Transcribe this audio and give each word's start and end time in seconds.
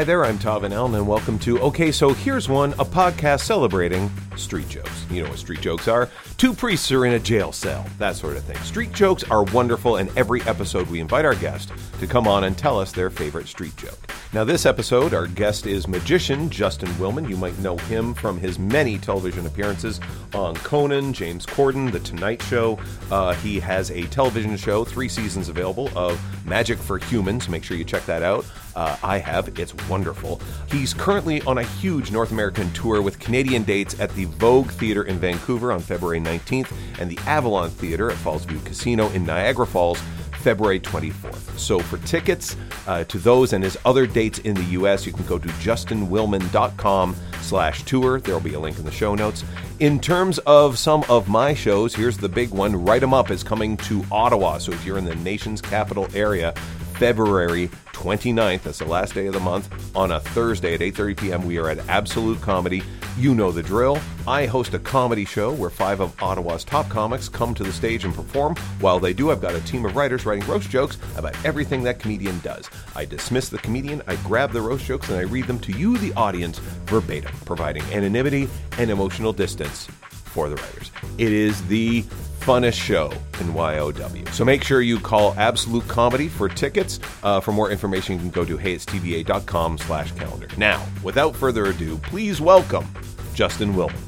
Hi 0.00 0.04
there, 0.04 0.24
I'm 0.24 0.38
Todd 0.38 0.62
Van 0.62 0.72
Allen, 0.72 0.94
and 0.94 1.06
welcome 1.06 1.38
to 1.40 1.58
Okay, 1.60 1.92
So 1.92 2.14
Here's 2.14 2.48
One, 2.48 2.72
a 2.78 2.86
podcast 2.86 3.40
celebrating 3.40 4.10
street 4.40 4.68
jokes. 4.68 5.04
You 5.10 5.22
know 5.22 5.30
what 5.30 5.38
street 5.38 5.60
jokes 5.60 5.88
are? 5.88 6.08
Two 6.36 6.52
priests 6.52 6.90
are 6.92 7.06
in 7.06 7.12
a 7.12 7.18
jail 7.18 7.52
cell, 7.52 7.86
that 7.98 8.16
sort 8.16 8.36
of 8.36 8.44
thing. 8.44 8.56
Street 8.58 8.92
jokes 8.92 9.24
are 9.24 9.44
wonderful, 9.44 9.96
and 9.96 10.10
every 10.16 10.42
episode 10.42 10.88
we 10.88 11.00
invite 11.00 11.24
our 11.24 11.34
guest 11.34 11.72
to 11.98 12.06
come 12.06 12.26
on 12.26 12.44
and 12.44 12.56
tell 12.56 12.78
us 12.78 12.92
their 12.92 13.10
favorite 13.10 13.46
street 13.46 13.76
joke. 13.76 13.98
Now, 14.32 14.44
this 14.44 14.64
episode, 14.64 15.12
our 15.12 15.26
guest 15.26 15.66
is 15.66 15.88
magician 15.88 16.50
Justin 16.50 16.88
Willman. 16.90 17.28
You 17.28 17.36
might 17.36 17.58
know 17.58 17.76
him 17.76 18.14
from 18.14 18.38
his 18.38 18.58
many 18.58 18.96
television 18.96 19.44
appearances 19.46 20.00
on 20.34 20.54
Conan, 20.56 21.12
James 21.12 21.44
Corden, 21.44 21.90
The 21.90 21.98
Tonight 22.00 22.40
Show. 22.42 22.78
Uh, 23.10 23.34
he 23.34 23.58
has 23.58 23.90
a 23.90 24.04
television 24.04 24.56
show, 24.56 24.84
three 24.84 25.08
seasons 25.08 25.48
available, 25.48 25.90
of 25.96 26.20
Magic 26.46 26.78
for 26.78 26.98
Humans. 26.98 27.48
Make 27.48 27.64
sure 27.64 27.76
you 27.76 27.84
check 27.84 28.06
that 28.06 28.22
out. 28.22 28.46
Uh, 28.76 28.96
I 29.02 29.18
have. 29.18 29.58
It's 29.58 29.74
wonderful. 29.88 30.40
He's 30.70 30.94
currently 30.94 31.42
on 31.42 31.58
a 31.58 31.64
huge 31.64 32.12
North 32.12 32.30
American 32.30 32.72
tour 32.72 33.02
with 33.02 33.18
Canadian 33.18 33.64
dates 33.64 33.98
at 33.98 34.10
the 34.14 34.26
Vogue 34.30 34.70
Theatre 34.70 35.04
in 35.04 35.18
Vancouver 35.18 35.72
on 35.72 35.80
February 35.80 36.20
19th 36.20 36.72
and 36.98 37.10
the 37.10 37.18
Avalon 37.26 37.70
Theatre 37.70 38.10
at 38.10 38.16
Fallsview 38.16 38.64
Casino 38.64 39.08
in 39.10 39.24
Niagara 39.24 39.66
Falls 39.66 40.00
February 40.40 40.80
24th. 40.80 41.58
So 41.58 41.78
for 41.78 41.98
tickets 41.98 42.56
uh, 42.86 43.04
to 43.04 43.18
those 43.18 43.52
and 43.52 43.62
his 43.62 43.76
other 43.84 44.06
dates 44.06 44.38
in 44.40 44.54
the 44.54 44.64
U.S., 44.64 45.06
you 45.06 45.12
can 45.12 45.26
go 45.26 45.38
to 45.38 45.48
justinwillman.com 45.48 47.14
slash 47.42 47.84
tour. 47.84 48.20
There 48.20 48.34
will 48.34 48.40
be 48.40 48.54
a 48.54 48.60
link 48.60 48.78
in 48.78 48.84
the 48.84 48.90
show 48.90 49.14
notes. 49.14 49.44
In 49.78 50.00
terms 50.00 50.38
of 50.40 50.78
some 50.78 51.04
of 51.08 51.28
my 51.28 51.54
shows, 51.54 51.94
here's 51.94 52.16
the 52.16 52.28
big 52.28 52.50
one. 52.50 52.84
Write 52.84 53.02
'em 53.02 53.14
Up 53.14 53.30
is 53.30 53.42
coming 53.42 53.76
to 53.78 54.04
Ottawa. 54.10 54.58
So 54.58 54.72
if 54.72 54.84
you're 54.84 54.98
in 54.98 55.04
the 55.04 55.14
nation's 55.16 55.60
capital 55.60 56.08
area, 56.14 56.54
February 57.00 57.68
29th, 57.94 58.64
that's 58.64 58.80
the 58.80 58.84
last 58.84 59.14
day 59.14 59.26
of 59.26 59.32
the 59.32 59.40
month, 59.40 59.96
on 59.96 60.12
a 60.12 60.20
Thursday 60.20 60.74
at 60.74 60.80
8.30 60.80 61.16
p.m. 61.16 61.46
We 61.46 61.56
are 61.56 61.70
at 61.70 61.78
Absolute 61.88 62.38
Comedy. 62.42 62.82
You 63.16 63.34
know 63.34 63.50
the 63.50 63.62
drill. 63.62 63.98
I 64.28 64.44
host 64.44 64.74
a 64.74 64.78
comedy 64.78 65.24
show 65.24 65.50
where 65.50 65.70
five 65.70 66.00
of 66.00 66.14
Ottawa's 66.22 66.62
top 66.62 66.90
comics 66.90 67.26
come 67.26 67.54
to 67.54 67.64
the 67.64 67.72
stage 67.72 68.04
and 68.04 68.14
perform. 68.14 68.54
While 68.80 69.00
they 69.00 69.14
do, 69.14 69.30
I've 69.30 69.40
got 69.40 69.54
a 69.54 69.62
team 69.62 69.86
of 69.86 69.96
writers 69.96 70.26
writing 70.26 70.46
roast 70.46 70.68
jokes 70.68 70.98
about 71.16 71.42
everything 71.42 71.82
that 71.84 72.00
comedian 72.00 72.38
does. 72.40 72.68
I 72.94 73.06
dismiss 73.06 73.48
the 73.48 73.56
comedian, 73.56 74.02
I 74.06 74.16
grab 74.16 74.52
the 74.52 74.60
roast 74.60 74.84
jokes, 74.84 75.08
and 75.08 75.16
I 75.16 75.22
read 75.22 75.46
them 75.46 75.58
to 75.60 75.72
you, 75.72 75.96
the 75.96 76.12
audience, 76.12 76.58
verbatim, 76.84 77.34
providing 77.46 77.82
anonymity 77.94 78.46
and 78.76 78.90
emotional 78.90 79.32
distance 79.32 79.86
for 79.86 80.50
the 80.50 80.56
writers. 80.56 80.90
It 81.16 81.32
is 81.32 81.66
the 81.66 82.04
funnest 82.40 82.80
show 82.80 83.12
in 83.40 83.54
YOW. 83.54 84.24
So 84.32 84.44
make 84.44 84.64
sure 84.64 84.80
you 84.80 84.98
call 84.98 85.34
Absolute 85.36 85.86
Comedy 85.88 86.28
for 86.28 86.48
tickets. 86.48 86.98
Uh, 87.22 87.40
for 87.40 87.52
more 87.52 87.70
information, 87.70 88.14
you 88.14 88.20
can 88.20 88.30
go 88.30 88.44
to 88.44 88.56
heyitstva.com 88.56 89.78
slash 89.78 90.12
calendar. 90.12 90.48
Now, 90.56 90.84
without 91.02 91.36
further 91.36 91.66
ado, 91.66 91.98
please 91.98 92.40
welcome 92.40 92.86
Justin 93.34 93.74
Willman. 93.74 93.98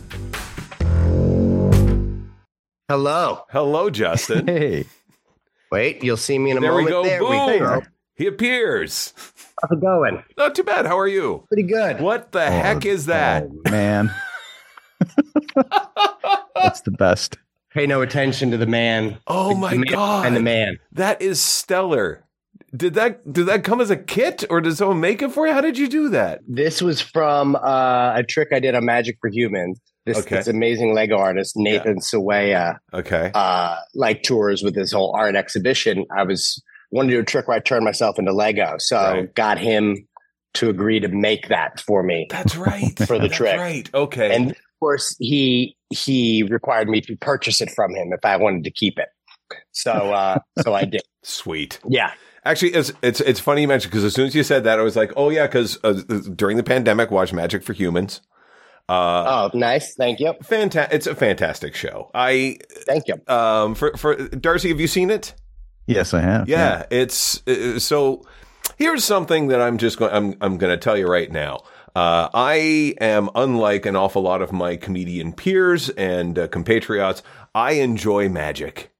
Hello. 2.89 3.45
Hello, 3.51 3.91
Justin. 3.91 4.47
Hey. 4.47 4.85
Wait, 5.71 6.05
you'll 6.05 6.17
see 6.19 6.39
me 6.39 6.51
in 6.51 6.59
a 6.59 6.61
there 6.61 6.75
we 6.75 6.85
moment. 6.85 6.91
go. 6.91 7.03
there 7.05 7.21
Boom. 7.21 7.53
we 7.53 7.59
go. 7.59 7.83
He 8.17 8.27
appears. 8.27 9.15
How's 9.63 9.71
it 9.79 9.81
going? 9.81 10.23
Not 10.37 10.55
too 10.55 10.65
bad. 10.65 10.85
How 10.85 10.99
are 10.99 11.09
you? 11.09 11.45
Pretty 11.49 11.63
good. 11.63 12.01
What 12.01 12.33
the 12.33 12.51
heck 12.51 12.85
is 12.85 13.07
that? 13.07 13.45
Oh, 13.45 13.71
man. 13.71 14.15
That's 16.55 16.83
the 16.83 16.91
best. 16.91 17.39
Pay 17.75 17.87
no 17.87 18.03
attention 18.03 18.51
to 18.51 18.57
the 18.57 18.67
man. 18.67 19.19
Oh 19.27 19.51
The 19.51 19.55
my 19.57 19.75
man 19.75 19.85
god. 19.87 20.27
And 20.27 20.37
the 20.37 20.41
man. 20.43 20.79
That 20.93 21.23
is 21.23 21.41
stellar. 21.41 22.25
Did 22.75 22.95
that 22.95 23.31
did 23.33 23.47
that 23.47 23.65
come 23.65 23.81
as 23.81 23.91
a 23.91 23.97
kit 23.97 24.45
or 24.51 24.61
did 24.61 24.77
someone 24.77 25.01
make 25.01 25.21
it 25.23 25.31
for 25.33 25.47
you? 25.47 25.53
How 25.53 25.61
did 25.61 25.77
you 25.79 25.89
do 25.89 26.09
that? 26.11 26.41
This 26.47 26.81
was 26.83 27.01
from 27.01 27.55
uh, 27.57 28.15
a 28.17 28.23
trick 28.27 28.49
I 28.53 28.61
did 28.61 28.75
on 28.75 28.85
Magic 28.85 29.17
for 29.21 29.29
Humans. 29.31 29.79
This, 30.05 30.19
Okay. 30.19 30.37
this 30.37 30.49
amazing 30.49 30.95
Lego 30.95 31.17
artist, 31.17 31.53
Nathan 31.57 31.99
Sawaya, 32.01 32.79
Okay. 32.93 33.31
uh, 33.35 33.77
like 33.95 34.23
tours 34.25 34.63
with 34.63 34.75
this 34.75 34.91
whole 34.91 35.15
art 35.15 35.37
exhibition. 35.37 36.05
I 36.17 36.25
was 36.25 36.61
wanted 36.91 37.11
to 37.11 37.17
do 37.17 37.21
a 37.21 37.25
trick 37.25 37.47
where 37.47 37.57
I 37.57 37.61
turned 37.61 37.85
myself 37.85 38.19
into 38.19 38.33
Lego. 38.33 38.75
So 38.79 38.97
Right. 38.99 39.35
got 39.35 39.59
him 39.59 39.97
to 40.55 40.69
agree 40.69 40.99
to 41.01 41.09
make 41.09 41.49
that 41.49 41.79
for 41.81 42.03
me. 42.03 42.27
That's 42.31 42.57
right. 42.57 42.99
For 43.07 43.19
the 43.19 43.29
That's 43.29 43.37
trick. 43.37 43.59
Right. 43.59 43.89
Okay. 43.95 44.35
And 44.35 44.51
of 44.51 44.57
course, 44.83 45.15
he 45.21 45.77
he 45.91 46.43
required 46.43 46.89
me 46.89 47.01
to 47.03 47.17
purchase 47.17 47.61
it 47.61 47.71
from 47.71 47.95
him 47.95 48.13
if 48.13 48.25
I 48.25 48.37
wanted 48.37 48.65
to 48.65 48.71
keep 48.73 48.99
it. 48.99 49.09
So 49.71 49.93
uh, 49.93 50.39
so 50.63 50.75
I 50.75 50.85
did. 50.85 51.03
Sweet. 51.23 51.79
Yeah. 51.89 52.13
Actually, 52.45 52.75
it's 52.75 52.93
it's 53.03 53.21
it's 53.21 53.39
funny 53.39 53.63
you 53.63 53.69
mentioned 53.69 53.93
because 53.93 54.03
as 54.03 54.13
soon 54.15 54.27
as 54.27 54.35
you 54.35 54.43
said 54.43 54.65
that, 54.65 54.81
I 54.81 54.83
was 54.83 54.97
like, 54.97 55.13
oh 55.17 55.31
yeah, 55.31 55.47
because 55.47 55.79
uh, 55.85 55.93
during 56.35 56.57
the 56.57 56.65
pandemic, 56.65 57.13
watch 57.13 57.33
Magic 57.33 57.63
for 57.63 57.73
Humans. 57.75 58.21
Uh, 58.89 59.49
Oh, 59.53 59.57
nice. 59.57 59.95
Thank 59.95 60.19
you. 60.19 60.35
fantastic! 60.43 60.93
It's 60.97 61.07
a 61.07 61.15
fantastic 61.15 61.77
show. 61.77 62.11
I 62.13 62.59
Thank 62.89 63.05
you. 63.07 63.15
um 63.33 63.77
for 63.77 63.97
for 63.97 64.17
Darcy, 64.17 64.71
have 64.71 64.81
you 64.81 64.89
seen 64.89 65.11
it? 65.11 65.35
Yes, 65.87 66.13
I 66.13 66.21
have. 66.21 66.49
Yeah, 66.49 66.87
it's 66.91 67.47
uh, 67.47 67.79
so. 67.79 68.25
Here's 68.79 69.05
something 69.05 69.49
that 69.49 69.61
I'm 69.61 69.79
just 69.79 69.99
going. 69.99 70.13
I'm 70.13 70.35
I'm 70.41 70.59
going 70.59 70.73
to 70.73 70.77
tell 70.77 70.97
you 70.97 71.07
right 71.07 71.31
now. 71.31 71.61
Uh, 71.95 72.29
I 72.33 72.95
am 73.01 73.29
unlike 73.35 73.85
an 73.87 73.97
awful 73.97 74.23
lot 74.23 74.41
of 74.41 74.53
my 74.53 74.77
comedian 74.77 75.33
peers 75.33 75.91
and 75.91 76.39
uh, 76.39 76.49
compatriots. 76.49 77.23
I 77.55 77.73
enjoy 77.73 78.29
magic. 78.29 78.91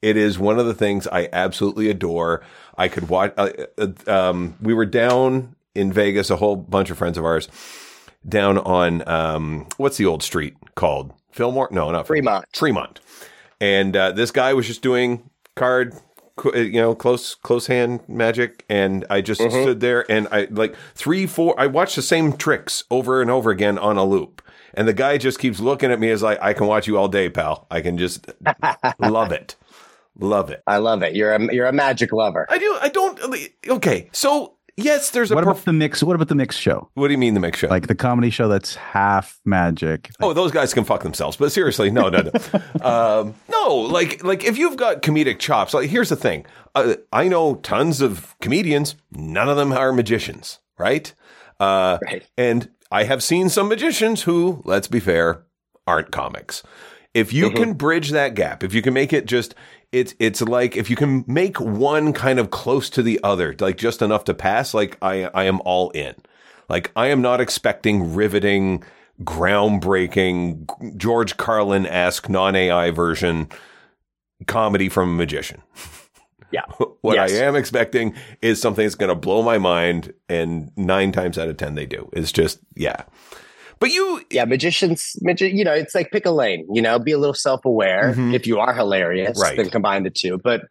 It 0.00 0.16
is 0.16 0.38
one 0.38 0.58
of 0.58 0.66
the 0.66 0.74
things 0.74 1.06
I 1.06 1.28
absolutely 1.32 1.88
adore. 1.90 2.42
I 2.76 2.88
could 2.88 3.08
watch. 3.08 3.34
Uh, 3.36 3.50
uh, 3.78 3.90
um, 4.06 4.56
we 4.60 4.74
were 4.74 4.86
down 4.86 5.54
in 5.74 5.92
Vegas, 5.92 6.30
a 6.30 6.36
whole 6.36 6.56
bunch 6.56 6.90
of 6.90 6.98
friends 6.98 7.18
of 7.18 7.24
ours, 7.24 7.48
down 8.26 8.58
on 8.58 9.06
um, 9.08 9.66
what's 9.76 9.98
the 9.98 10.06
old 10.06 10.22
street 10.22 10.56
called? 10.74 11.12
Fillmore? 11.32 11.68
No, 11.70 11.90
not 11.90 12.06
Fremont. 12.06 12.46
Fremont. 12.54 13.00
And 13.60 13.96
uh, 13.96 14.12
this 14.12 14.30
guy 14.30 14.54
was 14.54 14.66
just 14.66 14.82
doing 14.82 15.30
card, 15.54 15.94
you 16.54 16.72
know, 16.80 16.94
close 16.94 17.34
close 17.34 17.66
hand 17.66 18.00
magic, 18.08 18.64
and 18.68 19.04
I 19.10 19.20
just 19.20 19.40
Mhm. 19.40 19.50
stood 19.62 19.80
there 19.80 20.04
and 20.10 20.28
I 20.32 20.48
like 20.50 20.74
three, 20.94 21.26
four. 21.26 21.54
I 21.58 21.66
watched 21.66 21.96
the 21.96 22.02
same 22.02 22.32
tricks 22.34 22.84
over 22.90 23.20
and 23.22 23.30
over 23.30 23.50
again 23.50 23.78
on 23.78 23.96
a 23.96 24.04
loop, 24.04 24.42
and 24.74 24.86
the 24.88 24.92
guy 24.92 25.18
just 25.18 25.38
keeps 25.38 25.60
looking 25.60 25.90
at 25.90 26.00
me 26.00 26.10
as 26.10 26.22
like, 26.22 26.38
I 26.42 26.52
can 26.52 26.66
watch 26.66 26.86
you 26.86 26.96
all 26.98 27.08
day, 27.08 27.28
pal. 27.28 27.66
I 27.70 27.80
can 27.80 27.98
just 27.98 28.26
love 28.98 29.32
it, 29.32 29.56
love 30.18 30.50
it. 30.50 30.62
I 30.66 30.78
love 30.78 31.02
it. 31.02 31.14
You're 31.14 31.32
a 31.34 31.52
you're 31.54 31.66
a 31.66 31.72
magic 31.72 32.12
lover. 32.12 32.46
I 32.50 32.58
do. 32.58 32.76
I 32.80 32.88
don't. 32.88 33.18
Okay, 33.68 34.08
so 34.12 34.54
yes, 34.76 35.10
there's 35.10 35.30
a. 35.30 35.34
What 35.34 35.44
perf- 35.44 35.50
about 35.50 35.64
the 35.64 35.72
mix? 35.72 36.02
What 36.02 36.14
about 36.14 36.28
the 36.28 36.34
mix 36.34 36.56
show? 36.56 36.88
what 36.94 37.08
do 37.08 37.12
you 37.12 37.18
mean 37.18 37.34
the 37.34 37.40
mix 37.40 37.58
show? 37.58 37.68
Like 37.68 37.86
the 37.86 37.94
comedy 37.94 38.30
show 38.30 38.48
that's 38.48 38.74
half 38.74 39.40
magic. 39.44 40.10
Oh, 40.20 40.32
those 40.32 40.50
guys 40.52 40.72
can 40.74 40.84
fuck 40.84 41.02
themselves. 41.02 41.36
But 41.36 41.52
seriously, 41.52 41.90
no, 41.90 42.08
no, 42.08 42.22
no, 42.22 42.30
um, 43.20 43.34
no. 43.50 43.74
Like, 43.76 44.22
like 44.24 44.44
if 44.44 44.58
you've 44.58 44.76
got 44.76 45.02
comedic 45.02 45.38
chops, 45.38 45.74
like 45.74 45.90
here's 45.90 46.08
the 46.08 46.16
thing. 46.16 46.46
Uh, 46.74 46.94
I 47.12 47.28
know 47.28 47.56
tons 47.56 48.00
of 48.00 48.34
comedians. 48.40 48.96
None 49.12 49.48
of 49.48 49.56
them 49.56 49.72
are 49.72 49.92
magicians, 49.92 50.58
right? 50.78 51.12
Uh, 51.60 51.98
Right. 52.04 52.26
and 52.36 52.70
I 52.90 53.04
have 53.04 53.22
seen 53.22 53.48
some 53.48 53.68
magicians 53.68 54.22
who, 54.22 54.62
let's 54.64 54.88
be 54.88 55.00
fair, 55.00 55.44
aren't 55.86 56.10
comics. 56.10 56.62
If 57.14 57.32
you 57.32 57.50
Mhm. 57.50 57.56
can 57.56 57.72
bridge 57.74 58.10
that 58.10 58.34
gap, 58.34 58.64
if 58.64 58.72
you 58.72 58.80
can 58.82 58.94
make 58.94 59.12
it 59.12 59.26
just, 59.26 59.54
it's 59.92 60.14
it's 60.18 60.40
like 60.42 60.76
if 60.76 60.88
you 60.90 60.96
can 60.96 61.24
make 61.26 61.60
one 61.60 62.12
kind 62.12 62.38
of 62.38 62.50
close 62.50 62.88
to 62.90 63.02
the 63.02 63.20
other, 63.22 63.54
like 63.60 63.76
just 63.76 64.02
enough 64.02 64.24
to 64.24 64.34
pass. 64.34 64.74
Like 64.74 64.96
I 65.02 65.24
I 65.34 65.44
am 65.44 65.60
all 65.64 65.90
in. 65.90 66.14
Like 66.68 66.90
I 66.96 67.08
am 67.08 67.20
not 67.20 67.40
expecting 67.40 68.14
riveting, 68.14 68.82
groundbreaking, 69.22 70.96
George 70.96 71.36
Carlin 71.36 71.86
esque 71.86 72.28
non 72.28 72.56
AI 72.56 72.90
version 72.90 73.48
comedy 74.46 74.88
from 74.88 75.10
a 75.10 75.12
magician. 75.12 75.62
Yeah. 76.50 76.62
what 77.02 77.14
Yes. 77.16 77.32
I 77.32 77.44
am 77.44 77.56
expecting 77.56 78.14
is 78.40 78.60
something 78.60 78.84
that's 78.84 78.94
going 78.94 79.08
to 79.08 79.14
blow 79.14 79.42
my 79.42 79.58
mind, 79.58 80.12
and 80.28 80.70
nine 80.76 81.12
times 81.12 81.38
out 81.38 81.48
of 81.48 81.56
ten 81.56 81.74
they 81.74 81.86
do. 81.86 82.08
It's 82.12 82.32
just 82.32 82.60
yeah. 82.74 83.04
But 83.82 83.90
you, 83.92 84.22
Yeah, 84.30 84.44
magicians, 84.46 85.16
magi- 85.22 85.50
you 85.58 85.64
know, 85.64 85.72
it's 85.74 85.94
like 85.94 86.10
pick 86.12 86.24
a 86.24 86.30
lane, 86.30 86.66
you 86.72 86.80
know, 86.80 86.98
be 87.00 87.10
a 87.12 87.18
little 87.18 87.34
self 87.34 87.64
aware. 87.64 88.14
Mhm. 88.16 88.32
If 88.32 88.46
you 88.46 88.58
are 88.60 88.72
hilarious, 88.72 89.36
Right. 89.40 89.56
then 89.56 89.70
combine 89.70 90.04
the 90.04 90.10
two. 90.10 90.38
But 90.42 90.62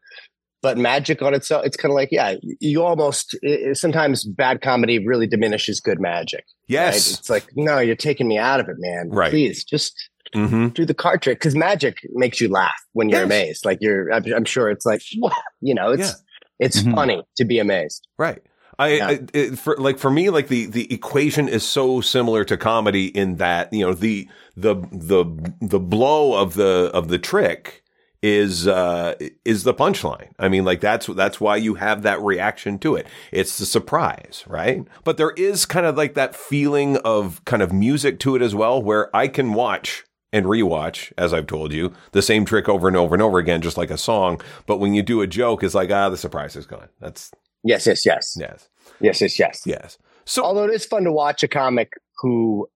but 0.64 0.78
magic 0.78 1.22
on 1.24 1.34
itself, 1.34 1.66
it's 1.66 1.76
kind 1.76 1.92
of 1.92 1.96
like, 1.96 2.10
yeah, 2.12 2.36
you 2.60 2.84
almost 2.84 3.36
i- 3.44 3.70
i- 3.70 3.74
sometimes 3.74 4.24
bad 4.24 4.62
comedy 4.62 5.04
really 5.06 5.26
diminishes 5.28 5.80
good 5.82 6.00
magic. 6.00 6.46
right? 6.46 6.68
yes, 6.68 7.20
It's 7.20 7.30
like, 7.32 7.46
no, 7.56 7.80
you're 7.80 7.96
taking 7.96 8.28
me 8.28 8.38
out 8.38 8.60
of 8.62 8.70
it, 8.70 8.76
man. 8.80 9.10
Right. 9.10 9.30
Please 9.32 9.64
just 9.66 9.94
hmm 10.34 10.70
do 10.70 10.86
the 10.86 10.94
card 10.94 11.22
trick 11.22 11.40
because 11.40 11.56
magic 11.56 11.98
makes 12.14 12.40
you 12.40 12.48
laugh 12.48 12.80
when 12.94 13.10
you're 13.10 13.20
Yes. 13.22 13.26
amazed. 13.26 13.66
Like 13.66 13.80
you're, 13.82 14.14
I'm, 14.14 14.24
I'm 14.34 14.46
sure 14.46 14.70
it's 14.70 14.86
like, 14.86 15.02
"Wow," 15.18 15.32
you 15.62 15.74
know, 15.74 15.92
it's 15.92 16.10
Yeah. 16.12 16.66
it's 16.66 16.82
Mhm. 16.84 16.94
funny 16.96 17.22
to 17.38 17.44
be 17.44 17.58
amazed. 17.60 18.08
right. 18.18 18.42
I, 18.82 18.88
Yeah. 18.90 19.08
I 19.08 19.20
it, 19.34 19.60
for 19.60 19.76
like 19.78 19.98
for 20.00 20.12
me 20.12 20.30
like 20.30 20.48
the 20.48 20.66
the 20.66 20.92
equation 20.94 21.48
is 21.48 21.64
so 21.64 22.02
similar 22.02 22.44
to 22.46 22.58
comedy 22.58 23.08
in 23.08 23.36
that 23.38 23.72
you 23.72 23.86
know 23.86 23.94
the 23.94 24.28
the 24.56 24.76
the 24.92 25.26
the 25.62 25.80
blow 25.80 26.34
of 26.34 26.56
the 26.56 26.90
of 26.94 27.08
the 27.08 27.20
trick 27.20 27.84
is 28.24 28.68
uh 28.68 29.16
is 29.46 29.64
the 29.64 29.74
punchline. 29.74 30.30
I 30.38 30.48
mean, 30.48 30.64
like 30.64 30.80
that's 30.80 31.08
that's 31.08 31.42
why 31.42 31.56
you 31.56 31.76
have 31.76 32.04
that 32.04 32.22
reaction 32.22 32.78
to 32.80 32.96
it. 32.96 33.08
It's 33.32 33.58
the 33.58 33.66
surprise, 33.66 34.44
right? 34.48 34.86
But 35.04 35.18
there 35.18 35.32
is 35.32 35.66
kind 35.66 35.86
of 35.86 35.98
like 35.98 36.14
that 36.14 36.36
feeling 36.36 36.98
of 36.98 37.44
kind 37.46 37.62
of 37.64 37.74
music 37.74 38.20
to 38.20 38.36
it 38.36 38.42
as 38.42 38.54
well, 38.54 38.82
where 38.82 39.16
I 39.16 39.28
can 39.28 39.54
watch 39.54 40.04
and 40.34 40.46
rewatch, 40.46 41.12
as 41.18 41.34
I've 41.34 41.48
told 41.48 41.74
you, 41.74 41.94
the 42.14 42.22
same 42.22 42.46
trick 42.46 42.70
over 42.70 42.88
and 42.88 42.96
over 42.96 43.14
and 43.16 43.22
over 43.22 43.38
again, 43.38 43.62
just 43.62 43.76
like 43.78 43.92
a 43.92 43.98
song. 43.98 44.40
But 44.66 44.78
when 44.78 44.94
you 44.94 45.02
do 45.04 45.22
a 45.22 45.28
joke, 45.28 45.64
it's 45.64 45.76
like 45.76 45.92
ah, 45.92 46.10
the 46.10 46.18
surprise 46.18 46.56
is 46.56 46.66
gone. 46.66 46.90
That's 47.00 47.32
Yes, 47.64 47.86
yes, 47.88 48.06
yes, 48.06 48.36
yes, 48.40 48.70
yes, 49.00 49.22
yes, 49.22 49.40
yes. 49.40 49.62
yes. 49.66 49.98
So 50.26 50.44
Although 50.44 50.66
it 50.66 50.74
is 50.74 50.86
fun 50.86 51.04
to 51.04 51.12
watch 51.12 51.44
a 51.44 51.48
comic 51.48 51.94
who 52.20 52.68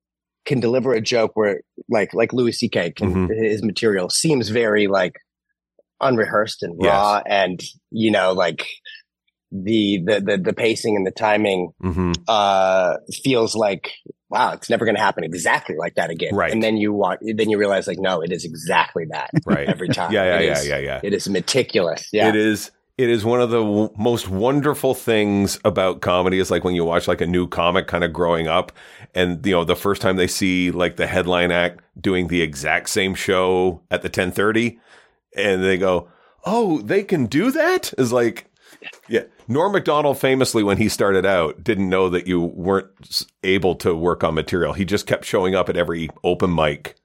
can 0.45 0.59
deliver 0.59 0.93
a 0.93 1.01
joke 1.01 1.31
where, 1.35 1.61
like, 1.89 2.13
like 2.13 2.33
Louis 2.33 2.51
C.K. 2.51 2.91
can 2.91 3.27
Mhm. 3.27 3.35
his 3.35 3.63
material 3.63 4.09
seems 4.09 4.49
very 4.49 4.87
like 4.87 5.13
unrehearsed 6.01 6.61
and 6.63 6.75
raw, 6.81 7.21
and 7.25 7.61
you 7.91 8.11
know, 8.11 8.33
like 8.33 8.67
the 9.51 10.01
the 10.05 10.19
the, 10.21 10.37
the 10.37 10.53
pacing 10.53 10.95
and 10.95 11.05
the 11.07 11.11
timing 11.11 11.69
mhm. 11.81 12.15
uh 12.27 12.97
feels 13.23 13.55
like 13.55 13.91
wow, 14.29 14.51
it's 14.53 14.69
never 14.69 14.83
going 14.85 14.95
to 14.95 15.01
happen 15.01 15.23
exactly 15.23 15.75
like 15.77 15.95
that 15.95 16.09
again. 16.09 16.35
Right. 16.35 16.51
And 16.51 16.61
then 16.61 16.75
you 16.77 16.91
want, 16.91 17.21
then 17.23 17.49
you 17.49 17.57
realize 17.57 17.87
like, 17.87 17.99
no, 17.99 18.21
it 18.21 18.31
is 18.33 18.43
exactly 18.43 19.05
that 19.11 19.29
right, 19.45 19.67
every 19.69 19.87
time. 19.87 20.11
yeah, 20.11 20.23
yeah, 20.25 20.39
It 20.39 20.45
yeah, 20.45 20.51
is- 20.59 20.67
yeah, 20.67 20.77
yeah. 20.79 20.99
It 21.03 21.13
is 21.13 21.29
meticulous. 21.29 22.09
Yeah. 22.11 22.29
It 22.29 22.35
is. 22.35 22.71
It 22.97 23.09
is 23.09 23.25
one 23.25 23.41
of 23.41 23.49
the 23.49 23.61
w- 23.61 23.89
most 23.97 24.29
wonderful 24.29 24.93
things 24.93 25.59
about 25.65 25.99
comedy 25.99 26.39
is 26.39 26.49
like 26.49 26.63
when 26.63 26.75
you 26.75 26.85
watch 26.85 27.07
like 27.07 27.19
a 27.19 27.27
new 27.27 27.45
comic 27.45 27.87
kind 27.87 28.05
of 28.05 28.13
growing 28.13 28.47
up 28.47 28.71
and 29.13 29.45
you 29.45 29.51
know 29.51 29.65
the 29.65 29.75
first 29.75 30.01
time 30.01 30.15
they 30.15 30.27
see 30.27 30.71
like 30.71 30.95
the 30.95 31.07
headline 31.07 31.51
act 31.51 31.81
doing 31.99 32.27
the 32.27 32.41
exact 32.41 32.89
same 32.89 33.13
show 33.13 33.81
at 33.91 34.01
the 34.01 34.09
10:30 34.09 34.79
and 35.35 35.61
they 35.61 35.77
go, 35.77 36.07
"Oh, 36.45 36.79
they 36.79 37.03
can 37.03 37.25
do 37.25 37.51
that?" 37.51 37.93
Is 37.97 38.13
like 38.13 38.49
yeah, 39.09 39.23
Norm 39.47 39.73
Macdonald 39.73 40.17
famously 40.17 40.63
when 40.63 40.77
he 40.77 40.89
started 40.89 41.25
out 41.25 41.63
didn't 41.63 41.89
know 41.89 42.09
that 42.09 42.27
you 42.27 42.41
weren't 42.41 42.87
able 43.43 43.75
to 43.75 43.93
work 43.95 44.23
on 44.23 44.35
material. 44.35 44.73
He 44.73 44.85
just 44.85 45.07
kept 45.07 45.25
showing 45.25 45.55
up 45.55 45.69
at 45.69 45.77
every 45.77 46.09
open 46.23 46.53
mic 46.53 46.95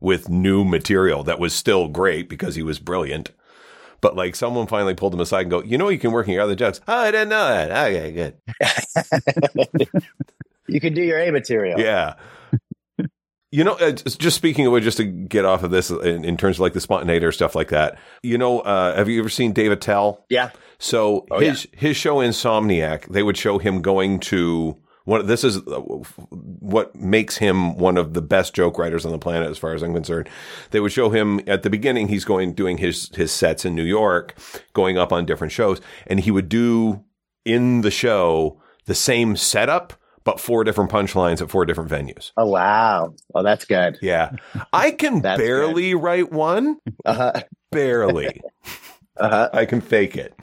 with 0.00 0.28
new 0.28 0.64
material 0.64 1.24
that 1.24 1.40
was 1.40 1.54
still 1.54 1.88
great 1.88 2.28
because 2.28 2.54
he 2.54 2.62
was 2.62 2.78
brilliant. 2.78 3.32
But 4.00 4.14
like 4.16 4.36
someone 4.36 4.66
finally 4.66 4.94
pulled 4.94 5.14
him 5.14 5.20
aside 5.20 5.42
and 5.42 5.50
go, 5.50 5.62
you 5.62 5.76
know, 5.76 5.88
you 5.88 5.98
can 5.98 6.12
work 6.12 6.28
in 6.28 6.34
your 6.34 6.42
other 6.42 6.54
jokes. 6.54 6.80
Oh, 6.86 6.96
I 6.96 7.10
didn't 7.10 7.30
know 7.30 7.48
that. 7.48 7.70
Okay, 7.88 8.12
good. 8.12 9.88
you 10.68 10.80
can 10.80 10.94
do 10.94 11.02
your 11.02 11.18
A 11.18 11.30
material. 11.32 11.80
Yeah. 11.80 12.14
You 13.50 13.64
know, 13.64 13.72
uh, 13.74 13.92
just 13.92 14.36
speaking 14.36 14.66
of 14.66 14.74
it, 14.74 14.82
just 14.82 14.98
to 14.98 15.04
get 15.04 15.46
off 15.46 15.62
of 15.62 15.70
this 15.70 15.90
in, 15.90 16.22
in 16.22 16.36
terms 16.36 16.56
of 16.56 16.60
like 16.60 16.74
the 16.74 16.82
spontaneity 16.82 17.24
or 17.24 17.32
stuff 17.32 17.54
like 17.54 17.70
that, 17.70 17.98
you 18.22 18.36
know, 18.36 18.60
uh, 18.60 18.94
have 18.94 19.08
you 19.08 19.18
ever 19.20 19.30
seen 19.30 19.52
Dave 19.52 19.72
Attell? 19.72 20.26
Yeah. 20.28 20.50
So 20.78 21.26
Oh, 21.30 21.40
his 21.40 21.66
his 21.72 21.96
show 21.96 22.16
Insomniac, 22.18 23.06
they 23.06 23.22
would 23.22 23.38
show 23.38 23.58
him 23.58 23.80
going 23.80 24.20
to 24.20 24.76
one. 25.08 25.26
This 25.26 25.42
is 25.42 25.56
uh, 25.56 25.80
what 25.80 26.94
makes 26.94 27.36
him 27.38 27.76
one 27.76 27.96
of 27.96 28.14
the 28.14 28.22
best 28.22 28.54
joke 28.54 28.78
writers 28.78 29.04
on 29.06 29.12
the 29.12 29.18
planet, 29.18 29.50
as 29.50 29.58
far 29.58 29.74
as 29.74 29.82
I'm 29.82 29.94
concerned. 29.94 30.28
They 30.70 30.80
would 30.80 30.92
show 30.92 31.10
him 31.10 31.40
at 31.46 31.62
the 31.62 31.70
beginning. 31.70 32.08
He's 32.08 32.24
going 32.24 32.52
doing 32.54 32.78
his 32.78 33.10
his 33.14 33.32
sets 33.32 33.64
in 33.64 33.74
New 33.74 33.84
York, 33.84 34.34
going 34.72 34.98
up 34.98 35.12
on 35.12 35.26
different 35.26 35.52
shows, 35.52 35.80
and 36.06 36.20
he 36.20 36.30
would 36.30 36.48
do 36.48 37.04
in 37.44 37.80
the 37.80 37.90
show 37.90 38.60
the 38.84 38.94
same 38.94 39.36
setup, 39.36 39.94
but 40.24 40.38
four 40.40 40.64
different 40.64 40.90
punchlines 40.90 41.40
at 41.42 41.50
four 41.50 41.64
different 41.64 41.90
venues. 41.90 42.32
Oh, 42.36 42.46
wow. 42.46 43.14
Oh, 43.34 43.42
that's 43.42 43.64
good. 43.64 43.98
Yeah, 44.02 44.32
I 44.72 44.90
can 44.90 45.20
barely 45.22 45.94
write 45.94 46.30
one, 46.32 46.78
Uh-huh. 47.04 47.32
barely. 47.70 48.40
Uh-huh. 49.16 49.48
I 49.52 49.64
can 49.64 49.80
fake 49.80 50.16
it. 50.16 50.34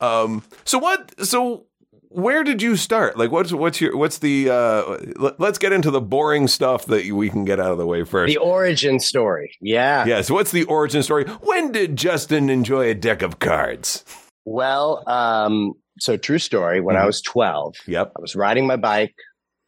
Um, 0.00 0.42
so 0.64 0.78
what? 0.78 1.26
So 1.26 1.66
where 2.12 2.44
did 2.44 2.62
you 2.62 2.76
start? 2.76 3.16
Like, 3.18 3.30
what's 3.30 3.52
what's 3.52 3.80
your 3.80 3.96
what's 3.96 4.18
the? 4.18 4.50
Uh, 4.50 4.98
let, 5.16 5.40
let's 5.40 5.58
get 5.58 5.72
into 5.72 5.90
the 5.90 6.00
boring 6.00 6.48
stuff 6.48 6.86
that 6.86 7.06
we 7.10 7.30
can 7.30 7.44
get 7.44 7.58
out 7.60 7.72
of 7.72 7.78
the 7.78 7.86
way 7.86 8.04
first. 8.04 8.32
The 8.32 8.38
origin 8.38 9.00
story. 9.00 9.56
Yeah. 9.60 10.04
yeah. 10.06 10.20
So 10.22 10.34
what's 10.34 10.50
the 10.52 10.64
origin 10.64 11.02
story? 11.02 11.24
When 11.42 11.72
did 11.72 11.96
Justin 11.96 12.50
enjoy 12.50 12.88
a 12.90 12.94
deck 12.94 13.22
of 13.22 13.38
cards? 13.38 14.04
Well, 14.44 15.02
um, 15.08 15.72
so 15.98 16.16
true 16.16 16.38
story. 16.38 16.80
When 16.80 16.96
I 16.96 17.02
Mhm. 17.02 17.06
was 17.06 17.20
12, 17.22 17.74
Yep. 17.86 18.12
I 18.16 18.20
was 18.20 18.34
riding 18.34 18.66
my 18.66 18.76
bike 18.76 19.14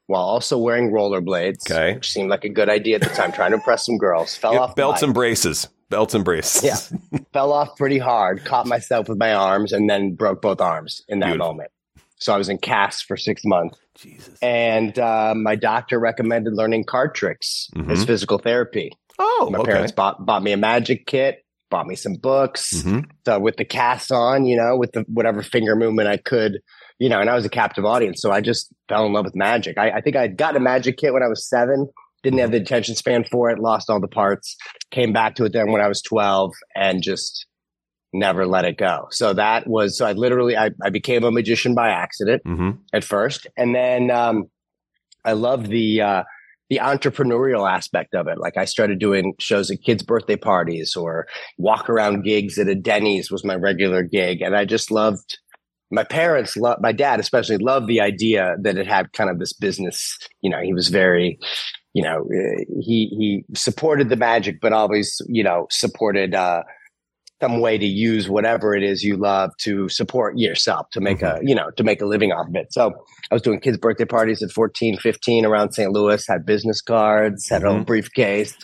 while 0.06 0.22
also 0.22 0.58
wearing 0.58 0.90
rollerblades, 0.90 1.70
Okay. 1.70 1.94
which 1.94 2.10
seemed 2.12 2.28
like 2.28 2.44
a 2.44 2.48
good 2.48 2.68
idea 2.68 2.96
at 2.96 3.02
the 3.02 3.08
time, 3.08 3.32
trying 3.32 3.50
to 3.52 3.56
impress 3.56 3.86
some 3.86 3.96
girls. 3.98 4.36
Fell 4.40 4.52
Yep, 4.52 4.60
off 4.60 4.76
belts 4.76 5.02
and 5.02 5.14
braces. 5.14 5.68
Belts 5.90 6.12
and 6.14 6.24
braces. 6.24 6.62
Yeah. 6.64 7.18
fell 7.32 7.52
off 7.52 7.76
pretty 7.76 7.98
hard, 7.98 8.44
caught 8.44 8.66
myself 8.66 9.08
with 9.08 9.18
my 9.18 9.32
arms, 9.32 9.72
and 9.72 9.88
then 9.88 10.14
broke 10.14 10.42
both 10.42 10.60
arms 10.60 11.02
in 11.08 11.20
that 11.20 11.26
Beautiful. 11.26 11.52
moment. 11.52 11.70
So 12.24 12.32
I 12.32 12.38
was 12.38 12.48
in 12.48 12.56
casts 12.56 13.02
for 13.02 13.18
six 13.18 13.42
months. 13.44 13.78
Jesus. 13.98 14.38
And 14.40 14.98
uh, 14.98 15.34
my 15.36 15.56
doctor 15.56 16.00
recommended 16.00 16.54
learning 16.54 16.84
card 16.84 17.14
tricks 17.14 17.68
as 17.90 18.02
Mhm. 18.02 18.06
physical 18.06 18.38
therapy. 18.38 18.92
Oh, 19.18 19.50
My 19.52 19.58
okay. 19.58 19.72
parents 19.72 19.92
bought, 19.92 20.24
bought 20.24 20.42
me 20.42 20.52
a 20.52 20.56
magic 20.56 21.04
kit, 21.06 21.44
bought 21.70 21.86
me 21.86 21.94
some 21.94 22.14
books. 22.14 22.82
Mhm. 22.82 23.04
So 23.26 23.38
with 23.38 23.58
the 23.58 23.66
cast 23.66 24.10
on, 24.10 24.46
you 24.46 24.56
know, 24.56 24.74
with 24.74 24.92
the 24.92 25.04
whatever 25.06 25.42
finger 25.42 25.76
movement 25.76 26.08
I 26.08 26.16
could, 26.16 26.60
you 26.98 27.10
know, 27.10 27.20
and 27.20 27.28
I 27.28 27.34
was 27.34 27.44
a 27.44 27.50
captive 27.50 27.84
audience. 27.84 28.22
So 28.22 28.32
I 28.32 28.40
just 28.40 28.72
fell 28.88 29.04
in 29.04 29.12
love 29.12 29.26
with 29.26 29.36
magic. 29.36 29.76
I, 29.76 29.90
I 29.90 30.00
think 30.00 30.16
I'd 30.16 30.38
gotten 30.38 30.56
a 30.56 30.64
magic 30.64 30.96
kit 30.96 31.12
when 31.12 31.22
I 31.22 31.28
was 31.28 31.46
seven, 31.46 31.90
didn't 32.22 32.38
have 32.38 32.52
the 32.52 32.56
attention 32.56 32.94
span 32.94 33.24
for 33.30 33.50
it, 33.50 33.58
lost 33.58 33.90
all 33.90 34.00
the 34.00 34.08
parts, 34.08 34.56
came 34.90 35.12
back 35.12 35.34
to 35.34 35.44
it 35.44 35.52
then 35.52 35.70
when 35.72 35.82
I 35.82 35.88
was 35.88 36.00
12 36.00 36.54
and 36.74 37.02
just 37.02 37.44
never 38.14 38.46
let 38.46 38.64
it 38.64 38.78
go. 38.78 39.08
So 39.10 39.34
that 39.34 39.66
was, 39.66 39.98
so 39.98 40.06
I 40.06 40.12
literally, 40.12 40.56
I, 40.56 40.70
I 40.82 40.88
became 40.88 41.24
a 41.24 41.30
magician 41.30 41.74
by 41.74 41.90
accident 41.90 42.42
Mhm. 42.44 42.78
at 42.92 43.04
first. 43.04 43.46
And 43.56 43.74
then 43.74 44.10
um, 44.10 44.44
I 45.24 45.32
loved 45.32 45.66
the 45.66 46.00
uh, 46.00 46.22
the 46.70 46.78
entrepreneurial 46.78 47.70
aspect 47.70 48.14
of 48.14 48.26
it. 48.26 48.38
Like 48.38 48.56
I 48.56 48.64
started 48.64 48.98
doing 48.98 49.34
shows 49.38 49.70
at 49.70 49.82
kids' 49.82 50.02
birthday 50.02 50.36
parties 50.36 50.96
or 50.96 51.26
walk 51.58 51.90
around 51.90 52.22
gigs 52.24 52.58
at 52.58 52.68
a 52.68 52.74
Denny's 52.74 53.30
was 53.30 53.44
my 53.44 53.54
regular 53.56 54.02
gig, 54.02 54.40
and 54.40 54.56
I 54.56 54.64
just 54.64 54.90
loved. 54.90 55.38
My 55.90 56.02
parents, 56.04 56.56
loved, 56.56 56.80
my 56.82 56.90
dad 56.92 57.20
especially, 57.20 57.58
loved 57.58 57.86
the 57.86 58.00
idea 58.00 58.56
that 58.62 58.78
it 58.78 58.86
had 58.86 59.12
kind 59.12 59.28
of 59.30 59.38
this 59.38 59.52
business. 59.52 60.18
You 60.40 60.50
know, 60.50 60.60
he 60.60 60.72
was 60.72 60.88
very, 60.88 61.38
you 61.92 62.02
know, 62.02 62.20
uh, 62.22 62.64
he 62.80 63.08
he 63.18 63.44
supported 63.54 64.08
the 64.08 64.16
magic, 64.16 64.60
but 64.60 64.72
always, 64.72 65.20
you 65.28 65.44
know, 65.44 65.66
supported. 65.70 66.34
uh 66.34 66.62
some 67.44 67.60
way 67.60 67.76
to 67.78 67.84
use 67.86 68.28
whatever 68.28 68.74
it 68.74 68.82
is 68.82 69.02
you 69.02 69.16
love 69.16 69.50
to 69.58 69.88
support 69.88 70.38
yourself 70.38 70.86
to 70.90 71.00
make 71.00 71.20
a 71.22 71.38
you 71.42 71.54
know 71.54 71.70
to 71.76 71.84
make 71.84 72.00
a 72.00 72.06
living 72.06 72.32
off 72.32 72.48
of 72.48 72.54
it 72.56 72.72
so 72.72 72.92
i 73.30 73.34
was 73.34 73.42
doing 73.42 73.60
kids 73.60 73.76
birthday 73.78 74.04
parties 74.04 74.42
at 74.42 74.50
14 74.50 74.96
15 74.98 75.44
around 75.44 75.72
st 75.72 75.90
louis 75.92 76.26
had 76.26 76.46
business 76.46 76.80
cards 76.80 77.48
had 77.48 77.62
a 77.62 77.66
Mhm. 77.66 77.86
briefcase 77.86 78.54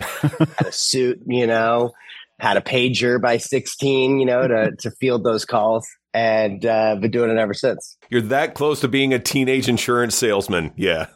had 0.58 0.66
a 0.66 0.72
suit 0.72 1.20
you 1.26 1.46
know 1.46 1.90
had 2.38 2.56
a 2.56 2.60
pager 2.62 3.20
by 3.20 3.36
16 3.36 4.18
you 4.18 4.26
know 4.26 4.46
to 4.48 4.70
to 4.78 4.90
field 4.92 5.24
those 5.24 5.44
calls 5.44 5.86
and 6.14 6.64
uh 6.64 6.96
been 6.96 7.10
doing 7.10 7.30
it 7.30 7.38
ever 7.38 7.54
since 7.54 7.96
You're 8.08 8.22
that 8.22 8.54
close 8.54 8.80
to 8.80 8.88
being 8.88 9.12
a 9.14 9.18
teenage 9.18 9.68
insurance 9.68 10.14
salesman. 10.16 10.72
Yeah. 10.76 11.06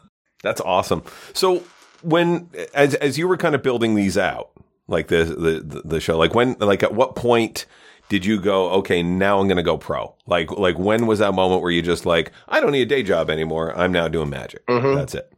That's 0.43 0.61
awesome. 0.61 1.01
So 1.33 1.63
when 2.03 2.49
as 2.73 2.93
as 2.95 3.17
you 3.17 3.27
were 3.27 3.35
kind 3.37 3.55
of 3.55 3.63
building 3.63 3.95
these 3.95 4.17
out, 4.17 4.51
like 4.87 5.07
the 5.07 5.23
the 5.25 5.81
the 5.83 5.99
show, 5.99 6.17
like 6.17 6.33
when 6.35 6.55
like 6.59 6.83
at 6.83 6.93
what 6.93 7.15
point 7.15 7.65
did 8.09 8.23
you 8.25 8.39
go, 8.39 8.69
okay, 8.71 9.01
now 9.01 9.39
I'm 9.39 9.47
gonna 9.47 9.63
go 9.63 9.77
pro? 9.77 10.15
Like 10.27 10.51
like 10.51 10.77
when 10.77 11.07
was 11.07 11.19
that 11.19 11.33
moment 11.33 11.61
where 11.61 11.71
you 11.71 11.81
just 11.81 12.05
like, 12.05 12.31
I 12.47 12.59
don't 12.59 12.71
need 12.71 12.83
a 12.83 12.85
day 12.85 13.03
job 13.03 13.29
anymore. 13.29 13.75
I'm 13.77 13.91
now 13.91 14.07
doing 14.07 14.29
magic. 14.29 14.65
Mhm. 14.67 14.95
That's 14.95 15.15
it. 15.15 15.31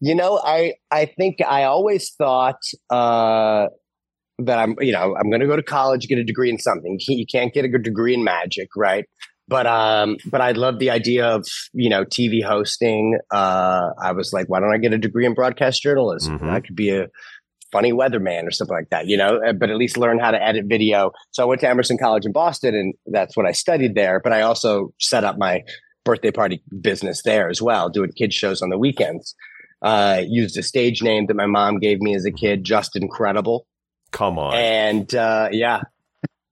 You 0.00 0.14
know, 0.14 0.40
I 0.44 0.74
I 0.92 1.06
think 1.06 1.38
I 1.46 1.64
always 1.64 2.10
thought 2.10 2.60
uh, 2.90 3.66
that 4.38 4.58
I'm 4.60 4.76
you 4.80 4.92
know 4.92 5.16
I'm 5.16 5.28
going 5.30 5.40
to 5.40 5.46
go 5.46 5.56
to 5.56 5.62
college, 5.62 6.06
get 6.06 6.18
a 6.18 6.24
degree 6.24 6.50
in 6.50 6.58
something. 6.58 6.98
You 7.08 7.26
can't 7.26 7.52
get 7.52 7.64
a 7.64 7.68
good 7.68 7.82
degree 7.82 8.14
in 8.14 8.22
magic, 8.22 8.68
right? 8.76 9.06
But 9.48 9.66
um, 9.66 10.18
but 10.30 10.40
I 10.40 10.52
love 10.52 10.78
the 10.78 10.90
idea 10.90 11.26
of 11.26 11.46
you 11.72 11.88
know 11.90 12.04
TV 12.04 12.44
hosting. 12.44 13.18
Uh, 13.32 13.90
I 14.00 14.12
was 14.12 14.32
like, 14.32 14.48
why 14.48 14.60
don't 14.60 14.72
I 14.72 14.78
get 14.78 14.92
a 14.92 14.98
degree 14.98 15.26
in 15.26 15.34
broadcast 15.34 15.82
journalism? 15.82 16.38
Mhm. 16.38 16.50
I 16.50 16.60
could 16.60 16.76
be 16.76 16.90
a 16.90 17.08
funny 17.72 17.92
weatherman 17.92 18.44
or 18.46 18.50
something 18.50 18.76
like 18.76 18.90
that, 18.90 19.06
you 19.06 19.16
know. 19.16 19.40
uh, 19.46 19.52
But 19.52 19.70
at 19.70 19.76
least 19.76 19.96
learn 19.96 20.18
how 20.18 20.30
to 20.30 20.42
edit 20.42 20.64
video. 20.66 21.12
So 21.32 21.42
I 21.42 21.46
went 21.46 21.60
to 21.62 21.68
Emerson 21.68 21.98
College 21.98 22.24
in 22.26 22.32
Boston, 22.32 22.74
and 22.74 22.94
that's 23.06 23.36
what 23.36 23.46
I 23.46 23.52
studied 23.52 23.94
there. 23.94 24.20
But 24.22 24.32
I 24.32 24.40
also 24.42 24.92
set 24.98 25.24
up 25.24 25.36
my 25.38 25.62
birthday 26.04 26.30
party 26.30 26.62
business 26.80 27.22
there 27.24 27.48
as 27.50 27.60
well, 27.60 27.88
doing 27.90 28.10
kids 28.12 28.34
shows 28.34 28.62
on 28.62 28.70
the 28.70 28.78
weekends. 28.78 29.34
Uh, 29.82 30.22
used 30.26 30.56
a 30.58 30.62
stage 30.62 31.02
name 31.02 31.26
that 31.26 31.36
my 31.36 31.46
mom 31.46 31.78
gave 31.78 32.00
me 32.00 32.14
as 32.14 32.24
a 32.24 32.32
kid, 32.32 32.64
Just 32.64 32.96
Incredible, 32.96 33.66
Come 34.10 34.38
on. 34.38 34.54
and 34.56 35.14
uh, 35.14 35.48
yeah, 35.52 35.82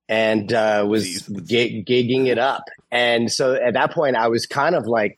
and 0.09 0.53
uh, 0.53 0.85
was 0.89 1.23
gigging 1.29 2.27
it 2.27 2.39
up. 2.39 2.63
And 2.93 3.33
so 3.33 3.55
at 3.55 3.75
that 3.75 3.93
point, 3.93 4.17
I 4.17 4.29
was 4.29 4.47
kind 4.47 4.75
of 4.77 4.87
like 4.87 5.17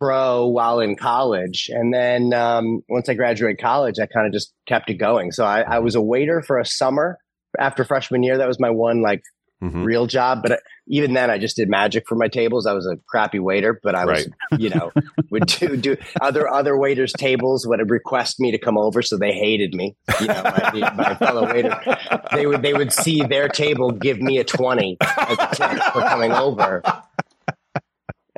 pro 0.00 0.46
while 0.46 0.80
in 0.80 0.96
college, 0.96 1.70
and 1.72 1.92
then 1.92 2.32
um, 2.32 2.82
once 2.88 3.08
I 3.08 3.14
graduated 3.14 3.60
college, 3.60 3.98
I 3.98 4.06
kind 4.06 4.26
of 4.26 4.32
just 4.32 4.52
kept 4.66 4.90
it 4.90 4.94
going. 4.94 5.32
So 5.32 5.44
I, 5.44 5.62
I 5.62 5.78
was 5.78 5.94
a 5.94 6.02
waiter 6.02 6.42
for 6.42 6.58
a 6.58 6.66
summer 6.66 7.18
after 7.58 7.84
freshman 7.84 8.22
year. 8.22 8.38
That 8.38 8.48
was 8.48 8.60
my 8.60 8.70
one 8.70 9.02
like 9.02 9.22
Mhm. 9.62 9.86
real 9.86 10.06
job. 10.06 10.42
But 10.42 10.52
uh, 10.52 10.56
even 10.86 11.14
then, 11.14 11.30
I 11.30 11.38
just 11.38 11.56
did 11.56 11.70
magic 11.70 12.04
for 12.06 12.14
my 12.14 12.28
tables. 12.28 12.66
I 12.66 12.74
was 12.74 12.84
a 12.86 12.98
crappy 13.08 13.38
waiter, 13.38 13.80
but 13.82 13.94
I 13.94 14.04
was, 14.04 14.28
you 14.58 14.68
know, 14.68 14.92
would 15.30 15.46
do 15.46 15.76
do 15.78 15.96
other 16.20 16.46
other 16.46 16.76
waiters' 16.76 17.14
tables 17.14 17.66
would 17.66 17.88
request 17.88 18.38
me 18.38 18.50
to 18.50 18.58
come 18.58 18.76
over, 18.76 19.00
so 19.00 19.16
they 19.16 19.32
hated 19.32 19.72
me. 19.72 19.96
You 20.20 20.26
know, 20.26 20.42
my, 20.42 20.92
my 20.94 21.14
fellow 21.14 21.46
waiter. 21.50 21.74
They 22.34 22.46
would 22.46 22.60
they 22.60 22.74
would 22.74 22.92
see 22.92 23.22
their 23.22 23.48
table 23.48 23.92
give 23.92 24.20
me 24.20 24.36
a 24.36 24.44
twenty 24.44 24.98
as 25.00 25.38
a 25.40 25.48
tip 25.54 25.82
for 25.94 26.02
coming 26.02 26.32
over, 26.32 26.82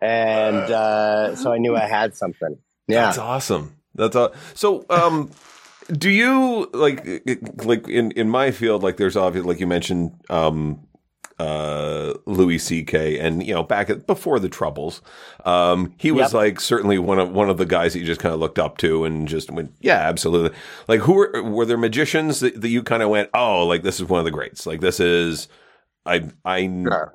and 0.03 0.57
uh, 0.57 1.37
so 1.37 1.53
I 1.53 1.59
knew 1.59 1.77
I 1.77 1.87
had 1.87 2.17
something. 2.17 2.57
Yeah. 2.87 3.07
That's 3.07 3.19
awesome. 3.19 3.77
That's 3.95 4.17
all. 4.17 4.33
So, 4.55 4.85
um, 4.91 5.31
do 5.93 6.11
you 6.11 6.69
like 6.73 7.07
like 7.65 7.89
in 7.89 8.13
in 8.13 8.29
my 8.29 8.51
field? 8.51 8.83
Like, 8.83 8.97
there's 8.97 9.17
obviously 9.17 9.49
like 9.49 9.61
you 9.61 9.67
mentioned, 9.67 10.13
um, 10.31 10.85
uh, 11.39 12.15
Louis 12.27 12.59
C.K. 12.59 13.19
and 13.19 13.47
you 13.47 13.55
know 13.55 13.63
back 13.63 13.91
at 13.91 14.07
before 14.07 14.39
the 14.41 14.49
troubles, 14.49 15.03
um, 15.45 15.95
he 15.97 16.11
was 16.11 16.33
Yep. 16.33 16.35
like 16.35 16.61
certainly 16.61 16.99
one 16.99 17.19
of 17.19 17.31
one 17.33 17.49
of 17.49 17.59
the 17.59 17.67
guys 17.67 17.93
that 17.93 18.01
you 18.01 18.05
just 18.07 18.21
kind 18.21 18.35
of 18.35 18.41
looked 18.41 18.59
up 18.59 18.77
to 18.79 19.05
and 19.05 19.27
just 19.29 19.51
went, 19.51 19.73
yeah, 19.81 19.99
absolutely. 20.09 20.57
Like, 20.89 21.01
who 21.01 21.15
were 21.15 21.43
were 21.43 21.65
there 21.67 21.79
magicians 21.79 22.41
that, 22.41 22.61
that 22.61 22.69
you 22.69 22.83
kind 22.83 23.03
of 23.03 23.09
went, 23.09 23.31
oh, 23.35 23.67
like 23.67 23.83
this 23.83 24.01
is 24.01 24.09
one 24.09 24.19
of 24.19 24.25
the 24.25 24.31
greats. 24.31 24.67
Like 24.67 24.81
this 24.81 25.01
is, 25.01 25.49
I 26.05 26.29
I 26.45 26.67
Sure. 26.67 27.15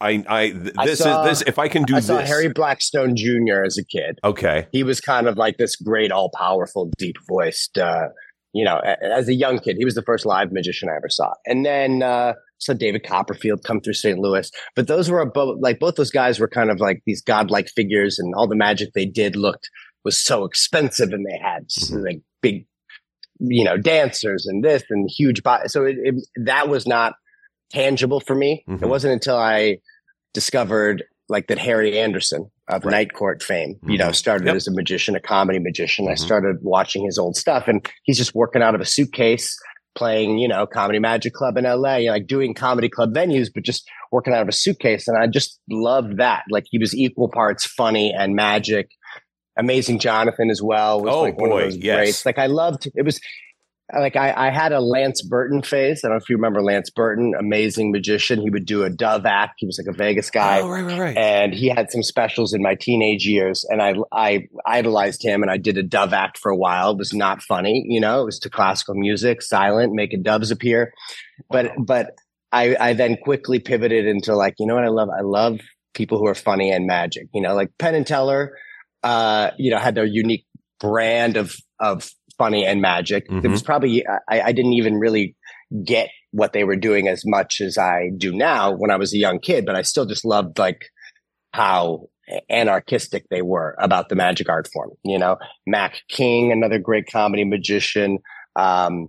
I 0.00 0.24
I 0.28 0.50
th- 0.50 0.72
I 0.78 0.86
this 0.86 0.98
saw- 1.00 1.22
is 1.24 1.28
this 1.40 1.48
if 1.48 1.58
I 1.58 1.68
can 1.68 1.82
do 1.82 1.96
I 1.96 2.00
saw 2.00 2.18
this. 2.18 2.28
Harry 2.28 2.48
Blackstone 2.48 3.14
Jr. 3.16 3.62
as 3.64 3.76
a 3.78 3.84
kid. 3.84 4.18
okay. 4.24 4.66
he 4.72 4.82
was 4.82 5.00
kind 5.00 5.26
of 5.28 5.36
like 5.36 5.56
this 5.58 5.76
great, 5.76 6.10
all 6.12 6.30
powerful, 6.30 6.90
deep 6.98 7.16
voiced, 7.28 7.76
uh, 7.78 8.08
you 8.52 8.64
know, 8.64 8.78
as 9.02 9.28
a 9.28 9.34
young 9.34 9.58
kid, 9.58 9.76
he 9.78 9.84
was 9.84 9.94
the 9.94 10.02
first 10.02 10.26
live 10.26 10.50
magician 10.52 10.88
I 10.88 10.96
ever 10.96 11.08
saw. 11.08 11.32
And 11.46 11.64
then, 11.64 12.02
uh, 12.02 12.32
saw 12.58 12.72
David 12.74 13.04
Copperfield 13.06 13.62
come 13.64 13.80
through 13.80 13.94
St. 13.94 14.18
Louis, 14.18 14.50
but 14.76 14.86
those 14.86 15.08
were 15.10 15.24
both 15.24 15.58
like 15.60 15.78
both 15.78 15.94
those 15.94 16.10
guys 16.10 16.38
were 16.40 16.48
kind 16.48 16.70
of 16.70 16.78
like 16.80 17.02
these 17.06 17.22
godlike 17.22 17.68
figures 17.68 18.18
and 18.18 18.34
all 18.34 18.46
the 18.48 18.56
magic 18.56 18.90
they 18.94 19.06
did 19.06 19.34
looked 19.36 19.70
was 20.04 20.20
so 20.20 20.44
expensive 20.44 21.10
and 21.12 21.24
they 21.26 21.38
had 21.38 21.68
Mhm. 21.68 22.04
like 22.04 22.20
big, 22.42 22.66
you 23.38 23.64
know, 23.64 23.76
dancers 23.78 24.46
and 24.46 24.62
this 24.64 24.82
and 24.90 25.08
huge. 25.10 25.40
So 25.68 25.84
it, 25.84 25.96
it, 26.02 26.14
that 26.44 26.68
was 26.68 26.86
not 26.86 27.14
tangible 27.72 28.20
for 28.20 28.34
me. 28.34 28.64
Mhm. 28.68 28.82
It 28.82 28.88
wasn't 28.88 29.12
until 29.12 29.36
I 29.36 29.78
discovered 30.34 31.04
like 31.28 31.46
that 31.46 31.58
Harry 31.58 31.98
Anderson 31.98 32.50
of 32.68 32.84
Right. 32.84 32.90
Night 32.92 33.14
Court 33.14 33.42
fame, 33.42 33.76
you 33.86 33.96
know, 33.98 34.08
Mhm. 34.08 34.14
started 34.14 34.46
Yep. 34.46 34.56
as 34.56 34.66
a 34.68 34.72
magician, 34.72 35.14
a 35.14 35.20
comedy 35.20 35.58
magician. 35.60 36.08
I 36.08 36.12
Mhm. 36.12 36.18
started 36.18 36.56
watching 36.62 37.04
his 37.04 37.18
old 37.18 37.36
stuff 37.36 37.68
and 37.68 37.86
he's 38.04 38.18
just 38.18 38.34
working 38.34 38.62
out 38.62 38.74
of 38.74 38.80
a 38.80 38.84
suitcase 38.84 39.56
playing, 39.96 40.38
you 40.38 40.48
know, 40.48 40.66
Comedy 40.66 40.98
Magic 40.98 41.32
Club 41.32 41.56
in 41.56 41.66
LA, 41.66 41.98
you 41.98 42.06
know, 42.06 42.12
like 42.12 42.26
doing 42.26 42.54
comedy 42.54 42.88
club 42.88 43.12
venues, 43.14 43.48
but 43.52 43.64
just 43.64 43.88
working 44.12 44.32
out 44.32 44.42
of 44.42 44.48
a 44.48 44.52
suitcase. 44.52 45.06
And 45.08 45.16
I 45.18 45.26
just 45.26 45.60
loved 45.68 46.16
that. 46.18 46.42
Like 46.50 46.64
he 46.70 46.78
was 46.78 46.94
equal 46.96 47.28
parts 47.28 47.64
funny 47.66 48.12
and 48.16 48.34
magic. 48.34 48.88
Amazing 49.56 49.98
Jonathan 49.98 50.48
as 50.50 50.62
well 50.62 51.00
was 51.02 51.12
Oh, 51.14 51.22
like 51.22 51.36
boy, 51.36 51.68
yes. 51.74 51.96
greats. 51.98 52.26
Like 52.26 52.38
I 52.38 52.46
loved 52.46 52.88
it 52.94 53.04
was 53.04 53.20
like 53.98 54.16
I, 54.16 54.48
I 54.48 54.50
had 54.50 54.72
a 54.72 54.80
Lance 54.80 55.22
Burton 55.22 55.62
phase. 55.62 56.04
I 56.04 56.08
don't 56.08 56.16
know 56.16 56.22
if 56.22 56.28
you 56.28 56.36
remember 56.36 56.62
Lance 56.62 56.90
Burton, 56.90 57.34
amazing 57.38 57.90
magician. 57.90 58.40
He 58.40 58.50
would 58.50 58.66
do 58.66 58.84
a 58.84 58.90
dove 58.90 59.26
act. 59.26 59.54
He 59.58 59.66
was 59.66 59.78
like 59.78 59.92
a 59.92 59.96
Vegas 59.96 60.30
guy 60.30 60.60
oh, 60.60 60.68
right, 60.68 60.84
right, 60.84 60.98
right. 60.98 61.16
and 61.16 61.52
he 61.52 61.68
had 61.68 61.90
some 61.90 62.02
specials 62.02 62.52
in 62.52 62.62
my 62.62 62.74
teenage 62.74 63.26
years 63.26 63.64
and 63.68 63.82
I, 63.82 63.94
I 64.12 64.48
idolized 64.66 65.24
him 65.24 65.42
and 65.42 65.50
I 65.50 65.56
did 65.56 65.78
a 65.78 65.82
dove 65.82 66.12
act 66.12 66.38
for 66.38 66.50
a 66.50 66.56
while. 66.56 66.92
It 66.92 66.98
was 66.98 67.12
not 67.12 67.42
funny, 67.42 67.84
you 67.88 68.00
know, 68.00 68.22
it 68.22 68.24
was 68.24 68.38
to 68.40 68.50
classical 68.50 68.94
music, 68.94 69.42
silent, 69.42 69.92
making 69.92 70.22
doves 70.22 70.50
appear. 70.50 70.92
But, 71.48 71.72
but 71.78 72.14
I, 72.52 72.76
I 72.78 72.92
then 72.92 73.16
quickly 73.16 73.58
pivoted 73.58 74.06
into 74.06 74.36
like, 74.36 74.54
you 74.58 74.66
know 74.66 74.74
what 74.74 74.84
I 74.84 74.88
love? 74.88 75.08
I 75.08 75.22
love 75.22 75.60
people 75.94 76.18
who 76.18 76.26
are 76.26 76.34
funny 76.34 76.70
and 76.70 76.86
magic, 76.86 77.28
you 77.34 77.40
know, 77.40 77.54
like 77.54 77.70
Penn 77.78 77.94
and 77.94 78.06
Teller, 78.06 78.56
uh, 79.02 79.50
you 79.58 79.70
know, 79.70 79.78
had 79.78 79.94
their 79.94 80.04
unique 80.04 80.46
brand 80.78 81.36
of, 81.36 81.56
of 81.78 82.10
funny 82.40 82.64
and 82.64 82.80
magic. 82.80 83.24
It 83.28 83.30
Mhm. 83.42 83.50
was 83.50 83.62
probably, 83.62 84.04
I, 84.06 84.40
I 84.48 84.52
didn't 84.52 84.72
even 84.80 84.94
really 84.98 85.36
get 85.84 86.08
what 86.32 86.52
they 86.54 86.64
were 86.64 86.76
doing 86.88 87.06
as 87.06 87.22
much 87.26 87.60
as 87.60 87.76
I 87.76 88.10
do 88.16 88.32
now 88.32 88.72
when 88.80 88.90
I 88.90 88.96
was 88.96 89.12
a 89.12 89.18
young 89.18 89.38
kid, 89.40 89.66
but 89.66 89.74
I 89.76 89.82
still 89.82 90.06
just 90.06 90.24
loved 90.24 90.58
like 90.58 90.80
how 91.52 92.08
anarchistic 92.48 93.24
they 93.30 93.42
were 93.42 93.74
about 93.78 94.08
the 94.08 94.14
magic 94.14 94.48
art 94.48 94.68
form. 94.72 94.90
You 95.04 95.18
know, 95.18 95.36
Mac 95.66 96.00
King, 96.08 96.50
another 96.52 96.78
great 96.78 97.06
comedy 97.10 97.44
magician. 97.44 98.18
Um, 98.56 99.08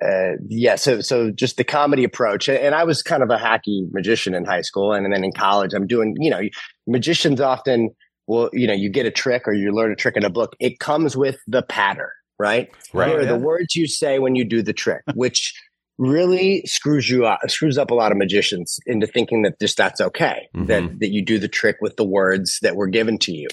uh, 0.00 0.34
yeah, 0.48 0.76
so 0.76 1.00
so 1.00 1.30
just 1.32 1.56
the 1.56 1.64
comedy 1.64 2.04
approach, 2.04 2.48
and 2.48 2.74
I 2.74 2.84
was 2.84 3.02
kind 3.02 3.22
of 3.24 3.30
a 3.30 3.36
hacky 3.36 3.90
magician 3.92 4.34
in 4.34 4.44
high 4.44 4.60
school, 4.62 4.92
and 4.92 5.12
then 5.12 5.24
in 5.24 5.32
college, 5.32 5.72
I'm 5.74 5.86
doing. 5.86 6.14
You 6.20 6.30
know, 6.30 6.40
magicians 6.86 7.40
often 7.40 7.90
will, 8.28 8.50
you 8.52 8.66
know, 8.68 8.72
you 8.74 8.88
get 8.88 9.06
a 9.06 9.10
trick 9.10 9.48
or 9.48 9.52
you 9.52 9.72
learn 9.72 9.90
a 9.90 9.96
trick 9.96 10.16
in 10.16 10.24
a 10.24 10.30
book. 10.30 10.54
It 10.60 10.78
comes 10.78 11.16
with 11.16 11.38
the 11.48 11.62
patter, 11.62 12.12
right? 12.40 12.70
Right, 12.92 13.08
Here 13.10 13.18
are 13.18 13.22
yeah. 13.22 13.28
the 13.28 13.38
words 13.38 13.76
you 13.76 13.86
say 13.86 14.18
when 14.18 14.34
you 14.34 14.44
do 14.44 14.62
the 14.62 14.72
trick, 14.72 15.02
which 15.14 15.52
really 15.98 16.62
screws 16.64 17.10
you 17.10 17.26
up, 17.26 17.38
screws 17.48 17.76
up 17.78 17.90
a 17.90 17.94
lot 17.94 18.10
of 18.10 18.16
magicians 18.18 18.78
into 18.86 19.06
thinking 19.06 19.42
that 19.42 19.60
just 19.60 19.76
that's 19.76 20.00
okay, 20.00 20.48
that 20.54 20.82
Mhm. 20.82 20.98
that 21.00 21.10
you 21.10 21.22
do 21.22 21.38
the 21.38 21.48
trick 21.48 21.76
with 21.82 21.96
the 21.96 22.04
words 22.04 22.58
that 22.62 22.74
were 22.74 22.88
given 22.88 23.18
to 23.18 23.32
you. 23.32 23.48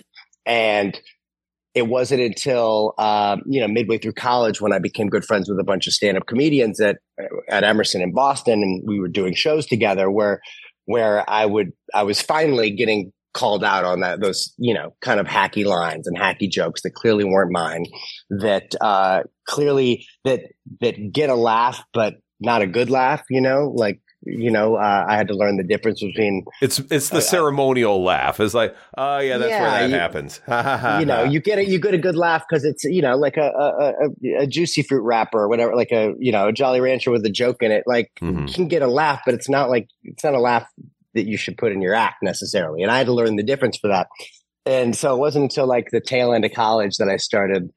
And 0.45 0.99
it 1.75 1.87
wasn't 1.89 2.21
until 2.21 2.93
um, 2.97 3.41
you 3.45 3.59
know 3.59 3.67
midway 3.67 3.97
through 3.99 4.13
college 4.13 4.61
when 4.61 4.71
I 4.73 4.79
became 4.79 5.09
good 5.09 5.25
friends 5.25 5.47
with 5.49 5.59
a 5.59 5.63
bunch 5.63 5.85
of 5.87 5.93
stand-up 5.93 6.25
comedians 6.25 6.79
at 6.79 6.97
at 7.49 7.63
Emerson 7.63 8.01
in 8.01 8.13
Boston, 8.13 8.63
and 8.63 8.81
we 8.87 8.99
were 8.99 9.09
doing 9.09 9.35
shows 9.35 9.65
together 9.67 10.09
where 10.09 10.39
where 10.85 11.29
I 11.29 11.45
would 11.45 11.71
I 11.93 12.03
was 12.03 12.21
finally 12.21 12.71
getting 12.71 13.11
called 13.39 13.63
out 13.63 13.83
on 13.85 13.99
that 14.01 14.19
those 14.19 14.39
you 14.57 14.73
know 14.73 14.87
kind 15.01 15.19
of 15.19 15.27
hacky 15.27 15.63
lines 15.65 16.07
and 16.07 16.17
hacky 16.17 16.49
jokes 16.49 16.81
that 16.81 16.93
clearly 17.01 17.23
weren't 17.23 17.51
mine 17.51 17.85
that 18.29 18.73
uh 18.81 19.21
clearly 19.45 20.05
that 20.25 20.39
that 20.81 20.95
get 21.11 21.29
a 21.29 21.35
laugh 21.35 21.83
but 21.93 22.15
not 22.39 22.61
a 22.61 22.67
good 22.67 22.89
laugh 22.89 23.21
you 23.29 23.41
know 23.41 23.71
like 23.75 23.99
you 24.25 24.49
know 24.49 24.75
uh, 24.75 25.05
i 25.07 25.15
had 25.15 25.27
to 25.27 25.35
learn 25.35 25.55
the 25.57 25.63
difference 25.63 26.01
between 26.01 26.43
It's 26.61 26.79
it's 26.89 27.09
the 27.09 27.17
Uh, 27.17 27.21
ceremonial 27.35 28.03
laugh. 28.03 28.39
It's 28.39 28.55
like, 28.55 28.75
oh 28.97 29.19
yeah, 29.19 29.37
that's 29.37 29.51
Yeah, 29.51 29.61
where 29.61 29.71
that 29.81 29.89
you- 29.91 29.95
happens. 29.95 30.41
Ha, 30.47 30.63
ha, 30.63 30.77
ha, 30.77 30.99
you 30.99 31.05
know 31.05 31.23
you 31.23 31.39
get 31.39 31.59
it 31.59 31.67
you 31.67 31.79
get 31.79 31.93
a 31.93 31.97
good 32.07 32.15
laugh 32.15 32.43
because 32.49 32.63
it's 32.65 32.83
you 32.83 33.01
know 33.03 33.15
like 33.15 33.37
a, 33.37 33.49
a 33.65 33.67
a 34.03 34.43
a 34.43 34.47
juicy 34.47 34.81
fruit 34.81 35.03
wrapper 35.03 35.39
or 35.43 35.47
whatever 35.47 35.75
like 35.75 35.91
a 35.91 36.13
you 36.19 36.31
know 36.31 36.47
a 36.47 36.51
jolly 36.61 36.81
rancher 36.81 37.11
with 37.11 37.23
a 37.25 37.29
joke 37.43 37.61
in 37.61 37.71
it 37.71 37.83
like 37.85 38.09
Mhm. 38.21 38.47
you 38.49 38.53
can 38.53 38.67
get 38.67 38.81
a 38.81 38.87
laugh 39.01 39.21
but 39.25 39.33
it's 39.35 39.47
not 39.49 39.69
like 39.69 39.87
it's 40.03 40.23
not 40.23 40.33
a 40.33 40.39
laugh 40.39 40.65
that 41.17 41.27
you 41.27 41.35
should 41.37 41.57
put 41.57 41.71
in 41.73 41.81
your 41.81 41.93
act 41.93 42.23
necessarily 42.23 42.81
and 42.81 42.91
i 42.91 42.97
had 42.97 43.07
to 43.07 43.13
learn 43.13 43.35
the 43.35 43.43
difference 43.43 43.77
for 43.77 43.89
that 43.89 44.07
and 44.65 44.95
so 44.95 45.13
it 45.13 45.19
wasn't 45.19 45.43
until 45.43 45.67
like 45.67 45.89
the 45.91 46.01
tail 46.01 46.31
end 46.33 46.45
of 46.45 46.53
college 46.53 46.97
that 46.97 47.09
i 47.09 47.17
started 47.17 47.69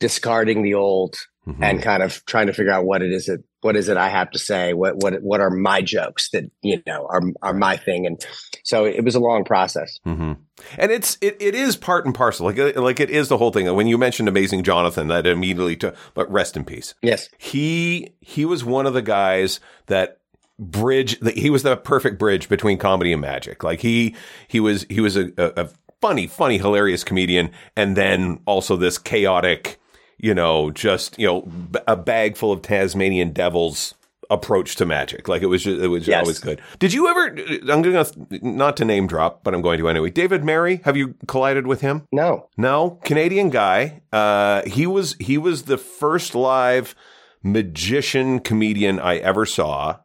discarding 0.00 0.62
the 0.62 0.74
old 0.74 1.16
Mhm. 1.46 1.56
and 1.60 1.82
kind 1.82 2.04
of 2.04 2.24
trying 2.24 2.46
to 2.46 2.52
figure 2.52 2.70
out 2.72 2.84
what 2.84 3.02
it 3.02 3.10
is 3.10 3.26
that 3.26 3.42
what 3.62 3.74
is 3.74 3.88
it 3.88 3.96
I 3.96 4.08
have 4.08 4.30
to 4.30 4.38
say 4.38 4.74
what 4.74 4.94
what 5.02 5.20
what 5.22 5.40
are 5.40 5.50
my 5.50 5.82
jokes 5.82 6.30
that 6.30 6.44
you 6.62 6.80
know 6.86 7.04
are 7.10 7.20
are 7.42 7.52
my 7.52 7.76
thing 7.76 8.06
and 8.06 8.24
so 8.62 8.84
it 8.84 9.04
was 9.04 9.16
a 9.16 9.20
long 9.20 9.42
process 9.42 9.98
hmm 10.04 10.34
And 10.78 10.92
it's 10.92 11.18
it, 11.20 11.36
it 11.40 11.56
is 11.56 11.74
part 11.76 12.06
and 12.06 12.14
parcel. 12.14 12.46
Like 12.46 12.60
uh, 12.60 12.80
like 12.80 13.00
it 13.00 13.10
is 13.10 13.26
the 13.28 13.38
whole 13.38 13.50
thing. 13.50 13.66
When 13.74 13.88
you 13.88 13.98
mentioned 13.98 14.28
Amazing 14.28 14.62
Jonathan, 14.62 15.08
that 15.08 15.26
immediately 15.26 15.74
took. 15.74 15.96
But 16.14 16.30
rest 16.30 16.56
in 16.56 16.64
peace. 16.64 16.94
yes 17.02 17.28
He 17.38 18.12
he 18.20 18.44
was 18.44 18.64
one 18.64 18.86
of 18.86 18.94
the 18.94 19.02
guys 19.02 19.58
that 19.86 20.18
bridge. 20.58 21.18
He 21.34 21.50
was 21.50 21.62
the 21.62 21.76
perfect 21.76 22.18
bridge 22.18 22.48
between 22.48 22.78
comedy 22.78 23.12
and 23.12 23.20
magic. 23.20 23.62
Like 23.64 23.80
he 23.80 24.14
he 24.48 24.60
was 24.60 24.86
he 24.88 25.00
was 25.00 25.16
a, 25.16 25.30
a, 25.36 25.64
a 25.64 25.68
funny 26.00 26.26
funny 26.26 26.58
hilarious 26.58 27.04
comedian, 27.04 27.50
and 27.76 27.96
then 27.96 28.40
also 28.46 28.76
this 28.76 28.98
chaotic, 28.98 29.78
you 30.18 30.34
know, 30.34 30.70
just 30.70 31.18
you 31.18 31.26
know 31.26 31.42
b- 31.42 31.80
a 31.86 31.96
bag 31.96 32.36
full 32.36 32.52
of 32.52 32.62
Tasmanian 32.62 33.32
devils 33.32 33.94
approach 34.30 34.76
to 34.76 34.86
magic. 34.86 35.28
Like 35.28 35.42
it 35.42 35.46
was 35.46 35.62
just, 35.62 35.82
it 35.82 35.88
was 35.88 36.08
Yes. 36.08 36.20
always 36.22 36.38
good. 36.38 36.58
Did 36.78 36.94
you 36.94 37.06
ever? 37.08 37.26
I'm 37.70 37.82
going 37.82 38.02
to 38.04 38.38
not 38.40 38.78
to 38.78 38.84
name 38.86 39.06
drop, 39.06 39.44
but 39.44 39.52
I'm 39.54 39.60
going 39.60 39.78
to 39.78 39.88
anyway. 39.88 40.08
David 40.10 40.42
Merry, 40.42 40.80
have 40.84 40.96
you 40.96 41.14
collided 41.28 41.66
with 41.66 41.82
him? 41.82 42.06
no 42.12 42.48
No, 42.56 42.98
Canadian 43.04 43.50
guy. 43.50 44.00
Uh, 44.12 44.62
he 44.66 44.86
was 44.86 45.16
he 45.20 45.36
was 45.36 45.64
the 45.64 45.76
first 45.76 46.34
live 46.34 46.94
magician 47.42 48.40
comedian 48.40 48.98
I 49.00 49.16
ever 49.18 49.44
saw. 49.44 49.98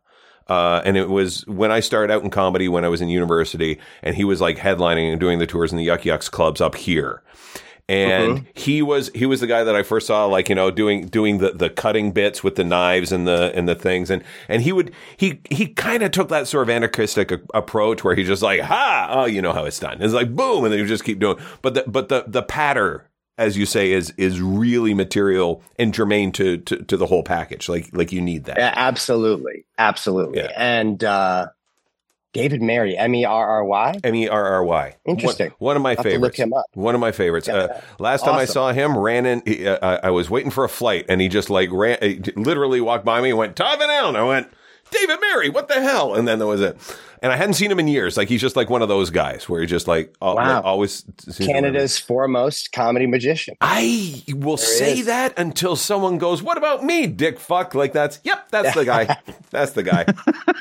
Uh, 0.49 0.81
and 0.85 0.97
it 0.97 1.09
was 1.09 1.45
when 1.47 1.71
I 1.71 1.79
started 1.79 2.13
out 2.13 2.23
in 2.23 2.29
comedy 2.29 2.67
when 2.67 2.85
I 2.85 2.89
was 2.89 3.01
in 3.01 3.09
university, 3.09 3.79
and 4.01 4.15
he 4.15 4.23
was 4.23 4.41
like 4.41 4.57
headlining 4.57 5.11
and 5.11 5.19
doing 5.19 5.39
the 5.39 5.47
tours 5.47 5.71
in 5.71 5.77
the 5.77 5.83
Yuk 5.83 6.05
Yuk's 6.05 6.29
clubs 6.29 6.61
up 6.61 6.75
here. 6.75 7.21
And 7.89 8.45
he 8.53 8.81
was 8.81 9.09
he 9.15 9.25
was 9.25 9.39
the 9.39 9.47
guy 9.47 9.63
that 9.63 9.73
I 9.73 9.81
first 9.81 10.07
saw 10.07 10.25
like 10.25 10.49
you 10.49 10.55
know 10.55 10.69
doing 10.69 11.07
doing 11.07 11.37
the, 11.37 11.51
the 11.51 11.69
cutting 11.69 12.11
bits 12.11 12.43
with 12.43 12.55
the 12.55 12.65
knives 12.65 13.13
and 13.13 13.25
the 13.25 13.53
and 13.55 13.65
the 13.65 13.75
things. 13.75 14.09
And 14.09 14.25
and 14.49 14.61
he 14.61 14.73
would 14.73 14.91
he 15.15 15.39
he 15.49 15.67
kind 15.67 16.03
of 16.03 16.11
took 16.11 16.27
that 16.27 16.49
sort 16.49 16.63
of 16.63 16.69
anarchistic 16.69 17.31
a- 17.31 17.39
approach 17.53 18.03
where 18.03 18.13
he's 18.13 18.27
just 18.27 18.41
like 18.41 18.59
ha! 18.59 19.07
Oh 19.09 19.25
you 19.25 19.41
know 19.41 19.53
how 19.53 19.63
it's 19.63 19.79
done. 19.79 20.01
It's 20.01 20.13
like 20.13 20.35
boom 20.35 20.65
and 20.65 20.73
then 20.73 20.81
you 20.81 20.85
just 20.85 21.05
keep 21.05 21.19
doing 21.19 21.37
but 21.61 21.75
the 21.75 21.85
but 21.87 22.09
the 22.09 22.25
the 22.27 22.43
patter 22.43 23.06
as 23.37 23.57
you 23.57 23.65
say, 23.65 23.91
is 23.91 24.13
is 24.17 24.41
really 24.41 24.93
material 24.93 25.61
and 25.77 25.93
germane 25.93 26.31
to 26.33 26.57
to, 26.57 26.83
to 26.83 26.97
the 26.97 27.05
whole 27.05 27.23
package. 27.23 27.69
Like 27.69 27.89
like 27.93 28.11
you 28.11 28.21
need 28.21 28.45
that. 28.45 28.57
Yeah, 28.57 28.73
absolutely, 28.75 29.65
absolutely. 29.77 30.39
Yeah. 30.39 30.51
And 30.55 31.03
uh, 31.03 31.47
David 32.33 32.61
Merry, 32.61 32.95
M 32.97 33.15
E 33.15 33.25
R 33.25 33.47
R 33.47 33.63
Y. 33.65 33.99
M 34.03 34.15
E 34.15 34.27
R 34.27 34.45
R 34.45 34.63
Y. 34.63 34.95
Interesting. 35.05 35.47
One, 35.57 35.57
one 35.59 35.75
of 35.77 35.81
my 35.81 35.91
I'll 35.91 36.03
favorites. 36.03 36.21
look 36.21 36.35
him 36.35 36.53
up. 36.53 36.65
One 36.73 36.93
of 36.95 37.01
my 37.01 37.11
favorites. 37.11 37.47
Uh, 37.49 37.81
last 37.99 38.25
time 38.25 38.35
I 38.35 38.45
saw 38.45 38.71
him, 38.73 38.97
ran 38.97 39.25
in. 39.25 39.41
he- 39.45 39.67
Uh, 39.67 39.77
I 39.81 40.07
I 40.07 40.09
was 40.11 40.29
waiting 40.29 40.51
for 40.51 40.63
a 40.63 40.69
flight, 40.69 41.05
and 41.09 41.19
he 41.21 41.29
just 41.29 41.49
like 41.49 41.69
ran, 41.71 41.97
literally 42.35 42.81
walked 42.81 43.05
by 43.05 43.21
me 43.21 43.29
and 43.29 43.37
went 43.37 43.55
Todd 43.55 43.79
Van 43.79 43.89
Allen. 43.89 44.15
I 44.15 44.23
went 44.23 44.49
David 44.91 45.19
Merry. 45.21 45.49
What 45.49 45.67
the 45.67 45.81
hell? 45.81 46.13
And 46.15 46.27
then 46.27 46.37
there 46.39 46.47
was 46.47 46.61
it. 46.61 46.77
And 47.21 47.31
I 47.31 47.35
hadn't 47.35 47.53
seen 47.55 47.71
him 47.71 47.79
in 47.79 47.87
years. 47.87 48.17
Like 48.17 48.27
he's 48.29 48.41
just 48.41 48.55
like 48.55 48.69
one 48.69 48.81
of 48.81 48.87
those 48.89 49.09
guys 49.09 49.47
where 49.49 49.61
he 49.61 49.67
just 49.67 49.87
like, 49.87 50.13
al- 50.21 50.35
Wow. 50.35 50.55
like, 50.55 50.65
always. 50.65 51.03
Canada's 51.39 51.97
foremost 51.97 52.71
comedy 52.71 53.07
magician. 53.07 53.55
I 53.61 54.23
will 54.35 54.57
say 54.57 55.01
that 55.03 55.37
until 55.37 55.75
someone 55.75 56.17
goes, 56.17 56.41
"What 56.43 56.57
about 56.57 56.83
me, 56.83 57.07
dick 57.07 57.39
fuck?" 57.39 57.73
Like 57.75 57.93
that's, 57.93 58.19
yep, 58.23 58.49
that's 58.51 58.73
the 58.75 58.85
guy. 58.85 59.17
that's 59.49 59.71
the 59.71 59.83
guy. 59.83 60.05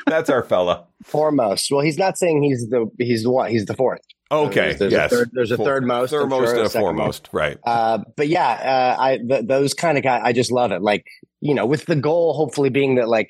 That's 0.07 0.29
our 0.29 0.43
fella. 0.43 0.85
Foremost. 1.03 1.71
Well, 1.71 1.81
he's 1.81 1.97
not 1.97 2.17
saying 2.17 2.43
he's 2.43 2.67
the 2.69 2.89
he's 2.97 3.23
the 3.23 3.31
one. 3.31 3.49
He's 3.49 3.65
the 3.65 3.75
fourth. 3.75 4.01
Okay, 4.29 4.73
There's, 4.73 4.79
there's 4.79 4.91
yes. 4.91 5.11
a 5.11 5.15
third. 5.15 5.29
There's 5.31 5.51
a 5.51 5.57
third 5.57 5.85
most. 5.85 6.09
Third 6.09 6.27
most 6.27 6.49
sure, 6.49 6.57
and 6.57 6.65
a 6.65 6.69
foremost, 6.69 7.29
right? 7.31 7.57
Uh, 7.63 7.99
but 8.17 8.27
yeah, 8.27 8.95
uh, 8.97 9.01
I 9.01 9.17
th- 9.17 9.45
those 9.47 9.73
kind 9.73 9.97
of 9.97 10.03
guys, 10.03 10.21
I 10.23 10.33
just 10.33 10.51
love 10.51 10.71
it. 10.73 10.81
Like 10.81 11.05
you 11.39 11.53
know, 11.53 11.65
with 11.65 11.85
the 11.85 11.95
goal 11.95 12.33
hopefully 12.33 12.69
being 12.69 12.95
that 12.95 13.07
like 13.07 13.29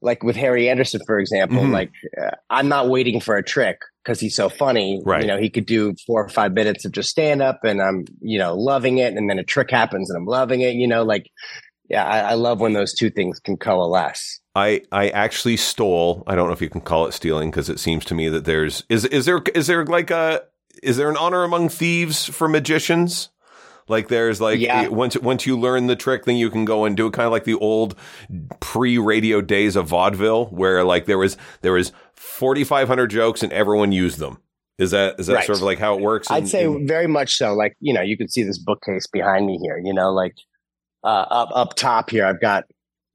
like 0.00 0.22
with 0.22 0.36
Harry 0.36 0.68
Anderson, 0.68 1.00
for 1.06 1.18
example, 1.18 1.58
Mhm. 1.62 1.72
like 1.72 1.90
uh, 2.20 2.30
I'm 2.50 2.68
not 2.68 2.88
waiting 2.88 3.20
for 3.20 3.36
a 3.36 3.42
trick 3.42 3.80
because 4.04 4.20
he's 4.20 4.36
so 4.36 4.48
funny. 4.48 5.02
Right. 5.04 5.22
You 5.22 5.26
know, 5.26 5.38
he 5.38 5.50
could 5.50 5.66
do 5.66 5.94
four 6.06 6.24
or 6.24 6.28
five 6.28 6.52
minutes 6.52 6.84
of 6.84 6.92
just 6.92 7.10
stand 7.10 7.42
up, 7.42 7.60
and 7.64 7.82
I'm 7.82 8.04
you 8.20 8.38
know 8.38 8.54
loving 8.54 8.98
it, 8.98 9.14
and 9.14 9.28
then 9.28 9.38
a 9.38 9.44
trick 9.44 9.70
happens, 9.70 10.08
and 10.10 10.16
I'm 10.16 10.26
loving 10.26 10.60
it. 10.60 10.74
You 10.74 10.86
know, 10.86 11.02
like 11.02 11.30
yeah, 11.90 12.04
I, 12.04 12.20
I 12.20 12.34
love 12.34 12.60
when 12.60 12.74
those 12.74 12.94
two 12.94 13.10
things 13.10 13.40
can 13.40 13.56
coalesce. 13.56 14.40
I 14.54 14.82
I 14.92 15.08
actually 15.10 15.56
stole. 15.56 16.22
I 16.26 16.34
don't 16.34 16.46
know 16.48 16.52
if 16.52 16.60
you 16.62 16.68
can 16.70 16.80
call 16.82 17.06
it 17.06 17.12
stealing 17.12 17.50
because 17.50 17.68
it 17.68 17.78
seems 17.80 18.04
to 18.06 18.14
me 18.14 18.28
that 18.28 18.44
there's 18.44 18.84
is 18.88 19.04
is 19.06 19.24
there 19.26 19.40
is 19.54 19.66
there 19.66 19.84
like 19.84 20.10
a 20.10 20.42
is 20.82 20.96
there 20.96 21.10
an 21.10 21.16
honor 21.16 21.42
among 21.44 21.68
thieves 21.70 22.24
for 22.26 22.48
magicians? 22.48 23.30
Like 23.88 24.08
there's 24.08 24.40
like 24.40 24.60
Yeah. 24.60 24.88
once 24.88 25.16
once 25.18 25.46
you 25.46 25.58
learn 25.58 25.86
the 25.86 25.96
trick, 25.96 26.24
then 26.24 26.36
you 26.36 26.50
can 26.50 26.64
go 26.64 26.84
and 26.84 26.96
do 26.96 27.06
it 27.06 27.12
kind 27.12 27.26
of 27.26 27.32
like 27.32 27.44
the 27.44 27.54
old 27.54 27.94
pre-radio 28.60 29.40
days 29.40 29.76
of 29.76 29.86
vaudeville, 29.88 30.46
where 30.46 30.84
like 30.84 31.06
there 31.06 31.18
was 31.18 31.36
there 31.62 31.72
was 31.72 31.92
forty 32.14 32.64
five 32.64 32.88
hundred 32.88 33.08
jokes 33.08 33.42
and 33.42 33.52
everyone 33.52 33.92
used 33.92 34.18
them. 34.18 34.38
Is 34.78 34.92
that 34.92 35.18
is 35.18 35.26
that 35.26 35.34
Right. 35.34 35.44
sort 35.46 35.58
of 35.58 35.62
like 35.64 35.78
how 35.78 35.94
it 35.96 36.00
works? 36.00 36.30
I'd 36.30 36.48
say 36.48 36.64
in- 36.64 36.86
very 36.86 37.06
much 37.06 37.36
so. 37.36 37.54
Like 37.54 37.76
you 37.80 37.92
know, 37.92 38.02
you 38.02 38.16
can 38.16 38.28
see 38.28 38.42
this 38.42 38.58
bookcase 38.58 39.06
behind 39.06 39.46
me 39.46 39.58
here. 39.62 39.80
You 39.82 39.92
know, 39.92 40.12
like 40.12 40.34
uh, 41.04 41.26
up 41.30 41.48
up 41.52 41.74
top 41.74 42.10
here, 42.10 42.24
I've 42.24 42.40
got 42.40 42.64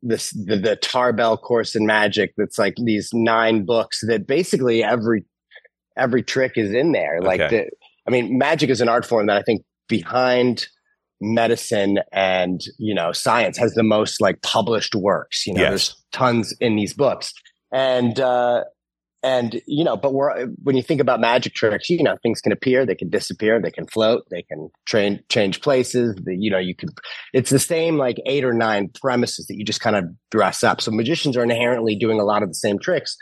this 0.01 0.31
the, 0.31 0.57
the 0.57 0.75
Tarbell 0.75 1.37
course 1.37 1.75
in 1.75 1.85
magic. 1.85 2.33
That's 2.37 2.57
like 2.59 2.75
these 2.83 3.09
nine 3.13 3.65
books 3.65 4.01
that 4.07 4.27
basically 4.27 4.83
every 4.83 5.23
every 5.95 6.23
trick 6.23 6.53
is 6.57 6.73
in 6.73 6.91
there. 6.91 7.21
Like 7.21 7.39
Okay. 7.39 7.65
the, 7.65 7.69
I 8.07 8.11
mean, 8.11 8.37
magic 8.37 8.69
is 8.69 8.81
an 8.81 8.89
art 8.89 9.05
form 9.05 9.27
that 9.27 9.37
I 9.37 9.43
think 9.43 9.63
behind 9.97 10.65
medicine 11.21 11.99
and 12.11 12.59
you 12.77 12.93
know 12.93 13.11
science 13.13 13.57
has 13.57 13.73
the 13.75 13.83
most 13.83 14.19
like 14.25 14.41
published 14.41 14.93
works. 14.95 15.45
You 15.47 15.53
know, 15.53 15.61
Yes. 15.61 15.69
there's 15.69 15.95
tons 16.11 16.53
in 16.59 16.75
these 16.75 16.93
books, 16.93 17.33
and 17.71 18.19
uh, 18.19 18.63
and 19.23 19.61
you 19.65 19.85
know, 19.85 19.95
but 19.95 20.13
we're 20.13 20.47
when 20.63 20.75
you 20.75 20.83
think 20.83 20.99
about 20.99 21.21
magic 21.21 21.53
tricks, 21.53 21.89
you 21.89 22.03
know, 22.03 22.17
things 22.23 22.41
can 22.41 22.51
appear, 22.51 22.85
they 22.85 22.95
can 22.95 23.09
disappear, 23.09 23.61
they 23.61 23.71
can 23.71 23.87
float, 23.87 24.23
they 24.29 24.41
can 24.41 24.69
train 24.85 25.23
change 25.29 25.61
places. 25.61 26.15
The, 26.25 26.35
you 26.37 26.51
know, 26.51 26.59
you 26.59 26.75
can. 26.75 26.89
It's 27.33 27.49
the 27.49 27.59
same 27.59 27.97
like 27.97 28.17
eight 28.25 28.43
or 28.43 28.53
nine 28.53 28.89
premises 29.01 29.45
that 29.47 29.55
you 29.55 29.63
just 29.63 29.79
kind 29.79 29.95
of 29.95 30.03
dress 30.29 30.61
up. 30.63 30.81
So 30.81 30.91
magicians 30.91 31.37
are 31.37 31.43
inherently 31.43 31.95
doing 31.95 32.19
a 32.19 32.25
lot 32.25 32.43
of 32.43 32.49
the 32.49 32.55
same 32.65 32.79
tricks, 32.79 33.15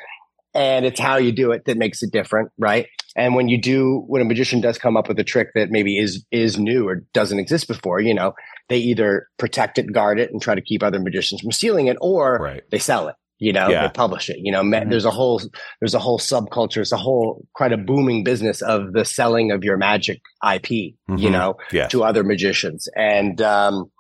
and 0.54 0.86
it's 0.86 1.00
how 1.00 1.18
you 1.18 1.32
do 1.32 1.52
it 1.52 1.66
that 1.66 1.78
makes 1.78 2.02
it 2.04 2.12
different, 2.12 2.52
right? 2.58 2.88
And 3.16 3.36
when 3.36 3.50
you 3.50 3.60
do, 3.62 4.04
when 4.08 4.22
a 4.22 4.26
magician 4.26 4.62
does 4.62 4.78
come 4.78 4.96
up 4.96 5.08
with 5.10 5.20
a 5.20 5.24
trick 5.24 5.50
that 5.56 5.70
maybe 5.70 5.98
is 5.98 6.26
is 6.32 6.58
new 6.58 6.88
or 6.88 7.04
doesn't 7.14 7.40
exist 7.40 7.68
before, 7.68 8.00
you 8.00 8.14
know, 8.14 8.34
they 8.70 8.78
either 8.78 9.28
protect 9.38 9.78
it, 9.78 9.92
guard 9.92 10.20
it, 10.20 10.32
and 10.32 10.42
try 10.42 10.56
to 10.56 10.62
keep 10.62 10.82
other 10.82 11.00
magicians 11.00 11.42
from 11.42 11.52
stealing 11.52 11.88
it, 11.88 11.98
or 12.00 12.38
right. 12.40 12.64
they 12.72 12.80
sell 12.80 13.08
it. 13.10 13.16
You 13.40 13.52
know, 13.54 13.70
Yeah. 13.70 13.88
they 13.88 13.94
publish 13.94 14.30
it. 14.30 14.38
You 14.40 14.52
know, 14.52 14.62
Mhm. 14.62 14.90
there's 14.92 15.04
a 15.04 15.12
whole 15.12 15.42
there's 15.82 15.94
a 15.96 16.00
whole 16.00 16.20
subculture. 16.20 16.78
It's 16.78 16.92
a 16.94 16.98
whole 16.98 17.44
quite 17.54 17.74
a 17.74 17.78
booming 17.78 18.24
business 18.24 18.62
of 18.62 18.94
the 18.94 19.04
selling 19.04 19.52
of 19.52 19.64
your 19.66 19.78
magic 19.78 20.22
IP. 20.44 20.96
You 21.10 21.28
Mhm. 21.30 21.32
know, 21.32 21.56
Yeah. 21.74 21.88
to 21.88 22.04
other 22.06 22.24
magicians, 22.24 22.88
and 22.96 23.42
um, 23.42 23.91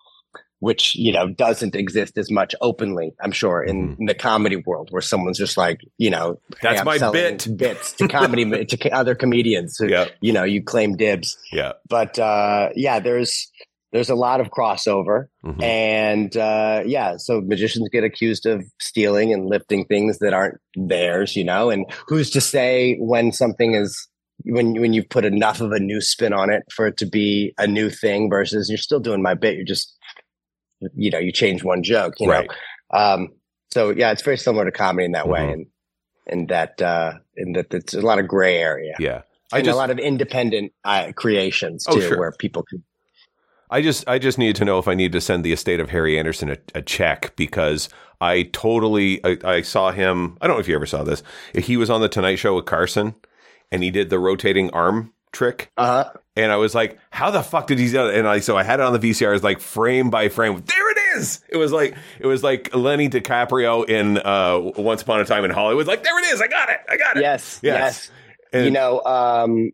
which 0.62 0.96
you 0.96 1.12
know 1.12 1.28
doesn't 1.28 1.76
exist 1.76 2.18
as 2.18 2.32
much 2.32 2.56
openly. 2.62 3.12
I'm 3.22 3.32
sure 3.34 3.62
in, 3.62 3.98
in 4.00 4.06
the 4.06 4.14
comedy 4.16 4.56
world, 4.66 4.88
where 4.92 5.02
someone's 5.02 5.38
just 5.38 5.58
like, 5.58 5.82
you 5.98 6.10
know, 6.10 6.40
Mm-hmm. 6.54 6.58
That's 6.62 6.80
I'm 6.80 6.86
my 6.86 7.12
bit. 7.12 7.48
bits 7.58 7.94
to 7.94 8.08
comedy 8.08 8.66
to 8.66 8.90
other 8.92 9.16
comedians. 9.16 9.76
So, 9.78 9.86
Yeah. 9.86 10.06
you 10.22 10.32
know, 10.32 10.44
you 10.44 10.64
claim 10.64 10.96
dibs, 10.96 11.38
Yeah. 11.52 11.74
but 11.90 12.18
uh, 12.18 12.70
yeah, 12.76 13.00
there's 13.00 13.52
there's 13.92 14.10
a 14.10 14.16
lot 14.16 14.40
of 14.40 14.50
crossover. 14.52 15.26
Mhm. 15.44 15.62
And 15.64 16.38
uh, 16.38 16.84
yeah, 16.86 17.18
so 17.18 17.42
magicians 17.42 17.90
get 17.92 18.04
accused 18.06 18.46
of 18.46 18.64
stealing 18.80 19.34
and 19.34 19.48
lifting 19.50 19.86
things 19.86 20.20
that 20.20 20.34
aren't 20.34 20.60
theirs, 20.78 21.36
you 21.36 21.44
know. 21.44 21.70
And 21.70 21.86
who's 22.08 22.30
to 22.32 22.40
say 22.42 22.96
when 23.00 23.32
something 23.34 23.74
is 23.76 24.08
when 24.46 24.80
when 24.80 24.94
you 24.94 25.04
put 25.04 25.26
enough 25.26 25.60
of 25.62 25.72
a 25.72 25.80
new 25.80 26.02
spin 26.02 26.34
on 26.34 26.50
it 26.52 26.64
for 26.72 26.88
it 26.88 26.98
to 26.98 27.06
be 27.06 27.54
a 27.60 27.68
new 27.68 27.90
thing 27.90 28.30
versus 28.30 28.70
you're 28.70 28.78
still 28.78 29.00
doing 29.02 29.22
my 29.22 29.34
bit. 29.36 29.56
You're 29.56 29.66
just 29.66 29.94
you 30.96 31.10
know 31.12 31.20
you 31.20 31.32
change 31.32 31.64
one 31.64 31.84
joke, 31.84 32.16
you 32.20 32.30
Right. 32.30 32.50
know. 32.94 33.00
Um, 33.00 33.30
so 33.72 33.90
yeah, 33.92 34.12
it's 34.12 34.22
very 34.22 34.38
similar 34.38 34.66
to 34.66 34.72
comedy 34.72 35.06
in 35.06 35.12
that 35.14 35.28
way, 35.28 35.40
Mhm. 35.42 35.54
and 35.54 35.66
and 36.28 36.48
that 36.50 36.82
uh, 36.82 37.14
in 37.36 37.54
that 37.54 37.74
it's 37.74 37.94
a 37.94 38.02
lot 38.02 38.20
of 38.20 38.28
gray 38.28 38.58
area. 38.58 38.94
Yeah. 39.00 39.22
I 39.54 39.58
and 39.58 39.66
just 39.66 39.76
a 39.76 39.78
lot 39.78 39.90
of 39.92 40.00
independent 40.00 40.72
uh, 40.86 41.12
creations 41.16 41.86
Oh, 41.90 41.96
too, 41.96 42.02
sure. 42.02 42.18
where 42.20 42.32
people 42.32 42.64
can. 42.64 42.84
I 43.70 43.82
just 43.82 44.08
I 44.08 44.20
just 44.20 44.38
need 44.38 44.56
to 44.58 44.66
know 44.66 44.80
if 44.80 44.88
I 44.88 44.96
need 44.96 45.12
to 45.14 45.22
send 45.22 45.44
the 45.44 45.54
estate 45.54 45.80
of 45.80 45.90
Harry 45.90 46.18
Anderson 46.20 46.50
a, 46.50 46.58
a 46.76 46.82
check 46.82 47.34
because 47.36 47.90
I 48.20 48.44
totally 48.54 49.24
I, 49.26 49.38
I 49.44 49.62
saw 49.62 49.92
him. 49.92 50.38
I 50.42 50.48
don't 50.48 50.58
know 50.58 50.62
if 50.62 50.68
you 50.68 50.76
ever 50.76 50.86
saw 50.86 51.04
this. 51.04 51.24
He 51.54 51.78
was 51.78 51.90
on 51.90 52.02
the 52.02 52.10
Tonight 52.10 52.36
Show 52.36 52.56
with 52.56 52.66
Carson, 52.66 53.16
and 53.72 53.82
he 53.84 53.92
did 53.92 54.10
the 54.10 54.20
rotating 54.20 54.70
arm 54.72 55.14
trick. 55.32 55.72
Uh 55.78 56.04
huh. 56.04 56.14
And 56.36 56.52
I 56.52 56.56
was 56.58 56.74
like, 56.74 56.98
"How 57.10 57.32
the 57.32 57.42
fuck 57.44 57.68
did 57.68 57.80
he 57.80 57.90
do 57.90 58.08
it?" 58.08 58.16
And 58.16 58.28
I 58.28 58.40
so 58.40 58.58
I 58.58 58.64
had 58.64 58.80
it 58.80 58.84
on 58.84 58.94
the 58.94 59.00
VCR. 59.00 59.30
It 59.30 59.34
was 59.34 59.44
like 59.44 59.60
frame 59.60 60.10
by 60.10 60.30
frame. 60.30 60.64
There 60.66 60.92
it 60.92 60.98
is. 61.18 61.42
It 61.50 61.58
was 61.58 61.72
like 61.72 61.96
it 62.20 62.28
was 62.28 62.44
like 62.44 62.74
Lenny 62.76 63.10
DiCaprio 63.10 63.88
in 63.88 64.18
uh, 64.18 64.60
Once 64.82 65.02
Upon 65.02 65.20
a 65.20 65.26
Time 65.26 65.44
in 65.46 65.52
Hollywood. 65.52 65.88
Like 65.88 66.04
there 66.04 66.18
it 66.20 66.34
is. 66.34 66.42
I 66.42 66.48
got 66.48 66.70
it. 66.70 66.80
I 66.90 66.98
got 66.98 67.18
it. 67.18 67.22
Yes. 67.22 67.60
Yes. 67.62 67.80
Yes. 67.80 68.12
And- 68.54 68.66
you 68.66 68.72
know, 68.72 69.02
um, 69.04 69.72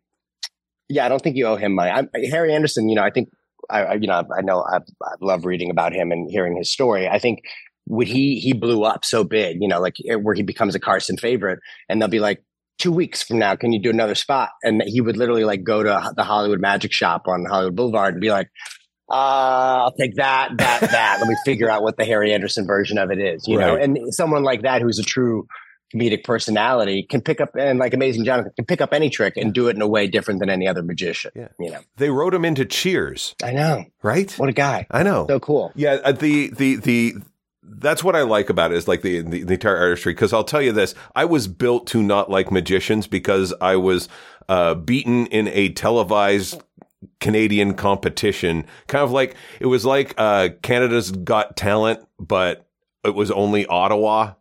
yeah, 0.90 1.06
I 1.06 1.10
don't 1.10 1.22
think 1.22 1.36
you 1.36 1.48
owe 1.48 1.56
him 1.58 1.74
money. 1.76 1.92
I'm, 1.92 2.10
Harry 2.30 2.54
Anderson, 2.54 2.88
you 2.90 2.96
know, 2.96 3.04
I 3.04 3.10
think, 3.10 3.30
I, 3.70 3.84
I 3.84 3.94
you 3.96 4.08
know, 4.08 4.24
I 4.36 4.42
know 4.42 4.62
I, 4.64 4.78
I 4.78 5.14
love 5.20 5.46
reading 5.46 5.70
about 5.70 5.94
him 5.94 6.12
and 6.12 6.30
hearing 6.30 6.56
his 6.56 6.72
story. 6.72 7.08
I 7.08 7.20
think 7.20 7.40
when 7.86 8.08
he 8.08 8.40
he 8.40 8.54
blew 8.54 8.84
up 8.84 9.04
so 9.04 9.24
big, 9.24 9.58
you 9.62 9.68
know, 9.68 9.80
like 9.82 9.96
where 10.22 10.36
he 10.36 10.44
becomes 10.44 10.76
a 10.76 10.80
Carson 10.80 11.18
favorite, 11.18 11.60
and 11.90 12.02
they'll 12.02 12.08
be 12.08 12.20
like, 12.20 12.44
two 12.78 12.92
weeks 12.92 13.24
from 13.24 13.40
now, 13.40 13.56
can 13.56 13.72
you 13.74 13.82
do 13.82 13.90
another 13.90 14.16
spot? 14.16 14.50
And 14.64 14.82
he 14.86 15.02
would 15.02 15.18
literally 15.18 15.44
like 15.46 15.64
go 15.64 15.84
to 15.84 16.14
the 16.16 16.24
Hollywood 16.24 16.60
Magic 16.62 16.92
Shop 16.94 17.24
on 17.28 17.46
Hollywood 17.46 17.76
Boulevard 17.76 18.14
and 18.16 18.22
be 18.22 18.30
like. 18.32 18.50
Uh, 19.10 19.84
I'll 19.86 19.94
take 19.94 20.16
that, 20.16 20.50
that, 20.58 20.82
that. 20.92 21.18
Let 21.22 21.30
me 21.30 21.36
figure 21.46 21.70
out 21.70 21.82
what 21.82 21.96
the 21.96 22.04
Harry 22.04 22.34
Anderson 22.34 22.68
version 22.68 22.98
of 22.98 23.10
it 23.10 23.20
is, 23.20 23.48
you 23.48 23.58
know. 23.58 23.78
And 23.78 23.98
someone 24.14 24.44
like 24.44 24.64
that, 24.64 24.82
who's 24.82 25.00
a 25.00 25.04
true 25.04 25.48
comedic 25.96 26.26
personality 26.26 27.08
can 27.10 27.22
pick 27.22 27.40
up 27.40 27.52
and 27.58 27.80
like 27.80 27.94
amazing 27.94 28.26
jonathan 28.26 28.52
can 28.58 28.66
pick 28.66 28.82
up 28.82 28.92
any 28.92 29.10
trick 29.10 29.38
and 29.38 29.54
do 29.54 29.70
it 29.70 29.76
in 29.78 29.82
a 29.82 29.88
way 29.88 30.06
different 30.06 30.42
than 30.42 30.50
any 30.50 30.68
other 30.68 30.84
magician 30.84 31.32
Yeah. 31.34 31.48
you 31.58 31.72
know 31.72 31.80
They 31.96 32.10
wrote 32.10 32.34
him 32.34 32.44
into 32.44 32.66
Cheers, 32.66 33.36
i 33.42 33.54
know 33.54 33.86
right? 34.04 34.30
what 34.38 34.50
a 34.50 34.52
guy 34.52 34.86
I 34.92 35.04
know. 35.04 35.26
so 35.30 35.40
cool 35.40 35.72
Yeah, 35.76 36.00
uh, 36.04 36.12
the 36.12 36.50
the 36.50 36.76
the 36.76 37.14
that's 37.68 38.04
what 38.04 38.16
I 38.16 38.22
like 38.24 38.50
about 38.50 38.72
it 38.72 38.78
is 38.78 38.88
like 38.88 39.02
the 39.02 39.22
the, 39.22 39.44
the 39.44 39.54
entire 39.54 39.78
artistry. 39.78 40.14
Because 40.14 40.34
I'll 40.34 40.44
tell 40.44 40.62
you 40.62 40.72
this, 40.72 40.96
I 41.16 41.26
was 41.26 41.48
built 41.48 41.88
to 41.88 42.02
not 42.02 42.30
like 42.30 42.52
magicians 42.52 43.08
because 43.08 43.54
I 43.62 43.76
was 43.76 44.10
uh, 44.50 44.76
beaten 44.76 45.28
in 45.28 45.48
a 45.50 45.70
televised 45.70 46.62
Canadian 47.20 47.74
competition. 47.76 48.66
Kind 48.88 49.04
of 49.04 49.12
like 49.12 49.36
it 49.60 49.66
was 49.68 49.86
like 49.86 50.14
uh, 50.18 50.50
Canada's 50.62 51.12
Got 51.12 51.56
Talent, 51.58 52.00
but 52.20 52.68
it 53.04 53.14
was 53.16 53.30
only 53.32 53.66
Ottawa. 53.68 54.34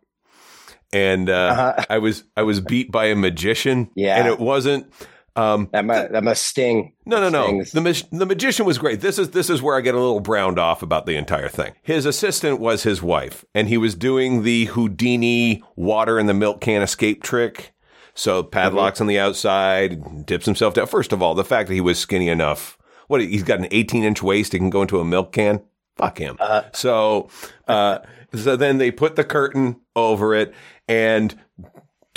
And 0.93 1.29
uh, 1.29 1.33
Uh-huh. 1.33 1.85
I 1.89 1.97
was 1.97 2.23
I 2.35 2.43
was 2.43 2.61
beat 2.61 2.91
by 2.91 3.05
a 3.07 3.15
magician, 3.15 3.89
Yeah. 3.95 4.17
and 4.17 4.27
it 4.27 4.39
wasn't. 4.39 4.91
Um, 5.37 5.69
that 5.71 5.85
must, 5.85 6.11
that 6.11 6.23
must 6.23 6.43
sting 6.43 6.93
no, 7.05 7.21
no, 7.21 7.29
no. 7.29 7.45
Stings. 7.45 7.71
The 7.71 7.81
mag- 7.81 8.09
the 8.11 8.25
magician 8.25 8.65
was 8.65 8.77
great. 8.77 9.01
This 9.01 9.19
is 9.19 9.29
this 9.31 9.49
is 9.49 9.61
where 9.61 9.77
I 9.77 9.81
get 9.81 9.95
a 9.95 9.99
little 9.99 10.19
browned 10.19 10.59
off 10.59 10.81
about 10.81 11.05
the 11.05 11.15
entire 11.15 11.49
thing. 11.49 11.73
His 11.83 12.05
assistant 12.05 12.59
was 12.59 12.83
his 12.83 13.01
wife, 13.01 13.45
and 13.53 13.67
he 13.67 13.77
was 13.77 13.95
doing 13.95 14.43
the 14.43 14.65
Houdini 14.65 15.63
water 15.75 16.19
in 16.19 16.25
the 16.25 16.33
milk 16.33 16.61
can 16.61 16.81
escape 16.81 17.23
trick. 17.23 17.73
So 18.15 18.41
padlocks 18.41 18.99
on 18.99 19.05
the 19.05 19.19
outside, 19.19 20.25
dips 20.25 20.45
himself 20.45 20.73
down. 20.73 20.87
First 20.87 21.13
of 21.13 21.21
all, 21.21 21.35
the 21.35 21.45
fact 21.45 21.67
that 21.67 21.75
he 21.75 21.81
was 21.81 21.99
skinny 21.99 22.29
enough 22.29 22.77
what? 23.07 23.21
He's 23.21 23.43
got 23.43 23.59
an 23.59 23.67
18 23.71 24.03
inch 24.03 24.21
waist. 24.21 24.53
He 24.53 24.59
can 24.59 24.69
go 24.69 24.81
into 24.81 24.99
a 24.99 25.05
milk 25.05 25.31
can. 25.31 25.61
Fuck 25.95 26.19
him. 26.19 26.37
Uh, 26.39 26.63
So, 26.73 27.29
uh, 27.67 27.99
so 28.35 28.55
then 28.55 28.77
they 28.77 28.91
put 28.91 29.15
the 29.15 29.23
curtain 29.23 29.77
over 29.95 30.35
it, 30.35 30.53
and 30.87 31.35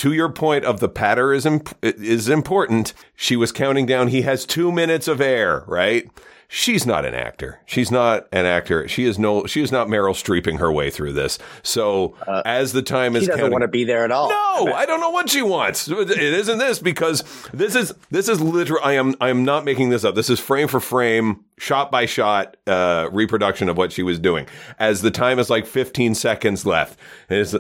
to 0.01 0.15
your 0.15 0.31
point 0.31 0.65
of 0.65 0.81
the 0.81 0.89
patter 0.89 1.31
is 1.31 1.45
imp- 1.45 1.77
is 1.83 2.27
important. 2.27 2.95
She 3.15 3.37
was 3.37 3.53
counting 3.53 3.85
down. 3.85 4.09
He 4.09 4.23
has 4.23 4.47
two 4.47 4.73
minutes 4.73 5.07
of 5.07 5.21
air, 5.21 5.63
right? 5.67 6.11
She's 6.49 6.87
not 6.87 7.05
an 7.05 7.13
actor. 7.13 7.61
She's 7.67 7.91
not 7.91 8.27
an 8.33 8.47
actor. 8.47 8.89
She 8.89 9.05
is 9.05 9.19
no. 9.19 9.45
She 9.45 9.63
is 9.63 9.71
not 9.71 9.89
Meryl 9.89 10.15
Streeping 10.15 10.59
her 10.59 10.73
way 10.73 10.89
through 10.89 11.13
this. 11.13 11.39
So 11.63 12.15
as 12.47 12.73
the 12.73 12.81
time 12.81 13.15
is 13.15 13.27
doesn't 13.27 13.37
counting, 13.39 13.53
want 13.53 13.63
to 13.63 13.69
be 13.69 13.85
there 13.85 14.03
at 14.03 14.11
all. 14.11 14.31
no, 14.31 14.73
I 14.75 14.87
don't 14.87 15.01
know 15.01 15.11
what 15.11 15.29
she 15.29 15.43
wants. 15.43 15.87
It 15.87 16.11
isn't 16.11 16.57
this 16.57 16.79
because 16.79 17.23
this 17.53 17.77
is 17.77 17.93
this 18.11 18.27
is 18.27 18.41
literal. 18.41 18.81
I 18.83 18.95
am 18.95 19.15
I 19.21 19.29
am 19.29 19.45
not 19.45 19.67
making 19.67 19.91
this 19.91 20.03
up. 20.03 20.15
This 20.15 20.31
is 20.31 20.41
frame 20.41 20.67
for 20.67 20.81
frame, 20.81 21.45
shot 21.59 21.93
by 21.93 22.07
shot 22.07 22.57
uh, 22.67 23.11
reproduction 23.13 23.69
of 23.69 23.77
what 23.77 23.93
she 23.93 24.03
was 24.03 24.19
doing. 24.19 24.47
As 24.79 25.03
the 25.03 25.11
time 25.11 25.39
is 25.39 25.51
like 25.51 25.67
15 25.67 26.15
seconds 26.15 26.65
left, 26.65 26.99
and 27.29 27.39
it's 27.39 27.55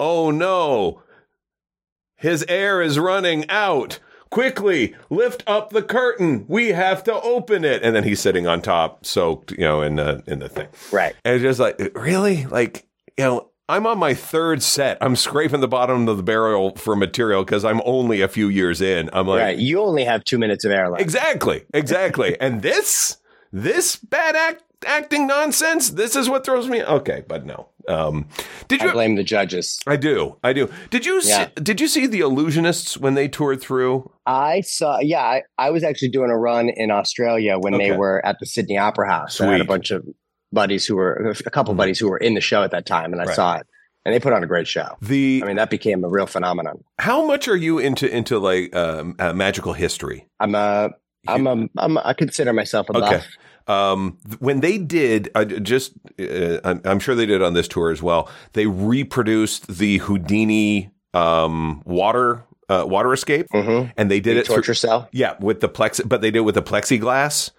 oh 0.00 0.30
no, 0.30 1.02
his 2.26 2.44
air 2.48 2.82
is 2.82 2.98
running 2.98 3.48
out. 3.48 4.00
Quickly 4.30 4.96
lift 5.08 5.44
up 5.46 5.70
the 5.70 5.82
curtain. 5.82 6.44
We 6.48 6.70
have 6.70 7.04
to 7.04 7.14
open 7.20 7.64
it. 7.64 7.84
And 7.84 7.94
then 7.94 8.02
he's 8.02 8.20
sitting 8.20 8.48
on 8.48 8.60
top, 8.60 9.06
soaked, 9.06 9.52
you 9.52 9.58
know, 9.58 9.80
in 9.82 9.94
the 9.94 10.24
in 10.26 10.40
the 10.40 10.48
thing. 10.48 10.66
Right. 10.90 11.14
And 11.24 11.36
it's 11.36 11.42
just 11.42 11.60
like, 11.60 11.80
really? 11.94 12.44
Like, 12.46 12.88
you 13.16 13.24
know, 13.24 13.50
I'm 13.68 13.86
on 13.86 13.98
my 13.98 14.14
third 14.14 14.64
set. 14.64 14.98
I'm 15.00 15.14
scraping 15.14 15.60
the 15.60 15.68
bottom 15.68 16.08
of 16.08 16.16
the 16.16 16.22
barrel 16.24 16.74
for 16.74 16.96
material 16.96 17.44
because 17.44 17.64
I'm 17.64 17.80
only 17.84 18.20
a 18.20 18.28
few 18.28 18.48
years 18.48 18.80
in. 18.80 19.08
I'm 19.12 19.28
like, 19.28 19.40
right. 19.40 19.58
You 19.58 19.80
only 19.80 20.04
have 20.04 20.24
two 20.24 20.38
minutes 20.38 20.64
of 20.64 20.72
air 20.72 20.88
left. 20.88 21.02
exactly, 21.02 21.64
exactly. 21.72 22.36
and 22.40 22.62
this, 22.62 23.18
this 23.52 23.94
bad 23.94 24.34
act, 24.34 24.64
acting 24.84 25.26
nonsense, 25.26 25.90
this 25.90 26.16
is 26.16 26.28
what 26.28 26.44
throws 26.44 26.68
me. 26.68 26.82
Okay, 26.82 27.22
but 27.26 27.46
no. 27.46 27.68
Um, 27.88 28.28
did 28.68 28.82
you? 28.82 28.90
I 28.90 28.92
blame 28.92 29.14
the 29.14 29.22
judges. 29.22 29.78
I 29.86 29.96
do. 29.96 30.36
I 30.42 30.52
do. 30.52 30.68
Did 30.90 31.06
you? 31.06 31.20
Yeah. 31.24 31.46
See, 31.46 31.62
did 31.62 31.80
you 31.80 31.86
see 31.88 32.06
the 32.06 32.20
Illusionists 32.20 32.98
when 32.98 33.14
they 33.14 33.28
toured 33.28 33.60
through? 33.60 34.10
I 34.26 34.62
saw, 34.62 34.98
yeah, 34.98 35.22
I, 35.22 35.42
I 35.56 35.70
was 35.70 35.84
actually 35.84 36.08
doing 36.08 36.30
a 36.30 36.36
run 36.36 36.68
in 36.68 36.90
Australia 36.90 37.58
when 37.58 37.78
they 37.78 37.92
were 37.96 38.24
at 38.26 38.36
the 38.40 38.46
Sydney 38.46 38.76
Opera 38.76 39.08
House. 39.08 39.40
I 39.40 39.52
had 39.52 39.60
a 39.60 39.64
bunch 39.64 39.92
of 39.92 40.04
buddies 40.52 40.84
who 40.84 40.96
were, 40.96 41.32
a 41.46 41.50
couple 41.50 41.74
Mhm. 41.74 41.76
buddies 41.76 41.98
who 42.00 42.08
were 42.10 42.18
in 42.18 42.34
the 42.34 42.40
show 42.40 42.62
at 42.64 42.72
that 42.72 42.86
time, 42.86 43.12
and 43.12 43.20
I 43.22 43.26
Right. 43.26 43.36
saw 43.36 43.56
it. 43.58 43.66
And 44.04 44.14
they 44.14 44.20
put 44.20 44.32
on 44.32 44.42
a 44.44 44.46
great 44.46 44.68
show. 44.68 44.96
The 45.02 45.40
I 45.42 45.46
mean, 45.48 45.56
that 45.56 45.68
became 45.70 46.04
a 46.04 46.08
real 46.08 46.26
phenomenon. 46.26 46.84
how 46.98 47.26
much 47.26 47.48
are 47.48 47.56
you 47.56 47.78
into 47.80 48.08
into 48.08 48.38
like 48.38 48.74
um, 48.74 49.16
uh, 49.18 49.32
magical 49.32 49.72
history? 49.72 50.28
I'm 50.40 50.54
a, 50.54 50.90
I'm 51.28 51.46
a, 51.48 51.66
I'm 51.76 51.96
a, 51.96 52.02
I 52.04 52.12
consider 52.14 52.52
myself 52.52 52.88
a 52.90 52.96
Okay. 52.96 53.16
buff. 53.16 53.26
Um, 53.68 54.18
when 54.38 54.60
they 54.60 54.78
did, 54.78 55.30
uh, 55.34 55.44
just 55.44 55.92
uh, 56.20 56.78
I'm, 56.84 57.00
sure 57.00 57.14
they 57.14 57.26
did 57.26 57.42
on 57.42 57.54
this 57.54 57.66
tour 57.68 57.90
as 57.90 58.00
well. 58.02 58.28
They 58.52 58.66
reproduced 58.66 59.66
the 59.66 59.98
Houdini 59.98 60.90
um, 61.14 61.82
water 61.84 62.44
uh, 62.68 62.84
water 62.86 63.12
escape, 63.12 63.46
Mm-hmm. 63.54 63.90
and 63.96 64.10
they 64.10 64.18
did 64.20 64.36
it 64.36 64.46
through, 64.46 64.56
Torture 64.56 64.74
cell. 64.74 65.08
yeah 65.12 65.34
with 65.40 65.60
the 65.60 65.68
plex, 65.68 66.00
but 66.08 66.20
they 66.20 66.30
did 66.30 66.38
it 66.38 66.42
with 66.42 66.56
the 66.56 66.62
plexiglass 66.62 67.50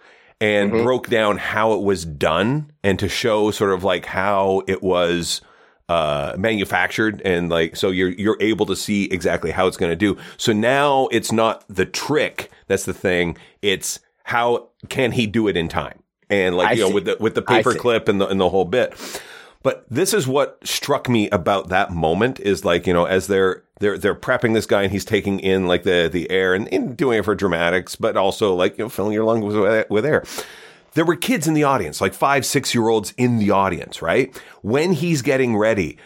and 0.42 0.72
Mhm. 0.72 0.84
broke 0.84 1.08
down 1.10 1.38
how 1.38 1.74
it 1.74 1.82
was 1.82 2.04
done 2.06 2.72
and 2.84 3.00
to 3.00 3.08
show 3.10 3.50
sort 3.52 3.72
of 3.74 3.84
like 3.84 4.06
how 4.06 4.62
it 4.68 4.84
was 4.84 5.42
uh 5.90 6.34
manufactured 6.38 7.22
and 7.24 7.50
like 7.50 7.76
so 7.78 7.90
you're 7.90 8.10
you're 8.10 8.36
able 8.42 8.66
to 8.66 8.76
see 8.76 9.06
exactly 9.06 9.52
how 9.52 9.66
it's 9.68 9.78
going 9.78 9.90
to 9.90 9.96
do 9.96 10.18
so 10.36 10.52
now 10.52 11.08
it's 11.12 11.32
not 11.32 11.64
the 11.70 11.86
trick 11.86 12.52
that's 12.68 12.84
the 12.84 12.94
thing 12.94 13.38
it's 13.62 14.00
how 14.28 14.68
can 14.90 15.14
he 15.14 15.26
do 15.26 15.48
it 15.48 15.56
in 15.56 15.70
time? 15.70 16.04
And 16.30 16.58
like 16.58 16.68
I 16.68 16.72
you 16.74 16.82
know 16.82 16.94
with 16.94 17.06
the 17.06 17.16
with 17.18 17.34
the 17.34 17.42
paper 17.42 17.74
clip 17.74 18.10
and 18.10 18.20
the 18.20 18.28
and 18.28 18.40
the 18.40 18.50
whole 18.50 18.66
bit. 18.66 18.94
But 19.64 19.86
this 19.90 20.14
is 20.14 20.28
what 20.28 20.60
struck 20.68 21.08
me 21.08 21.30
about 21.30 21.70
that 21.70 21.92
moment 21.92 22.42
is 22.42 22.66
like 22.66 22.86
you 22.86 22.94
know 22.94 23.06
as 23.06 23.28
they're 23.28 23.64
they're 23.80 23.98
they're 23.98 24.14
prepping 24.14 24.54
this 24.54 24.66
guy 24.66 24.84
and 24.84 24.92
he's 24.92 25.06
taking 25.06 25.40
in 25.40 25.66
like 25.66 25.84
the 25.84 26.10
the 26.12 26.30
air 26.30 26.54
and, 26.54 26.72
and 26.74 26.98
doing 26.98 27.20
it 27.20 27.26
for 27.26 27.36
dramatics 27.36 27.96
but 27.96 28.18
also 28.18 28.54
like 28.54 28.78
you 28.78 28.84
know 28.84 28.90
filling 28.90 29.14
your 29.14 29.24
lungs 29.24 29.56
with, 29.56 29.90
with 29.90 30.06
air. 30.06 30.26
There 30.94 31.06
were 31.06 31.16
kids 31.16 31.48
in 31.48 31.54
the 31.54 31.64
audience 31.64 32.02
like 32.02 32.14
five 32.14 32.46
six 32.46 32.76
year 32.76 32.90
olds 32.90 33.14
in 33.18 33.38
the 33.38 33.52
audience 33.52 34.02
right? 34.02 34.36
When 34.62 34.92
he's 34.92 35.22
getting 35.22 35.56
ready 35.56 35.98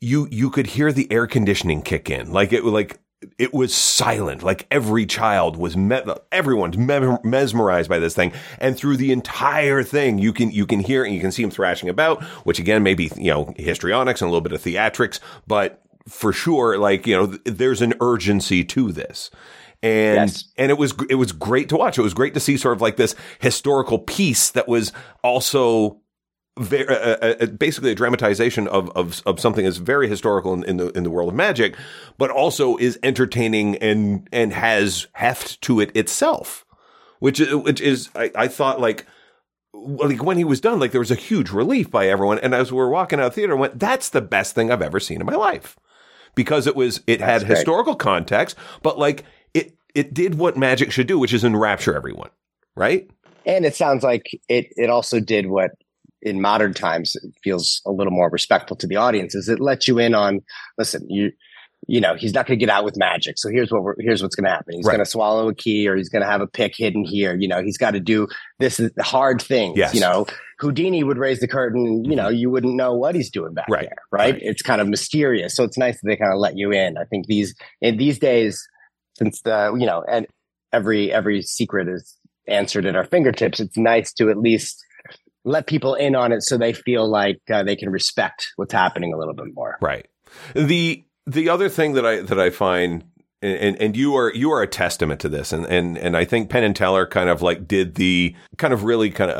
you 0.00 0.28
you 0.30 0.50
could 0.50 0.66
hear 0.66 0.92
the 0.92 1.10
air 1.10 1.26
conditioning 1.26 1.80
kick 1.80 2.10
in. 2.10 2.30
Like 2.30 2.52
it 2.52 2.62
like 2.62 2.98
it 3.38 3.52
was 3.54 3.74
silent 3.74 4.42
like 4.42 4.66
every 4.70 5.06
child 5.06 5.56
was 5.56 5.76
me- 5.76 6.00
everyone's 6.32 6.76
me- 6.78 7.16
mesmerized 7.22 7.88
by 7.88 7.98
this 7.98 8.14
thing. 8.14 8.32
And 8.58 8.76
through 8.76 8.96
the 8.96 9.12
entire 9.12 9.82
thing 9.82 10.18
you 10.18 10.32
can 10.32 10.50
you 10.50 10.66
can 10.66 10.80
hear 10.80 11.04
and 11.04 11.14
you 11.14 11.20
can 11.20 11.32
see 11.32 11.42
him 11.42 11.50
thrashing 11.50 11.88
about 11.88 12.22
which 12.44 12.58
again 12.58 12.82
maybe 12.82 13.10
you 13.16 13.30
know 13.30 13.52
histrionics 13.56 14.20
and 14.20 14.28
a 14.28 14.30
little 14.30 14.40
bit 14.40 14.52
of 14.52 14.62
theatrics 14.62 15.20
but 15.46 15.80
for 16.08 16.32
sure 16.32 16.78
like 16.78 17.06
you 17.06 17.16
know 17.16 17.26
th- 17.28 17.40
there's 17.44 17.80
an 17.82 17.94
urgency 18.00 18.64
to 18.64 18.92
this. 18.92 19.30
And 19.82 20.30
Yes. 20.30 20.44
and 20.56 20.70
it 20.70 20.78
was 20.78 20.94
it 21.10 21.16
was 21.16 21.32
great 21.32 21.68
to 21.68 21.76
watch. 21.76 21.98
It 21.98 22.02
was 22.02 22.14
great 22.14 22.32
to 22.34 22.40
see 22.40 22.56
sort 22.56 22.74
of 22.74 22.80
like 22.80 22.96
this 22.96 23.14
historical 23.40 23.98
piece 23.98 24.50
that 24.52 24.66
was 24.66 24.92
also 25.22 25.98
very, 26.58 26.86
uh, 26.88 27.16
uh, 27.20 27.34
uh, 27.40 27.46
basically 27.46 27.90
a 27.90 27.94
dramatization 27.94 28.68
of, 28.68 28.88
of 28.96 29.22
of 29.26 29.40
something 29.40 29.64
that's 29.64 29.78
very 29.78 30.08
historical 30.08 30.54
in, 30.54 30.62
in 30.64 30.76
the 30.76 30.88
in 30.96 31.02
the 31.02 31.10
world 31.10 31.28
of 31.28 31.34
magic, 31.34 31.74
but 32.18 32.30
also 32.30 32.76
is 32.76 32.98
entertaining 33.02 33.76
and 33.76 34.28
and 34.32 34.52
has 34.52 35.06
heft 35.14 35.60
to 35.62 35.80
it 35.80 35.94
itself, 35.96 36.64
which 37.18 37.40
is- 37.40 37.54
which 37.54 37.80
is 37.80 38.08
I, 38.14 38.30
I 38.36 38.48
thought 38.48 38.80
like 38.80 39.04
like 39.72 40.22
when 40.22 40.36
he 40.38 40.44
was 40.44 40.60
done, 40.60 40.78
like 40.78 40.92
there 40.92 41.00
was 41.00 41.10
a 41.10 41.16
huge 41.16 41.50
relief 41.50 41.90
by 41.90 42.08
everyone, 42.08 42.38
and 42.38 42.54
as 42.54 42.70
we 42.70 42.78
were 42.78 42.88
walking 42.88 43.18
out 43.18 43.26
of 43.26 43.32
the 43.32 43.36
theater, 43.40 43.54
I 43.56 43.60
went, 43.60 43.78
"That's 43.78 44.08
the 44.10 44.22
best 44.22 44.54
thing 44.54 44.70
I've 44.70 44.82
ever 44.82 45.00
seen 45.00 45.20
in 45.20 45.26
my 45.26 45.34
life," 45.34 45.76
because 46.36 46.68
it 46.68 46.76
was 46.76 47.02
it 47.08 47.20
had 47.20 47.40
great. 47.44 47.56
historical 47.56 47.96
context, 47.96 48.56
but 48.82 48.96
like 48.96 49.24
it 49.52 49.76
it 49.94 50.14
did 50.14 50.36
what 50.36 50.56
magic 50.56 50.92
should 50.92 51.08
do, 51.08 51.18
which 51.18 51.34
is 51.34 51.42
enrapture 51.42 51.96
everyone, 51.96 52.30
right? 52.76 53.10
And 53.44 53.66
it 53.66 53.74
sounds 53.74 54.04
like 54.04 54.26
it, 54.48 54.68
it 54.76 54.88
also 54.88 55.18
did 55.20 55.46
what 55.46 55.72
in 56.24 56.40
modern 56.40 56.74
times 56.74 57.14
it 57.16 57.32
feels 57.42 57.80
a 57.86 57.92
little 57.92 58.12
more 58.12 58.30
respectful 58.30 58.76
to 58.78 58.86
the 58.86 58.96
audience 58.96 59.34
is 59.34 59.48
it 59.48 59.60
lets 59.60 59.86
you 59.86 59.98
in 59.98 60.14
on, 60.14 60.40
listen, 60.78 61.06
you, 61.08 61.30
you 61.86 62.00
know, 62.00 62.14
he's 62.14 62.32
not 62.32 62.46
going 62.46 62.58
to 62.58 62.64
get 62.64 62.72
out 62.72 62.82
with 62.84 62.96
magic. 62.96 63.34
So 63.36 63.50
here's 63.50 63.70
what 63.70 63.82
we're, 63.82 63.94
here's 63.98 64.22
what's 64.22 64.34
going 64.34 64.46
to 64.46 64.50
happen. 64.50 64.74
He's 64.74 64.86
Right. 64.86 64.94
going 64.94 65.04
to 65.04 65.10
swallow 65.10 65.48
a 65.50 65.54
key 65.54 65.86
or 65.86 65.96
he's 65.96 66.08
going 66.08 66.22
to 66.22 66.28
have 66.30 66.40
a 66.40 66.46
pick 66.46 66.74
hidden 66.74 67.04
here. 67.04 67.36
You 67.38 67.46
know, 67.46 67.62
he's 67.62 67.76
got 67.76 67.90
to 67.90 68.00
do 68.00 68.26
this 68.58 68.80
hard 69.00 69.42
thing 69.42 69.74
Yes. 69.76 69.94
You 69.94 70.00
know, 70.00 70.26
Houdini 70.60 71.04
would 71.04 71.18
raise 71.18 71.40
the 71.40 71.48
curtain, 71.48 72.04
you 72.04 72.16
know, 72.16 72.28
mm-hmm. 72.28 72.36
you 72.36 72.48
wouldn't 72.50 72.74
know 72.74 72.94
what 72.94 73.14
he's 73.14 73.30
doing 73.30 73.52
back 73.52 73.66
Right. 73.68 73.82
there. 73.82 73.98
Right? 74.10 74.32
Right. 74.34 74.42
It's 74.42 74.62
kind 74.62 74.80
of 74.80 74.88
mysterious. 74.88 75.54
So 75.54 75.62
it's 75.62 75.76
nice 75.76 76.00
that 76.00 76.08
they 76.08 76.16
kind 76.16 76.32
of 76.32 76.38
let 76.38 76.56
you 76.56 76.72
in. 76.72 76.96
I 76.96 77.04
think 77.04 77.26
these, 77.26 77.54
in 77.82 77.98
these 77.98 78.18
days, 78.18 78.66
since 79.18 79.42
the, 79.42 79.76
you 79.78 79.86
know, 79.86 80.02
and 80.10 80.26
every, 80.72 81.12
every 81.12 81.42
secret 81.42 81.86
is 81.88 82.16
answered 82.48 82.86
at 82.86 82.96
our 82.96 83.04
fingertips, 83.04 83.60
it's 83.60 83.76
nice 83.76 84.12
to 84.14 84.30
at 84.30 84.38
least 84.38 84.82
let 85.44 85.66
people 85.66 85.94
in 85.94 86.14
on 86.16 86.32
it 86.32 86.42
so 86.42 86.56
they 86.56 86.72
feel 86.72 87.08
like 87.08 87.40
uh, 87.52 87.62
they 87.62 87.76
can 87.76 87.90
respect 87.90 88.52
what's 88.56 88.72
happening 88.72 89.12
a 89.12 89.18
little 89.18 89.34
bit 89.34 89.54
more. 89.54 89.76
Right. 89.80 90.06
The 90.54 91.04
the 91.26 91.48
other 91.48 91.68
thing 91.68 91.92
that 91.94 92.04
I 92.06 92.20
that 92.20 92.40
I 92.40 92.50
find 92.50 93.04
and, 93.42 93.76
and 93.80 93.96
you 93.96 94.14
are 94.16 94.32
you 94.34 94.50
are 94.52 94.62
a 94.62 94.66
testament 94.66 95.20
to 95.20 95.28
this 95.28 95.52
and 95.52 95.66
and 95.66 95.98
and 95.98 96.16
I 96.16 96.24
think 96.24 96.48
Penn 96.48 96.64
and 96.64 96.74
Teller 96.74 97.06
kind 97.06 97.28
of 97.28 97.42
like 97.42 97.68
did 97.68 97.96
the 97.96 98.34
kind 98.56 98.72
of 98.72 98.84
really 98.84 99.10
kind 99.10 99.30
of 99.30 99.36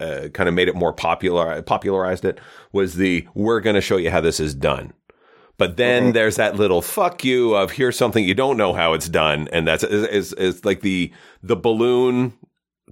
uh, 0.00 0.02
uh 0.04 0.28
kind 0.30 0.48
of 0.48 0.54
made 0.54 0.68
it 0.68 0.74
more 0.74 0.92
popular 0.92 1.60
popularized 1.62 2.24
it 2.24 2.40
was 2.72 2.94
the 2.94 3.26
we're 3.34 3.60
going 3.60 3.74
to 3.76 3.82
show 3.82 3.98
you 3.98 4.10
how 4.10 4.20
this 4.22 4.40
is 4.40 4.54
done. 4.54 4.92
But 5.58 5.76
then 5.78 6.10
Mhm. 6.10 6.12
there's 6.14 6.36
that 6.36 6.56
little 6.56 6.82
fuck 6.82 7.24
you 7.24 7.54
of 7.54 7.72
here's 7.72 7.96
something 7.96 8.24
you 8.24 8.34
don't 8.34 8.56
know 8.56 8.72
how 8.72 8.94
it's 8.94 9.08
done 9.08 9.48
and 9.52 9.66
that's 9.66 9.84
is, 9.84 10.32
is 10.34 10.64
like 10.64 10.80
the 10.80 11.12
the 11.42 11.56
balloon 11.56 12.32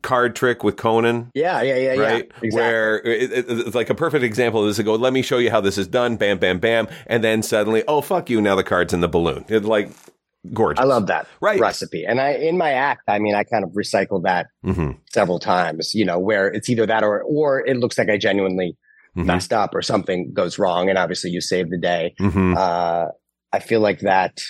card 0.04 0.36
trick 0.36 0.62
with 0.62 0.76
Conan 0.76 1.30
Yeah, 1.34 1.60
yeah, 1.62 1.76
yeah, 1.76 1.94
right? 1.94 1.98
yeah. 1.98 2.38
Exactly. 2.42 2.50
Where 2.50 2.96
it, 3.04 3.32
it- 3.32 3.44
it's 3.48 3.74
like 3.74 3.90
a 3.90 3.94
perfect 3.94 4.22
example 4.22 4.60
of 4.60 4.68
this. 4.68 4.76
To 4.76 4.84
go, 4.84 4.94
let 4.94 5.12
me 5.12 5.22
show 5.22 5.38
you 5.38 5.50
how 5.50 5.60
this 5.60 5.76
is 5.78 5.88
done. 5.88 6.16
Bam, 6.16 6.38
bam, 6.38 6.58
bam, 6.60 6.86
and 7.08 7.24
then 7.24 7.42
suddenly, 7.42 7.82
oh 7.88 8.00
fuck 8.00 8.30
you! 8.30 8.40
Now 8.40 8.54
the 8.54 8.62
card's 8.62 8.92
in 8.94 9.00
the 9.00 9.08
balloon. 9.08 9.44
It's 9.48 9.66
like 9.66 9.90
gorgeous. 10.52 10.82
I 10.82 10.86
love 10.86 11.06
that 11.08 11.26
Right. 11.40 11.58
recipe. 11.58 12.04
And 12.06 12.20
I 12.20 12.32
in 12.34 12.56
my 12.58 12.70
act, 12.72 13.02
I 13.08 13.18
mean, 13.18 13.34
I 13.34 13.42
kind 13.44 13.64
of 13.64 13.70
recycled 13.70 14.22
that 14.24 14.46
hmm 14.62 14.92
several 15.12 15.38
times, 15.38 15.94
you 15.94 16.04
know, 16.04 16.18
where 16.18 16.48
it's 16.48 16.68
either 16.68 16.86
that 16.86 17.02
or 17.02 17.22
or 17.22 17.66
it 17.66 17.76
looks 17.78 17.98
like 17.98 18.08
I 18.10 18.18
genuinely 18.18 18.76
hmm 19.14 19.26
messed 19.26 19.52
up 19.52 19.74
or 19.74 19.80
something 19.82 20.32
goes 20.34 20.58
wrong 20.58 20.88
and 20.88 20.98
obviously 20.98 21.30
you 21.30 21.40
save 21.40 21.70
the 21.70 21.78
day. 21.78 22.14
hmm 22.18 22.54
Uh 22.56 23.06
I 23.52 23.58
feel 23.60 23.80
like 23.80 24.00
that 24.00 24.40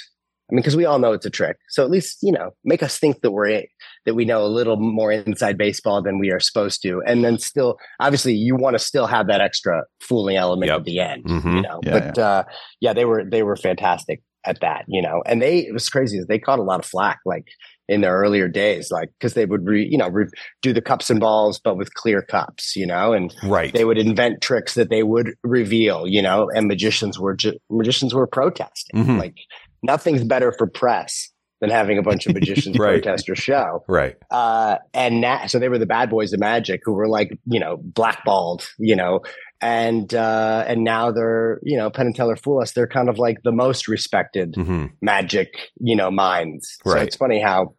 I 0.51 0.55
mean, 0.55 0.61
because 0.63 0.77
we 0.77 0.85
all 0.85 0.99
know 0.99 1.13
it's 1.13 1.25
a 1.27 1.31
trick. 1.31 1.57
So 1.69 1.85
at 1.85 1.91
least, 1.91 2.19
you 2.23 2.33
know, 2.33 2.51
make 2.65 2.83
us 2.83 2.99
think 2.99 3.21
that 3.23 3.31
we're 3.31 3.63
that 4.07 4.15
we 4.15 4.25
know 4.25 4.45
a 4.45 4.49
little 4.49 4.77
more 4.77 5.11
inside 5.13 5.57
baseball 5.59 6.03
than 6.03 6.19
we 6.19 6.31
are 6.31 6.41
supposed 6.41 6.83
to. 6.83 7.03
And 7.07 7.25
then 7.25 7.39
still, 7.39 7.79
obviously, 8.01 8.35
you 8.35 8.55
want 8.57 8.75
to 8.75 8.79
still 8.79 9.07
have 9.07 9.27
that 9.29 9.41
extra 9.41 9.85
fooling 10.01 10.37
element 10.37 10.71
Yep. 10.71 10.79
at 10.81 10.85
the 10.85 11.01
end, 11.01 11.25
Mhm. 11.25 11.55
you 11.57 11.63
know. 11.63 11.81
Yeah, 11.85 11.99
but 12.01 12.19
uh 12.19 12.45
yeah, 12.81 12.93
they 12.93 13.05
were 13.05 13.25
they 13.25 13.43
were 13.43 13.57
fantastic 13.57 14.23
at 14.47 14.61
that, 14.61 14.85
you 14.89 15.01
know. 15.03 15.23
And 15.27 15.41
they 15.41 15.59
it 15.61 15.73
was 15.73 15.89
crazy. 15.89 16.21
They 16.29 16.39
caught 16.39 16.59
a 16.59 16.63
lot 16.63 16.81
of 16.81 16.87
flack. 16.87 17.19
Like 17.25 17.45
in 17.87 18.01
their 18.01 18.17
earlier 18.17 18.49
days, 18.49 18.91
like 18.91 19.11
because 19.19 19.35
they 19.35 19.45
would, 19.45 19.67
re, 19.67 19.87
you 19.91 19.99
know, 19.99 20.09
re, 20.09 20.25
do 20.63 20.73
the 20.73 20.81
cups 20.81 21.11
and 21.11 21.21
balls, 21.21 21.61
but 21.63 21.77
with 21.77 21.93
clear 21.93 22.23
cups, 22.23 22.75
you 22.75 22.87
know, 22.87 23.13
and 23.13 23.35
right. 23.45 23.75
they 23.75 23.85
would 23.85 23.99
invent 23.99 24.41
tricks 24.41 24.73
that 24.73 24.89
they 24.89 25.03
would 25.03 25.35
reveal, 25.43 26.07
you 26.07 26.23
know, 26.23 26.49
and 26.55 26.67
magicians 26.67 27.19
were 27.19 27.35
ju- 27.37 27.59
magicians 27.69 28.15
were 28.15 28.27
protesting. 28.27 29.05
Mhm. 29.05 29.19
Like 29.19 29.35
nothing's 29.83 30.25
better 30.25 30.51
for 30.57 30.67
press 30.67 31.31
than 31.65 31.71
having 31.71 31.99
a 31.99 32.03
bunch 32.03 32.27
of 32.27 32.35
magicians 32.35 32.79
Right. 32.85 33.03
protest 33.03 33.27
your 33.29 33.37
show. 33.37 33.85
right. 33.89 34.17
Uh, 34.31 34.77
and 34.93 35.21
na- 35.21 35.47
so 35.47 35.59
they 35.59 35.69
were 35.69 35.79
the 35.79 35.87
bad 35.87 36.11
boys 36.11 36.33
of 36.33 36.41
magic 36.41 36.81
who 36.85 36.93
were 36.93 37.09
like, 37.09 37.31
you 37.47 37.59
know, 37.61 37.77
blackballed, 37.83 38.67
you 38.79 38.95
know, 38.97 39.21
and 39.61 40.13
uh, 40.15 40.65
and 40.69 40.85
now 40.85 41.11
they're, 41.11 41.59
you 41.63 41.77
know, 41.79 41.89
Penn 41.91 42.07
and 42.07 42.15
Teller 42.17 42.37
fool 42.37 42.61
us. 42.61 42.73
They're 42.73 42.87
kind 42.87 43.09
of 43.09 43.19
like 43.19 43.39
the 43.45 43.53
most 43.53 43.89
respected 43.89 44.55
hmm 44.57 44.87
magic, 45.01 45.49
you 45.81 45.97
know, 45.97 46.11
minds. 46.11 46.77
So 46.85 46.93
it's 46.99 47.17
funny 47.17 47.41
how 47.41 47.75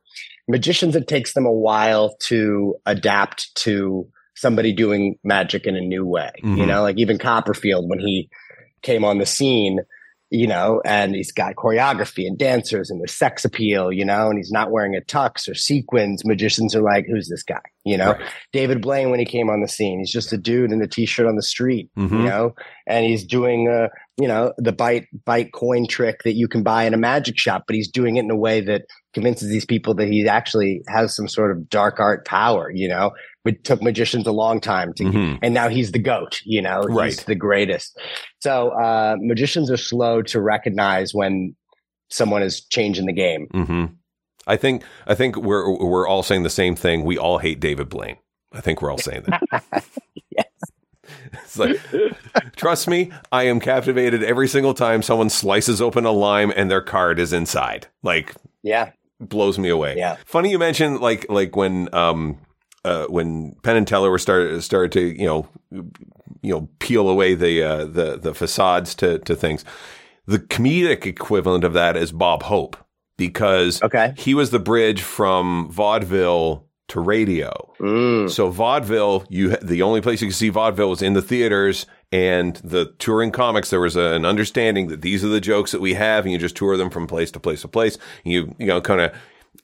magicians 0.47 0.95
it 0.95 1.07
takes 1.07 1.33
them 1.33 1.45
a 1.45 1.51
while 1.51 2.15
to 2.29 2.75
adapt 2.85 3.53
to 3.55 4.07
somebody 4.35 4.73
doing 4.73 5.17
magic 5.23 5.65
in 5.65 5.75
a 5.75 5.81
new 5.81 6.05
way. 6.05 6.31
You 6.43 6.49
Mhm. 6.49 6.67
know, 6.67 6.81
like 6.81 6.97
even 6.97 7.17
Copperfield 7.17 7.89
when 7.89 7.99
he 7.99 8.29
came 8.81 9.03
on 9.05 9.17
the 9.19 9.25
scene, 9.25 9.79
you 10.35 10.47
know, 10.47 10.81
and 10.85 11.15
he's 11.15 11.31
got 11.31 11.55
choreography 11.55 12.27
and 12.27 12.37
dancers 12.37 12.89
and 12.89 13.01
the 13.01 13.07
sex 13.07 13.45
appeal, 13.45 13.91
you 13.91 14.03
know, 14.03 14.27
and 14.29 14.37
he's 14.37 14.51
not 14.51 14.71
wearing 14.71 14.95
a 14.95 15.01
tux 15.01 15.47
or 15.49 15.55
sequins. 15.55 16.25
Magicians 16.25 16.75
are 16.75 16.81
like, 16.81 17.05
who's 17.09 17.29
this 17.29 17.43
guy? 17.43 17.61
You 17.83 17.97
know, 17.97 18.11
Right. 18.13 18.21
David 18.51 18.81
Blaine 18.81 19.11
when 19.11 19.19
he 19.19 19.25
came 19.25 19.49
on 19.49 19.61
the 19.61 19.67
scene, 19.67 19.99
he's 19.99 20.11
just 20.11 20.33
a 20.33 20.37
dude 20.37 20.71
in 20.71 20.81
a 20.81 20.87
t-shirt 20.87 21.27
on 21.27 21.35
the 21.35 21.43
street, 21.43 21.89
Mhm. 21.97 22.11
you 22.11 22.25
know, 22.25 22.55
and 22.87 23.05
he's 23.05 23.25
doing 23.25 23.69
uh, 23.69 23.87
you 24.17 24.27
know, 24.29 24.53
the 24.57 24.71
bite 24.71 25.07
bite 25.25 25.51
coin 25.51 25.87
trick 25.87 26.23
that 26.23 26.35
you 26.35 26.47
can 26.47 26.63
buy 26.63 26.83
in 26.85 26.93
a 26.93 26.97
magic 26.97 27.37
shop, 27.37 27.63
but 27.67 27.75
he's 27.75 27.89
doing 27.89 28.15
it 28.17 28.23
in 28.23 28.31
a 28.31 28.35
way 28.35 28.61
that 28.61 28.83
convinces 29.13 29.49
these 29.49 29.65
people 29.65 29.93
that 29.93 30.07
he 30.07 30.27
actually 30.27 30.81
has 30.87 31.13
some 31.15 31.27
sort 31.27 31.51
of 31.51 31.69
dark 31.69 31.99
art 31.99 32.25
power, 32.25 32.71
you 32.73 32.87
know. 32.87 33.11
It 33.45 33.63
took 33.63 33.81
magicians 33.81 34.25
a 34.27 34.31
long 34.31 34.59
time 34.59 34.93
to 34.95 35.03
Mhm. 35.03 35.39
and 35.41 35.53
now 35.53 35.69
he's 35.69 35.91
the 35.91 35.99
goat, 35.99 36.41
you 36.45 36.61
know, 36.61 36.81
he's 36.87 36.95
Right. 36.95 37.23
the 37.27 37.35
greatest. 37.35 37.97
So 38.39 38.69
uh 38.69 39.15
magicians 39.19 39.69
are 39.71 39.77
slow 39.77 40.21
to 40.23 40.41
recognize 40.41 41.13
when 41.13 41.55
someone 42.09 42.43
is 42.43 42.63
changing 42.65 43.05
the 43.05 43.13
game. 43.13 43.47
hmm 43.51 43.85
I 44.47 44.57
think 44.57 44.83
I 45.07 45.15
think 45.15 45.37
we're 45.37 45.69
we're 45.77 46.07
all 46.07 46.21
saying 46.23 46.43
the 46.43 46.49
same 46.49 46.75
thing. 46.75 47.03
We 47.03 47.17
all 47.17 47.39
hate 47.39 47.59
David 47.59 47.89
Blaine. 47.89 48.17
I 48.53 48.61
think 48.61 48.81
we're 48.81 48.91
all 48.91 48.97
saying 48.99 49.23
that. 49.27 49.83
Yes. 50.29 50.45
It's 51.33 51.59
like, 51.59 51.77
trust 52.55 52.87
me, 52.87 53.11
I 53.31 53.43
am 53.43 53.59
captivated 53.59 54.23
every 54.23 54.47
single 54.47 54.73
time 54.73 55.03
someone 55.03 55.29
slices 55.29 55.79
open 55.81 56.03
a 56.05 56.11
lime 56.11 56.51
and 56.55 56.69
their 56.71 56.81
card 56.81 57.19
is 57.19 57.31
inside. 57.31 57.87
Like 58.01 58.33
Yeah. 58.63 58.91
blows 59.19 59.59
me 59.59 59.69
away. 59.69 59.95
Yeah. 59.97 60.17
Funny 60.25 60.49
you 60.49 60.57
mentioned 60.59 61.01
like 61.01 61.25
like 61.29 61.55
when 61.55 61.93
um 61.93 62.37
uh 62.85 63.05
when 63.07 63.55
Penn 63.63 63.75
and 63.77 63.87
Teller 63.87 64.09
were 64.09 64.19
started 64.19 64.61
started 64.63 64.91
to 64.93 65.01
you 65.01 65.25
know 65.25 65.47
you 66.41 66.53
know 66.53 66.69
peel 66.79 67.09
away 67.09 67.35
the 67.35 67.63
uh, 67.63 67.85
the 67.85 68.17
the 68.17 68.33
facades 68.33 68.95
to 68.95 69.19
to 69.19 69.35
things. 69.35 69.65
The 70.27 70.39
comedic 70.39 71.05
equivalent 71.05 71.63
of 71.63 71.73
that 71.73 71.95
is 71.97 72.11
Bob 72.11 72.43
Hope 72.43 72.77
because 73.17 73.81
Okay. 73.83 74.13
he 74.17 74.33
was 74.33 74.49
the 74.51 74.59
bridge 74.59 75.01
from 75.01 75.69
vaudeville 75.71 76.65
to 76.87 76.99
radio. 76.99 77.51
Mm. 77.79 78.29
So 78.29 78.49
vaudeville, 78.49 79.25
you 79.29 79.55
the 79.57 79.81
only 79.81 80.01
place 80.01 80.21
you 80.21 80.27
could 80.27 80.35
see 80.35 80.49
vaudeville 80.49 80.89
was 80.89 81.01
in 81.01 81.13
the 81.13 81.21
theaters 81.21 81.85
and 82.11 82.55
the 82.57 82.93
touring 82.99 83.31
comics. 83.31 83.69
There 83.71 83.79
was 83.79 83.95
a, 83.95 84.13
an 84.13 84.25
understanding 84.25 84.87
that 84.89 85.01
these 85.01 85.23
are 85.25 85.27
the 85.29 85.41
jokes 85.41 85.71
that 85.71 85.81
we 85.81 85.95
have, 85.95 86.25
and 86.25 86.31
you 86.31 86.37
just 86.37 86.55
tour 86.55 86.77
them 86.77 86.89
from 86.91 87.07
place 87.07 87.31
to 87.31 87.39
place 87.39 87.61
to 87.61 87.67
place. 87.67 87.97
You 88.23 88.53
you 88.59 88.67
know 88.67 88.81
kind 88.81 89.01
of 89.01 89.11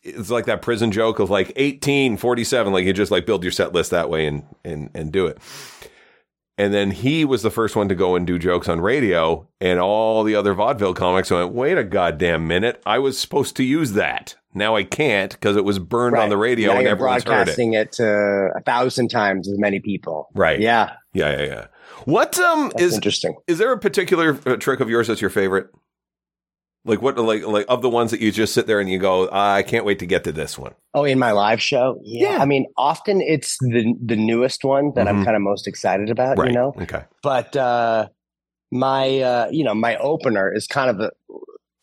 it's 0.04 0.30
like 0.30 0.46
that 0.46 0.62
prison 0.62 0.92
joke 0.92 1.20
of 1.20 1.30
like 1.30 1.52
eighteen 1.56 2.18
forty 2.18 2.44
seven. 2.44 2.74
Like 2.74 2.86
you 2.86 2.94
just 2.94 3.12
like 3.12 3.26
build 3.26 3.44
your 3.44 3.52
set 3.52 3.74
list 3.74 3.92
that 3.92 4.10
way 4.10 4.26
and 4.26 4.44
and 4.64 4.90
and 4.94 5.12
do 5.12 5.28
it. 5.28 5.38
And 6.58 6.74
then 6.74 6.92
he 6.92 7.26
was 7.26 7.42
the 7.42 7.50
first 7.50 7.76
one 7.76 7.88
to 7.90 7.96
go 7.96 8.16
and 8.16 8.28
do 8.28 8.38
jokes 8.38 8.70
on 8.70 8.82
radio, 8.82 9.48
and 9.60 9.80
all 9.80 10.24
the 10.24 10.36
other 10.36 10.54
vaudeville 10.54 10.94
comics 10.94 11.32
went, 11.32 11.54
"Wait 11.54 11.78
a 11.78 11.84
goddamn 11.84 12.48
minute! 12.48 12.82
I 12.86 13.00
was 13.00 13.18
supposed 13.18 13.56
to 13.56 13.64
use 13.64 13.94
that. 13.94 14.36
Now 14.54 14.76
I 14.76 14.84
can't 14.84 15.32
because 15.32 15.56
it 15.56 15.64
was 15.64 15.80
burned 15.80 16.18
on 16.18 16.30
the 16.30 16.38
radio 16.38 16.74
Now 16.74 16.80
and 16.80 16.88
everyone's 16.88 17.24
heard 17.24 17.32
it." 17.32 17.36
broadcasting 17.46 17.74
it. 17.74 17.94
to 17.94 18.52
a 18.56 18.62
thousand 18.62 19.08
times 19.08 19.48
as 19.48 19.58
many 19.58 19.80
people. 19.80 20.30
Right. 20.36 20.60
Yeah. 20.60 20.92
Yeah, 21.14 21.32
yeah, 21.40 21.46
yeah. 21.46 21.68
What 22.06 22.38
um 22.40 22.70
That's 22.70 22.84
is 22.84 22.96
interesting. 22.96 23.36
is 23.48 23.58
there 23.58 23.72
a 23.72 23.80
particular 23.80 24.38
uh, 24.46 24.58
trick 24.58 24.82
of 24.82 24.90
yours 24.90 25.08
that's 25.08 25.22
your 25.22 25.30
favorite? 25.30 25.70
Like 26.84 27.02
what 27.02 27.16
like 27.18 27.46
like 27.46 27.66
of 27.70 27.84
the 27.84 27.90
ones 27.90 28.10
that 28.10 28.22
you 28.22 28.32
just 28.32 28.54
sit 28.56 28.66
there 28.66 28.80
and 28.80 28.90
you 28.90 28.98
go, 28.98 29.30
I 29.32 29.62
can't 29.62 29.86
wait 29.86 30.00
to 30.00 30.08
get 30.08 30.24
to 30.24 30.32
this 30.32 30.58
one. 30.58 30.74
Oh, 30.96 31.04
in 31.04 31.20
my 31.20 31.32
live 31.32 31.62
show? 31.62 32.00
Yeah. 32.02 32.32
Yeah. 32.32 32.38
I 32.42 32.46
mean, 32.46 32.66
often 32.76 33.22
it's 33.22 33.58
the 33.60 33.94
the 34.04 34.16
newest 34.16 34.64
one 34.64 34.92
that 34.96 35.08
I'm 35.08 35.22
Mhm. 35.22 35.26
kind 35.26 35.36
of 35.36 35.44
most 35.44 35.68
excited 35.68 36.10
about, 36.10 36.40
right. 36.40 36.48
you 36.50 36.54
know? 36.56 36.74
Okay. 36.82 37.04
But 37.22 37.56
uh 37.56 38.08
my 38.72 39.20
uh 39.20 39.48
you 39.52 39.64
know, 39.64 39.76
my 39.76 39.96
opener 39.98 40.52
is 40.52 40.66
kind 40.66 40.90
of 40.90 41.00
a, 41.00 41.12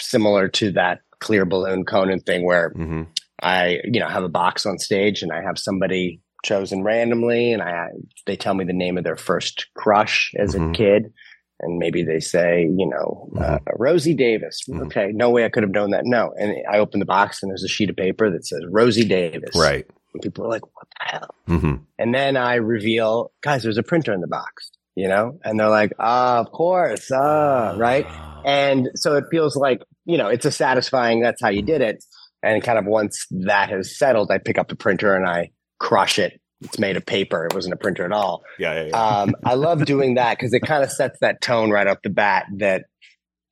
similar 0.01 0.49
to 0.49 0.73
that 0.73 1.01
clear 1.21 1.45
balloon 1.45 1.85
Conan 1.85 2.21
thing 2.21 2.45
where 2.45 2.71
hmm 2.71 3.03
I, 3.41 3.79
you 3.85 4.01
know, 4.01 4.09
have 4.09 4.25
a 4.25 4.29
box 4.29 4.67
on 4.67 4.79
stage 4.79 5.23
and 5.23 5.31
I 5.31 5.43
have 5.43 5.61
somebody 5.61 6.21
chosen 6.45 6.83
randomly 6.83 7.53
and 7.53 7.63
I 7.63 7.87
they 8.27 8.37
tell 8.37 8.55
me 8.55 8.65
the 8.65 8.73
name 8.73 8.99
of 8.99 9.05
their 9.05 9.17
first 9.17 9.69
crush 9.77 10.33
as 10.37 10.57
Mhm. 10.57 10.71
a 10.71 10.73
kid. 10.77 11.13
And 11.61 11.79
maybe 11.79 12.05
they 12.05 12.21
say, 12.21 12.63
you 12.63 12.87
know, 12.89 13.29
uh, 13.41 13.59
Rosie 13.77 14.15
Davis. 14.15 14.61
Mhm. 14.69 14.87
Okay, 14.87 15.11
no 15.13 15.31
way 15.31 15.45
I 15.45 15.49
could 15.49 15.65
have 15.65 15.73
known 15.73 15.91
that. 15.91 16.05
No. 16.05 16.33
And 16.39 16.55
I 16.71 16.79
open 16.79 17.01
the 17.01 17.07
box 17.07 17.43
and 17.43 17.51
there's 17.51 17.65
a 17.65 17.69
sheet 17.69 17.91
of 17.91 17.97
paper 17.97 18.31
that 18.31 18.47
says 18.47 18.61
Rosie 18.71 19.05
Davis. 19.09 19.57
Right. 19.57 19.85
And 20.15 20.23
people 20.23 20.45
are 20.45 20.49
like, 20.49 20.65
what 20.65 20.87
the 20.99 21.05
hell? 21.17 21.35
hmm 21.47 21.75
And 21.99 22.15
then 22.15 22.37
I 22.37 22.55
reveal, 22.57 23.33
guys, 23.43 23.63
there's 23.65 23.79
a 23.79 23.83
printer 23.83 24.13
in 24.13 24.21
the 24.21 24.29
box, 24.29 24.71
you 24.95 25.09
know? 25.09 25.39
And 25.45 25.59
they're 25.59 25.69
like, 25.69 25.93
ah, 25.99 26.39
of 26.39 26.51
course, 26.53 27.11
ah, 27.13 27.75
right? 27.77 28.07
And 28.45 28.91
so 28.95 29.17
it 29.17 29.25
feels 29.31 29.57
like, 29.57 29.83
you 30.05 30.17
know, 30.17 30.29
it's 30.29 30.47
a 30.47 30.53
satisfying, 30.53 31.21
that's 31.21 31.43
how 31.43 31.51
you 31.51 31.63
did 31.63 31.81
it. 31.81 32.05
And 32.43 32.63
kind 32.63 32.79
of 32.79 32.87
once 32.87 33.27
that 33.31 33.69
has 33.71 33.99
settled, 33.99 34.31
I 34.31 34.39
pick 34.39 34.59
up 34.59 34.69
the 34.69 34.77
printer 34.77 35.15
and 35.17 35.27
I 35.29 35.51
crush 35.81 36.19
it. 36.21 36.41
It's 36.63 36.79
made 36.79 36.97
of 36.97 37.07
paper. 37.07 37.47
It 37.47 37.55
wasn't 37.55 37.75
a 37.75 37.77
printer 37.77 38.05
at 38.05 38.13
all. 38.13 38.43
Yeah, 38.59 38.75
yeah, 38.75 38.89
yeah. 38.89 38.97
Um, 39.21 39.37
I 39.45 39.55
love 39.67 39.85
doing 39.85 40.15
that 40.15 40.37
because 40.39 40.53
it 40.53 40.61
kind 40.61 40.83
of 40.83 40.91
sets 40.91 41.19
that 41.21 41.41
tone 41.41 41.71
right 41.71 41.87
off 41.87 41.99
the 42.03 42.11
bat 42.11 42.47
that, 42.59 42.85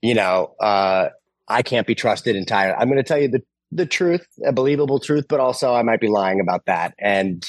you 0.03 0.15
know, 0.15 0.55
uh, 0.61 1.11
I 1.49 1.63
can't 1.63 1.87
be 1.87 1.95
trusted 1.95 2.35
entirely. 2.35 2.75
I'm 2.77 2.89
going 2.89 2.97
to 2.99 3.05
tell 3.05 3.21
you 3.21 3.29
the, 3.29 3.43
the 3.71 3.87
truth, 3.87 4.27
a 4.45 4.53
believable 4.53 4.99
truth, 4.99 5.27
but 5.29 5.39
also 5.41 5.73
I 5.75 5.83
might 5.83 6.01
be 6.01 6.09
lying 6.09 6.41
about 6.41 6.67
that. 6.67 6.95
And, 6.99 7.49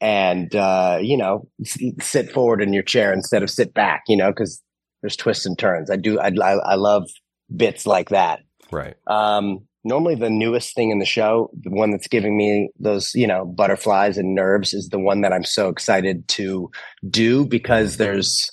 and, 0.00 0.54
uh, 0.54 0.98
you 1.00 1.16
know, 1.16 1.48
s- 1.64 1.78
sit 2.00 2.32
forward 2.32 2.60
in 2.62 2.72
your 2.72 2.82
chair 2.82 3.12
instead 3.12 3.42
of 3.44 3.50
sit 3.50 3.72
back, 3.74 4.02
you 4.08 4.16
know, 4.16 4.30
because 4.30 4.60
there's 5.02 5.16
twists 5.16 5.46
and 5.46 5.56
turns. 5.58 5.90
I 5.90 5.96
do, 5.96 6.18
I, 6.18 6.28
I, 6.42 6.52
I 6.54 6.74
love 6.74 7.04
bits 7.54 7.86
like 7.86 8.08
that. 8.08 8.40
right. 8.72 8.94
Um, 9.06 9.60
normally 9.86 10.16
the 10.16 10.28
newest 10.28 10.74
thing 10.74 10.90
in 10.90 10.98
the 10.98 11.06
show, 11.06 11.48
the 11.62 11.70
one 11.70 11.92
that's 11.92 12.08
giving 12.08 12.36
me 12.36 12.70
those, 12.78 13.14
you 13.14 13.26
know, 13.26 13.46
butterflies 13.46 14.18
and 14.18 14.34
nerves 14.34 14.74
is 14.74 14.88
the 14.88 14.98
one 14.98 15.20
that 15.20 15.32
I'm 15.32 15.44
so 15.44 15.68
excited 15.68 16.26
to 16.28 16.70
do 17.08 17.46
because 17.46 17.96
there's, 17.96 18.50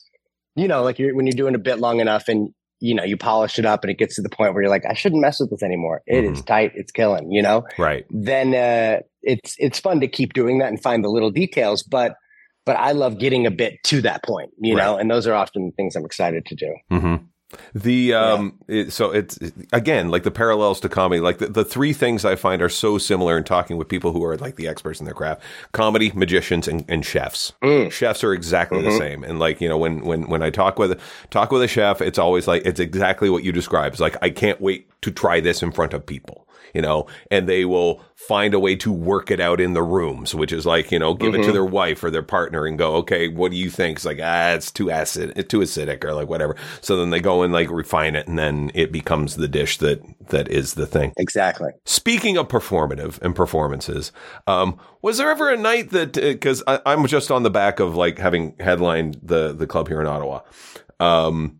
you 0.56 0.67
know, 0.67 0.84
like 0.84 1.00
you're, 1.00 1.15
when 1.15 1.26
you're 1.26 1.36
doing 1.36 1.56
a 1.56 1.60
bit 1.60 1.80
long 1.80 2.00
enough 2.00 2.28
and, 2.28 2.54
you 2.80 2.93
know, 2.93 3.04
you 3.04 3.17
polish 3.17 3.58
it 3.58 3.65
up 3.65 3.84
and 3.84 3.89
it 3.89 3.98
gets 3.98 4.15
to 4.15 4.22
the 4.22 4.30
point 4.30 4.54
where 4.54 4.62
you're 4.62 4.69
like, 4.69 4.86
I 4.88 4.93
shouldn't 4.93 5.22
mess 5.22 5.39
with 5.39 5.50
this 5.50 5.63
anymore. 5.63 6.02
It 6.06 6.24
is 6.24 6.41
tight. 6.43 6.72
It's 6.76 6.91
killing, 6.91 7.32
you 7.32 7.41
know? 7.41 7.65
Right. 7.78 8.06
Then, 8.12 8.54
uh, 8.54 9.02
it's, 9.22 9.56
it's 9.58 9.80
fun 9.80 10.02
to 10.02 10.08
keep 10.08 10.34
doing 10.34 10.60
that 10.60 10.67
and 10.67 10.82
find 10.82 11.04
the 11.04 11.10
little 11.10 11.32
details, 11.32 11.82
but, 11.82 12.15
but 12.65 12.76
I 12.78 12.91
love 12.91 13.17
getting 13.17 13.48
a 13.48 13.52
bit 13.52 13.76
to 13.86 14.02
that 14.02 14.24
point, 14.24 14.52
you 14.60 14.76
know, 14.76 14.98
and 14.98 15.10
those 15.10 15.28
are 15.28 15.34
often 15.34 15.72
things 15.76 15.96
I'm 15.96 16.06
excited 16.06 16.46
to 16.46 16.56
do. 16.56 16.76
hmm 16.89 17.15
The 17.73 18.13
um, 18.13 18.59
it, 18.67 18.91
so 18.93 19.11
it's 19.11 19.37
again 19.71 20.09
like 20.09 20.23
the 20.23 20.31
parallels 20.31 20.79
to 20.81 20.89
comedy. 20.89 21.21
Like 21.21 21.39
the, 21.39 21.47
the 21.47 21.65
three 21.65 21.93
things 21.93 22.25
I 22.25 22.35
find 22.35 22.61
are 22.61 22.69
so 22.69 22.97
similar 22.97 23.37
in 23.37 23.43
talking 23.43 23.77
with 23.77 23.87
people 23.89 24.11
who 24.11 24.23
are 24.23 24.37
like 24.37 24.55
the 24.55 24.67
experts 24.67 24.99
in 24.99 25.05
their 25.05 25.13
craft: 25.13 25.41
comedy, 25.71 26.11
magicians, 26.13 26.67
and, 26.67 26.85
and 26.87 27.05
chefs. 27.05 27.53
Mm. 27.63 27.91
Chefs 27.91 28.23
are 28.23 28.33
exactly 28.33 28.81
the 28.81 28.89
Mhm. 28.89 28.97
same. 28.97 29.23
And 29.23 29.39
like 29.39 29.59
you 29.61 29.69
know, 29.69 29.77
when 29.77 30.01
when 30.05 30.29
when 30.29 30.41
I 30.41 30.49
talk 30.49 30.77
with 30.79 30.99
talk 31.29 31.51
with 31.51 31.61
a 31.63 31.67
chef, 31.67 32.01
it's 32.01 32.19
always 32.19 32.47
like 32.47 32.65
it's 32.65 32.79
exactly 32.79 33.29
what 33.29 33.43
you 33.43 33.51
describe. 33.51 33.93
It's 33.93 34.01
like 34.01 34.17
I 34.21 34.29
can't 34.29 34.59
wait 34.61 34.87
to 35.01 35.11
try 35.11 35.39
this 35.39 35.61
in 35.63 35.71
front 35.71 35.93
of 35.93 36.05
people. 36.05 36.47
You 36.73 36.81
know, 36.81 37.05
and 37.29 37.47
they 37.47 37.65
will 37.65 38.01
find 38.15 38.53
a 38.53 38.59
way 38.59 38.75
to 38.77 38.91
work 38.91 39.29
it 39.29 39.39
out 39.39 39.62
in 39.62 39.73
the 39.73 39.83
rooms, 39.83 40.33
which 40.33 40.51
is 40.51 40.65
like 40.65 40.91
you 40.91 40.99
know, 40.99 41.13
give 41.13 41.36
it 41.36 41.43
to 41.43 41.49
Mhm. 41.49 41.53
their 41.53 41.65
wife 41.65 42.03
or 42.03 42.09
their 42.09 42.23
partner 42.23 42.65
and 42.65 42.77
go, 42.77 42.95
okay, 42.95 43.27
what 43.27 43.51
do 43.51 43.57
you 43.57 43.69
think? 43.69 43.97
It's 43.97 44.05
like 44.05 44.19
ah, 44.21 44.53
it's 44.53 44.71
too 44.71 44.89
acid, 44.89 45.33
it's 45.36 45.49
too 45.49 45.59
acidic, 45.59 46.03
or 46.03 46.13
like 46.13 46.29
whatever. 46.29 46.55
So 46.81 46.97
then 46.97 47.09
they 47.12 47.19
go 47.19 47.43
and 47.43 47.53
like 47.53 47.69
refine 47.69 48.15
it, 48.15 48.27
and 48.27 48.39
then 48.39 48.71
it 48.73 48.91
becomes 48.91 49.36
the 49.36 49.47
dish 49.47 49.77
that 49.77 50.01
that 50.29 50.47
is 50.49 50.73
the 50.73 50.88
thing. 50.88 51.13
Exactly. 51.17 51.71
Speaking 51.86 52.38
of 52.38 52.47
performative 52.47 53.21
and 53.21 53.36
performances, 53.36 54.12
um, 54.47 54.79
was 55.01 55.17
there 55.17 55.29
ever 55.29 55.49
a 55.51 55.57
night 55.57 55.91
that 55.91 56.13
because 56.13 56.63
I'm 56.67 57.05
just 57.07 57.29
on 57.29 57.43
the 57.43 57.51
back 57.51 57.79
of 57.79 57.95
like 57.95 58.17
having 58.17 58.55
headlined 58.59 59.19
the 59.21 59.53
the 59.53 59.67
club 59.67 59.88
here 59.89 60.01
in 60.01 60.07
Ottawa, 60.07 60.41
um, 60.99 61.59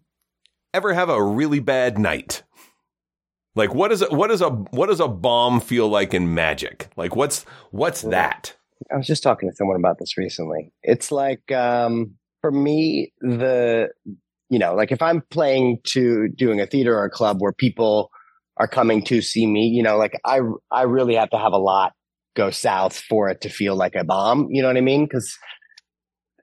ever 0.74 0.94
have 0.94 1.10
a 1.10 1.22
really 1.24 1.60
bad 1.60 1.98
night? 2.00 2.42
Like 3.56 3.74
what 3.74 3.92
is 3.92 4.02
a, 4.02 4.08
what 4.08 4.32
is 4.32 4.42
a 4.42 4.50
what 4.50 4.88
does 4.88 5.00
a 5.00 5.08
bomb 5.08 5.60
feel 5.60 5.88
like 5.88 6.14
in 6.14 6.34
Magic? 6.34 6.90
Like 6.96 7.16
what's 7.16 7.44
what's 7.72 8.02
that? 8.04 8.56
I 8.92 8.98
was 8.98 9.08
just 9.08 9.24
talking 9.24 9.50
to 9.50 9.56
someone 9.56 9.78
about 9.78 10.00
this 10.00 10.18
recently. 10.18 10.74
It's 10.82 11.12
like 11.12 11.52
um, 11.52 12.16
for 12.42 12.52
me, 12.52 13.14
the 13.22 13.90
you 14.50 14.60
know, 14.60 14.76
like 14.76 14.92
if 14.92 15.02
I'm 15.02 15.22
playing 15.30 15.80
to 15.86 16.28
doing 16.30 16.60
a 16.60 16.68
theater 16.68 16.96
or 16.98 17.06
a 17.06 17.10
club 17.10 17.38
where 17.40 17.54
people 17.54 18.12
are 18.58 18.68
coming 18.68 19.04
to 19.06 19.22
see 19.22 19.48
me, 19.48 19.68
you 19.68 19.84
know, 19.84 19.98
like 19.98 20.20
I 20.26 20.40
I 20.72 20.84
really 20.84 21.16
have 21.16 21.30
to 21.32 21.38
have 21.38 21.54
a 21.54 21.58
lot 21.58 21.94
go 22.36 22.50
south 22.50 22.98
for 22.98 23.30
it 23.30 23.42
to 23.42 23.50
feel 23.50 23.76
like 23.76 23.96
a 23.96 24.04
bomb. 24.04 24.48
You 24.50 24.62
know 24.62 24.68
what 24.68 24.78
I 24.78 24.82
mean? 24.82 25.06
Because 25.06 25.38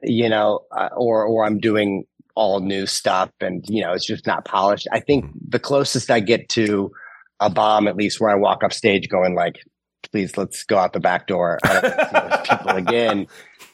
you 0.03 0.29
know, 0.29 0.61
uh, 0.77 0.89
or 0.97 1.25
or 1.25 1.45
I'm 1.45 1.59
doing 1.59 2.05
all 2.41 2.61
new 2.61 2.87
stuff 2.87 3.31
and 3.43 3.63
you 3.69 3.83
know 3.83 3.93
it's 3.93 4.07
just 4.07 4.27
not 4.27 4.47
polished. 4.47 4.89
I 4.91 5.01
think 5.01 5.27
mm-hmm. 5.27 5.39
the 5.51 5.59
closest 5.59 6.11
I 6.11 6.21
get 6.21 6.49
to 6.51 6.91
a 7.39 7.51
bomb, 7.51 7.87
at 7.87 7.97
least 7.97 8.19
where 8.19 8.31
I 8.31 8.35
walk 8.35 8.65
off 8.65 8.73
stage 8.73 9.11
going 9.11 9.35
like, 9.35 9.63
please 10.11 10.39
let's 10.39 10.65
go 10.65 10.79
out 10.79 10.95
the 10.95 11.01
back 11.01 11.27
door. 11.27 11.59
I 11.65 11.81
don't 11.81 11.85
see 11.85 12.29
those 12.29 12.49
people 12.49 12.77
again. 12.77 13.27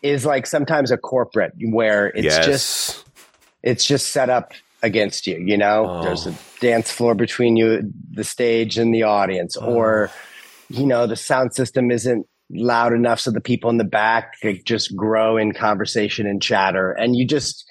Is 0.02 0.26
like 0.26 0.46
sometimes 0.46 0.90
a 0.90 0.96
corporate 0.98 1.52
where 1.70 2.09
it's 2.09 2.24
yes. 2.24 2.44
just 2.44 3.05
it's 3.62 3.85
just 3.85 4.09
set 4.09 4.31
up 4.31 4.52
against 4.83 5.29
you. 5.29 5.38
You 5.38 5.57
know, 5.57 5.87
Oh. 5.88 6.02
there's 6.02 6.26
a 6.26 6.35
dance 6.61 6.90
floor 6.90 7.14
between 7.14 7.57
you, 7.57 7.92
the 8.11 8.24
stage, 8.24 8.79
and 8.79 8.92
the 8.92 9.05
audience, 9.05 9.57
Oh. 9.57 9.72
or 9.72 10.11
you 10.68 10.87
know 10.87 11.07
the 11.07 11.16
sound 11.16 11.55
system 11.55 11.92
isn't 11.92 12.26
loud 12.50 12.92
enough 12.92 13.18
so 13.20 13.31
the 13.31 13.40
people 13.40 13.70
in 13.70 13.76
the 13.76 13.85
back 13.85 14.40
could 14.40 14.64
just 14.64 14.94
grow 14.94 15.37
in 15.37 15.52
conversation 15.52 16.26
and 16.26 16.42
chatter, 16.42 16.92
and 16.92 17.16
you 17.16 17.26
just 17.26 17.65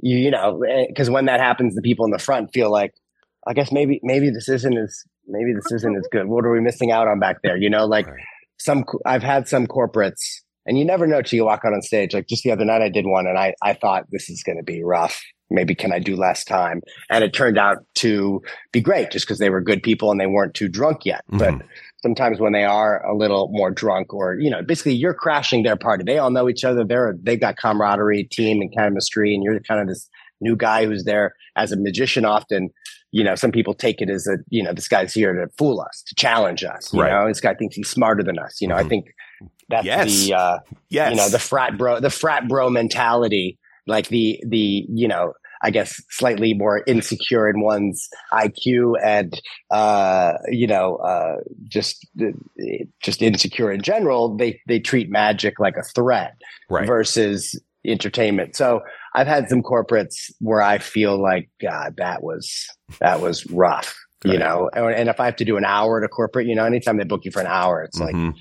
you 0.00 0.16
you 0.18 0.30
know 0.30 0.62
eh, 0.62 0.86
because 0.88 1.10
when 1.10 1.26
that 1.26 1.40
happens, 1.40 1.74
the 1.74 1.82
people 1.82 2.04
in 2.04 2.10
the 2.10 2.18
front 2.18 2.50
feel 2.52 2.70
like, 2.70 2.92
I 3.46 3.52
guess 3.52 3.72
maybe 3.72 4.00
maybe 4.02 4.30
this 4.30 4.48
isn't 4.48 4.76
as 4.76 5.02
maybe 5.26 5.52
this 5.54 5.70
isn't 5.72 5.96
as 5.96 6.06
good. 6.10 6.26
What 6.26 6.44
are 6.44 6.52
we 6.52 6.60
missing 6.60 6.90
out 6.90 7.08
on 7.08 7.18
back 7.20 7.38
there? 7.42 7.56
You 7.56 7.70
know, 7.70 7.86
like 7.86 8.06
Right. 8.06 8.20
some 8.58 8.84
I've 9.06 9.22
had 9.22 9.48
some 9.48 9.66
corporates, 9.66 10.22
and 10.66 10.78
you 10.78 10.84
never 10.84 11.06
know 11.06 11.22
till 11.22 11.36
you 11.36 11.44
walk 11.44 11.62
out 11.64 11.72
on 11.72 11.82
stage. 11.82 12.14
Like 12.14 12.28
just 12.28 12.42
the 12.42 12.50
other 12.50 12.64
night, 12.64 12.82
I 12.82 12.88
did 12.88 13.06
one, 13.06 13.26
and 13.26 13.38
I 13.38 13.54
I 13.62 13.74
thought 13.74 14.04
this 14.10 14.28
is 14.30 14.42
going 14.42 14.58
to 14.58 14.64
be 14.64 14.82
rough. 14.82 15.20
Maybe 15.50 15.74
can 15.74 15.92
I 15.92 15.98
do 15.98 16.14
less 16.16 16.44
time? 16.44 16.82
And 17.10 17.24
it 17.24 17.32
turned 17.32 17.56
out 17.58 17.78
to 17.96 18.42
be 18.72 18.80
great, 18.80 19.10
just 19.10 19.26
because 19.26 19.38
they 19.38 19.50
were 19.50 19.60
good 19.60 19.82
people 19.82 20.10
and 20.10 20.20
they 20.20 20.26
weren't 20.26 20.54
too 20.54 20.68
drunk 20.68 21.04
yet. 21.06 21.22
But 21.30 21.54
Mhm. 21.54 21.62
sometimes 22.02 22.38
when 22.38 22.52
they 22.52 22.64
are 22.64 23.04
a 23.06 23.16
little 23.16 23.48
more 23.52 23.70
drunk, 23.70 24.12
or 24.12 24.34
you 24.38 24.50
know, 24.50 24.62
basically 24.62 24.92
you're 24.94 25.14
crashing 25.14 25.62
their 25.62 25.76
party. 25.76 26.04
They 26.06 26.18
all 26.18 26.30
know 26.30 26.48
each 26.48 26.64
other. 26.64 26.84
They're 26.84 27.14
they've 27.22 27.40
got 27.40 27.56
camaraderie, 27.56 28.24
team, 28.24 28.60
and 28.60 28.72
chemistry, 28.76 29.34
and 29.34 29.42
you're 29.42 29.58
kind 29.60 29.80
of 29.80 29.88
this 29.88 30.08
new 30.40 30.54
guy 30.54 30.84
who's 30.86 31.04
there 31.04 31.34
as 31.56 31.72
a 31.72 31.76
magician. 31.76 32.24
Often, 32.26 32.68
you 33.10 33.24
know, 33.24 33.34
some 33.34 33.50
people 33.50 33.72
take 33.72 34.02
it 34.02 34.10
as 34.10 34.26
a 34.26 34.36
you 34.50 34.62
know, 34.62 34.74
this 34.74 34.86
guy's 34.86 35.14
here 35.14 35.32
to 35.32 35.48
fool 35.56 35.80
us, 35.80 36.02
to 36.08 36.14
challenge 36.14 36.62
us. 36.62 36.92
You 36.92 37.00
Right. 37.02 37.10
know, 37.12 37.26
this 37.26 37.40
guy 37.40 37.54
thinks 37.54 37.74
he's 37.74 37.88
smarter 37.88 38.22
than 38.22 38.38
us. 38.38 38.60
You 38.60 38.68
know, 38.68 38.74
Mhm. 38.76 38.84
I 38.84 38.88
think 38.88 39.06
that's 39.70 39.86
Yes. 39.86 40.26
the 40.26 40.34
uh, 40.34 40.58
Yes. 40.90 41.10
you 41.10 41.16
know 41.16 41.28
the 41.30 41.38
frat 41.38 41.78
bro 41.78 42.00
the 42.00 42.10
frat 42.10 42.48
bro 42.48 42.68
mentality 42.70 43.58
like 43.88 44.08
the 44.08 44.40
the 44.46 44.86
you 44.88 45.08
know 45.08 45.32
i 45.62 45.70
guess 45.70 46.00
slightly 46.10 46.54
more 46.54 46.82
insecure 46.86 47.48
in 47.48 47.60
one's 47.60 48.08
iq 48.32 48.92
and 49.02 49.40
uh 49.72 50.34
you 50.48 50.66
know 50.68 50.96
uh 50.96 51.36
just 51.68 52.06
just 53.02 53.22
insecure 53.22 53.72
in 53.72 53.82
general 53.82 54.36
they 54.36 54.60
they 54.68 54.78
treat 54.78 55.10
magic 55.10 55.58
like 55.58 55.76
a 55.76 55.82
threat 55.94 56.34
right. 56.70 56.86
versus 56.86 57.60
entertainment 57.84 58.54
so 58.54 58.80
i've 59.14 59.26
had 59.26 59.48
some 59.48 59.62
corporates 59.62 60.30
where 60.40 60.62
i 60.62 60.78
feel 60.78 61.20
like 61.20 61.48
god 61.60 61.94
that 61.96 62.22
was 62.22 62.66
that 63.00 63.20
was 63.20 63.44
rough 63.50 63.96
you 64.24 64.32
Right. 64.32 64.40
know 64.40 64.68
and, 64.74 64.94
and 64.94 65.08
if 65.08 65.18
i 65.20 65.24
have 65.24 65.36
to 65.36 65.44
do 65.44 65.56
an 65.56 65.64
hour 65.64 65.98
at 65.98 66.04
a 66.04 66.08
corporate 66.08 66.46
you 66.46 66.54
know 66.54 66.64
anytime 66.64 66.98
they 66.98 67.04
book 67.04 67.24
you 67.24 67.30
for 67.30 67.40
an 67.40 67.46
hour 67.46 67.82
it's 67.82 67.98
like 68.00 68.14
Mhm. 68.14 68.34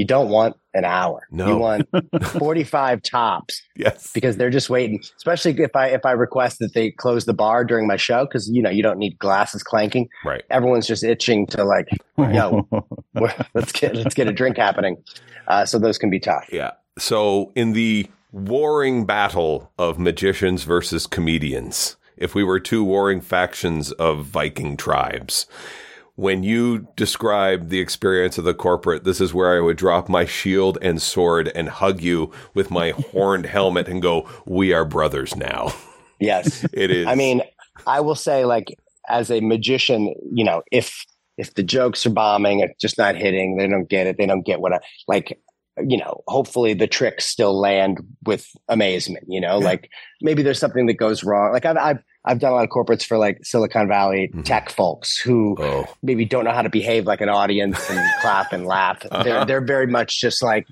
You 0.00 0.06
don't 0.06 0.28
want 0.30 0.56
an 0.74 0.84
hour. 0.84 1.26
No. 1.30 1.46
You 1.48 1.56
want 1.58 1.88
45 2.38 3.02
tops 3.02 3.60
Yes. 3.76 4.10
because 4.12 4.36
they're 4.36 4.50
just 4.50 4.70
waiting. 4.70 5.00
Especially 5.16 5.52
if 5.62 5.74
I 5.76 5.88
if 5.88 6.06
I 6.06 6.12
request 6.12 6.58
that 6.60 6.74
they 6.74 6.90
close 6.92 7.24
the 7.26 7.34
bar 7.34 7.64
during 7.64 7.86
my 7.86 7.96
show 7.96 8.26
cuz 8.26 8.48
you 8.48 8.62
know, 8.62 8.70
you 8.70 8.82
don't 8.82 8.98
need 8.98 9.18
glasses 9.18 9.62
clanking. 9.62 10.08
Right. 10.24 10.42
Everyone's 10.50 10.86
just 10.86 11.04
itching 11.04 11.46
to 11.48 11.64
like, 11.64 11.88
yo, 12.16 12.66
let's 13.54 13.72
get 13.72 13.94
let's 13.94 14.14
get 14.14 14.26
a 14.28 14.32
drink 14.32 14.56
happening. 14.56 14.96
Uh, 15.48 15.64
so 15.66 15.78
those 15.78 15.98
can 15.98 16.10
be 16.10 16.20
tough. 16.20 16.48
Yeah. 16.52 16.72
So 16.98 17.52
in 17.54 17.72
the 17.72 18.06
warring 18.32 19.04
battle 19.04 19.72
of 19.78 19.98
magicians 19.98 20.62
versus 20.62 21.06
comedians, 21.06 21.96
if 22.16 22.34
we 22.34 22.44
were 22.44 22.60
two 22.60 22.84
warring 22.84 23.20
factions 23.20 23.90
of 23.92 24.24
Viking 24.24 24.76
tribes, 24.76 25.46
when 26.20 26.42
you 26.42 26.86
describe 26.96 27.70
the 27.70 27.80
experience 27.80 28.36
of 28.36 28.44
the 28.44 28.52
corporate, 28.52 29.04
this 29.04 29.22
is 29.22 29.32
where 29.32 29.56
I 29.56 29.60
would 29.60 29.78
drop 29.78 30.06
my 30.10 30.26
shield 30.26 30.76
and 30.82 31.00
sword 31.00 31.50
and 31.54 31.68
hug 31.70 32.02
you 32.02 32.30
with 32.52 32.70
my 32.70 32.90
horned 33.12 33.46
helmet 33.46 33.88
and 33.88 34.02
go, 34.02 34.28
"We 34.44 34.74
are 34.74 34.84
brothers 34.84 35.34
now." 35.34 35.72
Yes. 36.20 36.66
It 36.74 36.90
is. 36.90 37.06
I 37.06 37.14
mean, 37.14 37.40
I 37.86 38.00
will 38.00 38.14
say, 38.14 38.44
like, 38.44 38.76
as 39.08 39.30
a 39.30 39.40
magician, 39.40 40.14
you 40.30 40.44
know, 40.44 40.62
if 40.70 41.06
if 41.38 41.54
the 41.54 41.62
jokes 41.62 42.04
are 42.04 42.10
bombing, 42.10 42.60
it's 42.60 42.78
just 42.78 42.98
not 42.98 43.16
hitting, 43.16 43.56
they 43.56 43.66
don't 43.66 43.88
get 43.88 44.06
it, 44.06 44.18
they 44.18 44.26
don't 44.26 44.44
get 44.44 44.60
what 44.60 44.74
I 44.74 44.80
like. 45.08 45.38
You 45.82 45.96
know, 45.96 46.22
hopefully 46.28 46.74
the 46.74 46.86
tricks 46.86 47.24
still 47.24 47.58
land 47.58 47.98
with 48.26 48.46
amazement. 48.68 49.24
You 49.28 49.40
know, 49.40 49.58
Yeah. 49.58 49.64
like 49.64 49.88
maybe 50.20 50.42
there's 50.42 50.58
something 50.58 50.84
that 50.86 50.98
goes 50.98 51.24
wrong. 51.24 51.52
Like 51.54 51.64
I've 51.64 51.78
I've 51.78 52.02
I've 52.24 52.38
done 52.38 52.52
a 52.52 52.54
lot 52.56 52.64
of 52.64 52.70
corporates 52.70 53.04
for 53.04 53.16
like 53.16 53.44
Silicon 53.44 53.88
Valley 53.88 54.30
Mhm. 54.34 54.44
tech 54.44 54.68
folks 54.70 55.18
who 55.18 55.56
oh, 55.58 55.86
maybe 56.02 56.24
don't 56.26 56.44
know 56.44 56.52
how 56.52 56.62
to 56.62 56.68
behave 56.68 57.06
like 57.06 57.20
an 57.22 57.28
audience 57.30 57.88
and 57.88 57.98
clap 58.20 58.52
and 58.52 58.66
laugh. 58.66 58.98
Uh-huh. 59.10 59.22
They're 59.22 59.44
they're 59.46 59.64
very 59.64 59.86
much 59.86 60.20
just 60.20 60.42
like 60.42 60.66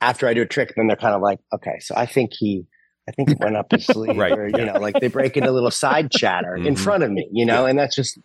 after 0.00 0.26
I 0.26 0.32
do 0.34 0.42
a 0.42 0.46
trick, 0.46 0.72
then 0.76 0.86
they're 0.86 0.96
kind 0.96 1.14
of 1.14 1.20
like, 1.20 1.38
okay, 1.52 1.78
so 1.80 1.94
I 1.96 2.06
think 2.06 2.30
he 2.32 2.64
I 3.08 3.12
think 3.12 3.28
he 3.30 3.34
went 3.38 3.56
up 3.56 3.70
his 3.72 3.84
sleeve, 3.92 4.16
Right, 4.16 4.32
or 4.32 4.48
you 4.48 4.64
know, 4.64 4.78
like 4.78 4.98
they 5.00 5.08
break 5.08 5.36
into 5.36 5.50
a 5.50 5.52
little 5.52 5.70
side 5.70 6.10
chatter 6.12 6.54
in 6.56 6.74
Mhm. 6.74 6.78
front 6.78 7.02
of 7.02 7.10
me, 7.10 7.28
you 7.32 7.44
know, 7.44 7.66
and 7.66 7.78
that's 7.78 7.94
just, 7.96 8.18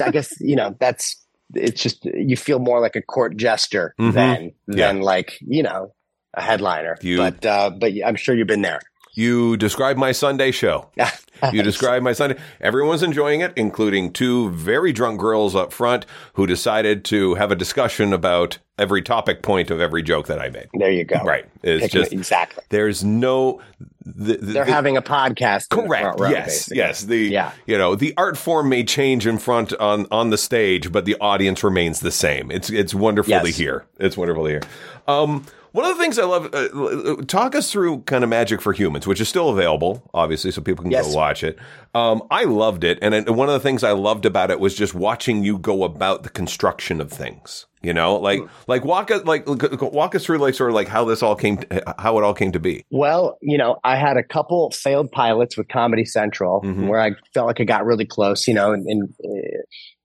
I 0.00 0.10
guess 0.10 0.32
you 0.40 0.56
know 0.56 0.76
that's 0.78 1.20
it's 1.54 1.82
just 1.82 2.04
you 2.04 2.36
feel 2.36 2.58
more 2.58 2.80
like 2.80 2.96
a 2.96 3.02
court 3.02 3.36
jester 3.36 3.94
Mhm. 4.00 4.12
than 4.12 4.52
Yeah. 4.68 4.86
than 4.92 5.00
like 5.02 5.38
you 5.40 5.62
know 5.64 5.92
a 6.34 6.40
headliner. 6.42 6.96
You- 7.02 7.16
but 7.18 7.44
uh, 7.44 7.70
but 7.70 7.92
I'm 8.04 8.16
sure 8.16 8.34
you've 8.36 8.46
been 8.46 8.62
there. 8.62 8.80
You 9.14 9.56
describe 9.56 9.96
my 9.96 10.12
Sunday 10.12 10.50
show. 10.50 10.88
You 11.52 11.62
describe 11.62 12.02
my 12.02 12.14
Sunday. 12.14 12.38
Everyone's 12.62 13.02
enjoying 13.02 13.42
it, 13.42 13.52
including 13.54 14.14
two 14.14 14.48
very 14.52 14.92
drunk 14.94 15.20
girls 15.20 15.54
up 15.54 15.74
front 15.74 16.06
who 16.34 16.46
decided 16.46 17.04
to 17.06 17.34
have 17.34 17.50
a 17.50 17.56
discussion 17.56 18.14
about 18.14 18.56
every 18.78 19.02
topic 19.02 19.42
point 19.42 19.70
of 19.70 19.78
every 19.78 20.02
joke 20.02 20.26
that 20.28 20.38
I 20.40 20.48
made. 20.48 20.68
There 20.72 20.90
you 20.90 21.04
go. 21.04 21.18
Right. 21.22 21.44
It's 21.62 21.82
Picking 21.82 22.00
just 22.00 22.12
it- 22.12 22.16
exactly. 22.16 22.64
there's 22.70 23.04
no 23.04 23.60
the, 24.06 24.36
the, 24.38 24.52
They're 24.52 24.64
the- 24.64 24.72
having 24.72 24.96
a 24.96 25.02
podcast. 25.02 25.68
correct. 25.68 26.18
row, 26.18 26.30
yes, 26.30 26.46
basically. 26.68 26.76
yes. 26.78 27.02
The 27.02 27.18
Yeah. 27.26 27.52
you 27.66 27.76
know 27.76 27.94
the 27.94 28.14
art 28.16 28.38
form 28.38 28.70
may 28.70 28.82
change 28.84 29.26
in 29.26 29.36
front 29.36 29.74
on 29.74 30.06
on 30.10 30.30
the 30.30 30.38
stage, 30.38 30.92
but 30.92 31.04
the 31.04 31.16
audience 31.20 31.62
remains 31.62 32.00
the 32.00 32.12
same. 32.12 32.50
It's 32.50 32.70
it's 32.70 32.94
wonderful 32.94 33.38
to 33.38 33.48
hear. 33.50 33.84
It's 33.98 34.16
wonderful 34.16 34.44
to 34.44 34.50
hear. 34.50 34.62
Um, 35.06 35.44
one 35.74 35.84
of 35.84 35.96
the 35.96 36.02
things 36.02 36.18
I 36.18 36.24
love, 36.24 36.54
uh, 36.54 37.16
talk 37.26 37.54
us 37.56 37.70
through 37.70 38.02
kind 38.02 38.22
of 38.22 38.30
Magic 38.30 38.60
for 38.62 38.72
Humans, 38.72 39.06
which 39.06 39.20
is 39.20 39.28
still 39.28 39.48
available, 39.50 40.08
obviously, 40.14 40.50
so 40.52 40.60
people 40.62 40.82
can 40.84 40.92
Yes. 40.92 41.08
go 41.08 41.16
watch 41.16 41.42
it. 41.42 41.58
Um, 41.94 42.22
I 42.30 42.44
loved 42.44 42.84
it, 42.84 42.98
and 43.02 43.12
it- 43.14 43.28
one 43.28 43.48
of 43.48 43.54
the 43.54 43.60
things 43.60 43.82
I 43.82 43.90
loved 43.90 44.24
about 44.24 44.50
it 44.52 44.60
was 44.60 44.74
just 44.76 44.94
watching 44.94 45.42
you 45.42 45.58
go 45.58 45.82
about 45.84 46.22
the 46.22 46.28
construction 46.30 47.00
of 47.00 47.10
things. 47.10 47.66
You 47.82 47.92
know, 47.92 48.16
like 48.16 48.40
Hmm. 48.40 48.46
like 48.66 48.84
walk 48.86 49.10
us 49.10 49.24
like 49.26 49.46
walk 49.92 50.14
us 50.14 50.24
through 50.24 50.38
like 50.38 50.54
sort 50.54 50.70
of 50.70 50.74
like 50.74 50.88
how 50.88 51.04
this 51.04 51.22
all 51.22 51.34
came, 51.36 51.58
to, 51.58 51.94
how 51.98 52.16
it 52.18 52.24
all 52.24 52.32
came 52.32 52.50
to 52.52 52.58
be. 52.58 52.82
Well, 52.90 53.36
you 53.42 53.58
know, 53.58 53.76
I 53.84 53.96
had 53.96 54.16
a 54.16 54.22
couple 54.22 54.70
failed 54.70 55.10
pilots 55.12 55.58
with 55.58 55.68
Comedy 55.68 56.06
Central 56.06 56.62
Mhm. 56.62 56.88
where 56.88 56.98
I 57.00 57.10
felt 57.34 57.46
like 57.46 57.60
I 57.60 57.64
got 57.64 57.84
really 57.84 58.06
close. 58.06 58.48
You 58.48 58.54
know, 58.54 58.72
in 58.72 58.86
in, 58.88 59.14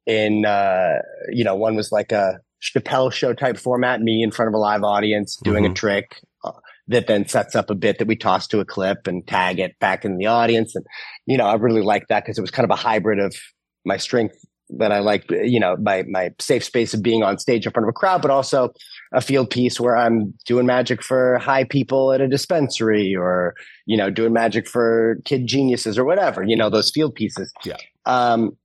in 0.08 0.46
uh, 0.46 0.96
you 1.32 1.44
know, 1.46 1.56
one 1.56 1.76
was 1.78 1.92
like 1.92 2.12
a 2.12 2.40
Chappelle 2.62 3.12
show 3.12 3.34
type 3.34 3.58
format, 3.58 4.02
me 4.02 4.22
in 4.24 4.32
front 4.32 4.48
of 4.48 4.54
a 4.54 4.58
live 4.58 4.84
audience 4.84 5.38
doing 5.44 5.66
a 5.66 5.70
Mhm. 5.70 5.76
trick 5.76 6.16
uh, 6.44 6.52
that 6.88 7.08
then 7.08 7.28
sets 7.28 7.56
up 7.56 7.70
a 7.70 7.76
bit 7.76 8.00
that 8.00 8.08
we 8.08 8.16
toss 8.16 8.48
to 8.48 8.60
a 8.60 8.66
clip 8.66 9.08
and 9.08 9.26
tag 9.28 9.60
it 9.60 9.78
back 9.80 10.04
in 10.06 10.18
the 10.18 10.26
audience. 10.26 10.76
And 10.76 10.86
you 11.26 11.38
know, 11.38 11.46
I 11.46 11.56
really 11.56 11.82
liked 11.82 12.10
that 12.10 12.24
because 12.24 12.38
it 12.38 12.42
was 12.42 12.52
kind 12.52 12.66
of 12.66 12.72
a 12.72 12.76
hybrid 12.82 13.20
of 13.20 13.36
my 13.86 13.98
strength 13.98 14.36
that 14.78 14.92
I 14.92 15.00
like, 15.00 15.26
you 15.32 15.60
know, 15.60 15.76
my 15.78 16.04
my 16.04 16.32
safe 16.40 16.64
space 16.64 16.94
of 16.94 17.02
being 17.02 17.24
on 17.24 17.40
stage 17.40 17.66
in 17.66 17.72
front 17.72 17.86
of 17.86 17.90
a 17.90 17.94
crowd, 17.94 18.22
but 18.22 18.30
also 18.30 18.72
a 19.14 19.22
field 19.22 19.50
piece 19.50 19.80
where 19.80 19.98
I'm 19.98 20.34
doing 20.46 20.68
magic 20.68 21.02
for 21.02 21.40
high 21.40 21.64
people 21.64 22.12
at 22.14 22.22
a 22.22 22.28
dispensary 22.28 23.16
or, 23.16 23.56
you 23.88 23.98
know, 23.98 24.12
doing 24.12 24.32
magic 24.32 24.68
for 24.68 25.18
kid 25.26 25.48
geniuses 25.48 25.98
or 25.98 26.06
whatever, 26.06 26.44
you 26.44 26.56
know, 26.56 26.70
those 26.70 26.92
field 26.92 27.16
pieces. 27.16 27.52
Yeah. 27.66 27.78
Um, 28.06 28.56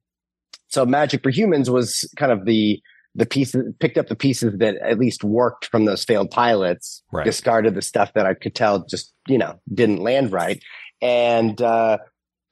so 0.68 0.84
magic 0.84 1.22
for 1.22 1.30
humans 1.30 1.70
was 1.70 2.06
kind 2.18 2.32
of 2.32 2.44
the, 2.44 2.82
the 3.14 3.26
pieces 3.26 3.72
picked 3.80 3.96
up 3.98 4.08
the 4.08 4.16
pieces 4.16 4.54
that 4.58 4.76
at 4.76 4.98
least 4.98 5.22
worked 5.24 5.66
from 5.66 5.84
those 5.84 6.04
failed 6.04 6.30
pilots, 6.30 7.02
Right. 7.12 7.24
discarded 7.24 7.74
the 7.74 7.82
stuff 7.82 8.12
that 8.14 8.26
I 8.26 8.34
could 8.34 8.54
tell 8.54 8.84
just, 8.86 9.12
you 9.28 9.38
know, 9.38 9.60
didn't 9.72 9.98
land 10.02 10.32
right. 10.32 10.60
And, 11.02 11.60
uh, 11.62 11.98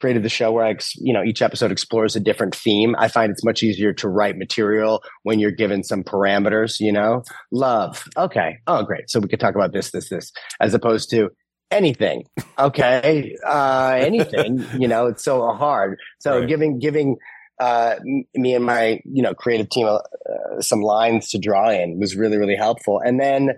created 0.00 0.24
the 0.24 0.28
show 0.28 0.50
where 0.50 0.64
I, 0.64 0.70
ex- 0.70 0.96
you 0.96 1.12
know, 1.12 1.22
each 1.22 1.42
episode 1.42 1.70
explores 1.70 2.16
a 2.16 2.20
different 2.20 2.56
theme. 2.56 2.96
I 2.98 3.06
find 3.06 3.30
it's 3.30 3.44
much 3.44 3.62
easier 3.62 3.92
to 3.94 4.08
write 4.08 4.36
material 4.36 5.00
when 5.22 5.38
you're 5.38 5.52
given 5.52 5.84
some 5.84 6.02
parameters, 6.02 6.80
you 6.80 6.90
know, 6.90 7.22
love. 7.52 8.08
Okay. 8.16 8.58
Oh, 8.66 8.82
great. 8.82 9.08
So 9.08 9.20
we 9.20 9.28
could 9.28 9.38
talk 9.38 9.54
about 9.54 9.72
this, 9.72 9.92
this, 9.92 10.08
this, 10.08 10.32
as 10.60 10.74
opposed 10.74 11.08
to 11.10 11.30
anything. 11.70 12.24
Okay. 12.58 13.36
Uh, 13.46 13.94
anything, 13.96 14.64
you 14.78 14.88
know, 14.88 15.06
it's 15.06 15.22
so 15.24 15.46
hard. 15.52 15.98
So 16.20 16.40
Right. 16.40 16.48
giving, 16.48 16.80
giving, 16.80 17.16
uh, 17.62 17.94
me 18.34 18.50
and 18.54 18.64
my, 18.64 18.84
you 19.04 19.22
know, 19.22 19.34
creative 19.42 19.68
team, 19.70 19.86
uh, 19.86 20.60
some 20.60 20.80
lines 20.82 21.30
to 21.30 21.38
draw 21.38 21.70
in 21.70 21.98
was 22.00 22.16
really, 22.16 22.38
really 22.42 22.56
helpful. 22.56 23.00
And 23.06 23.20
then, 23.20 23.50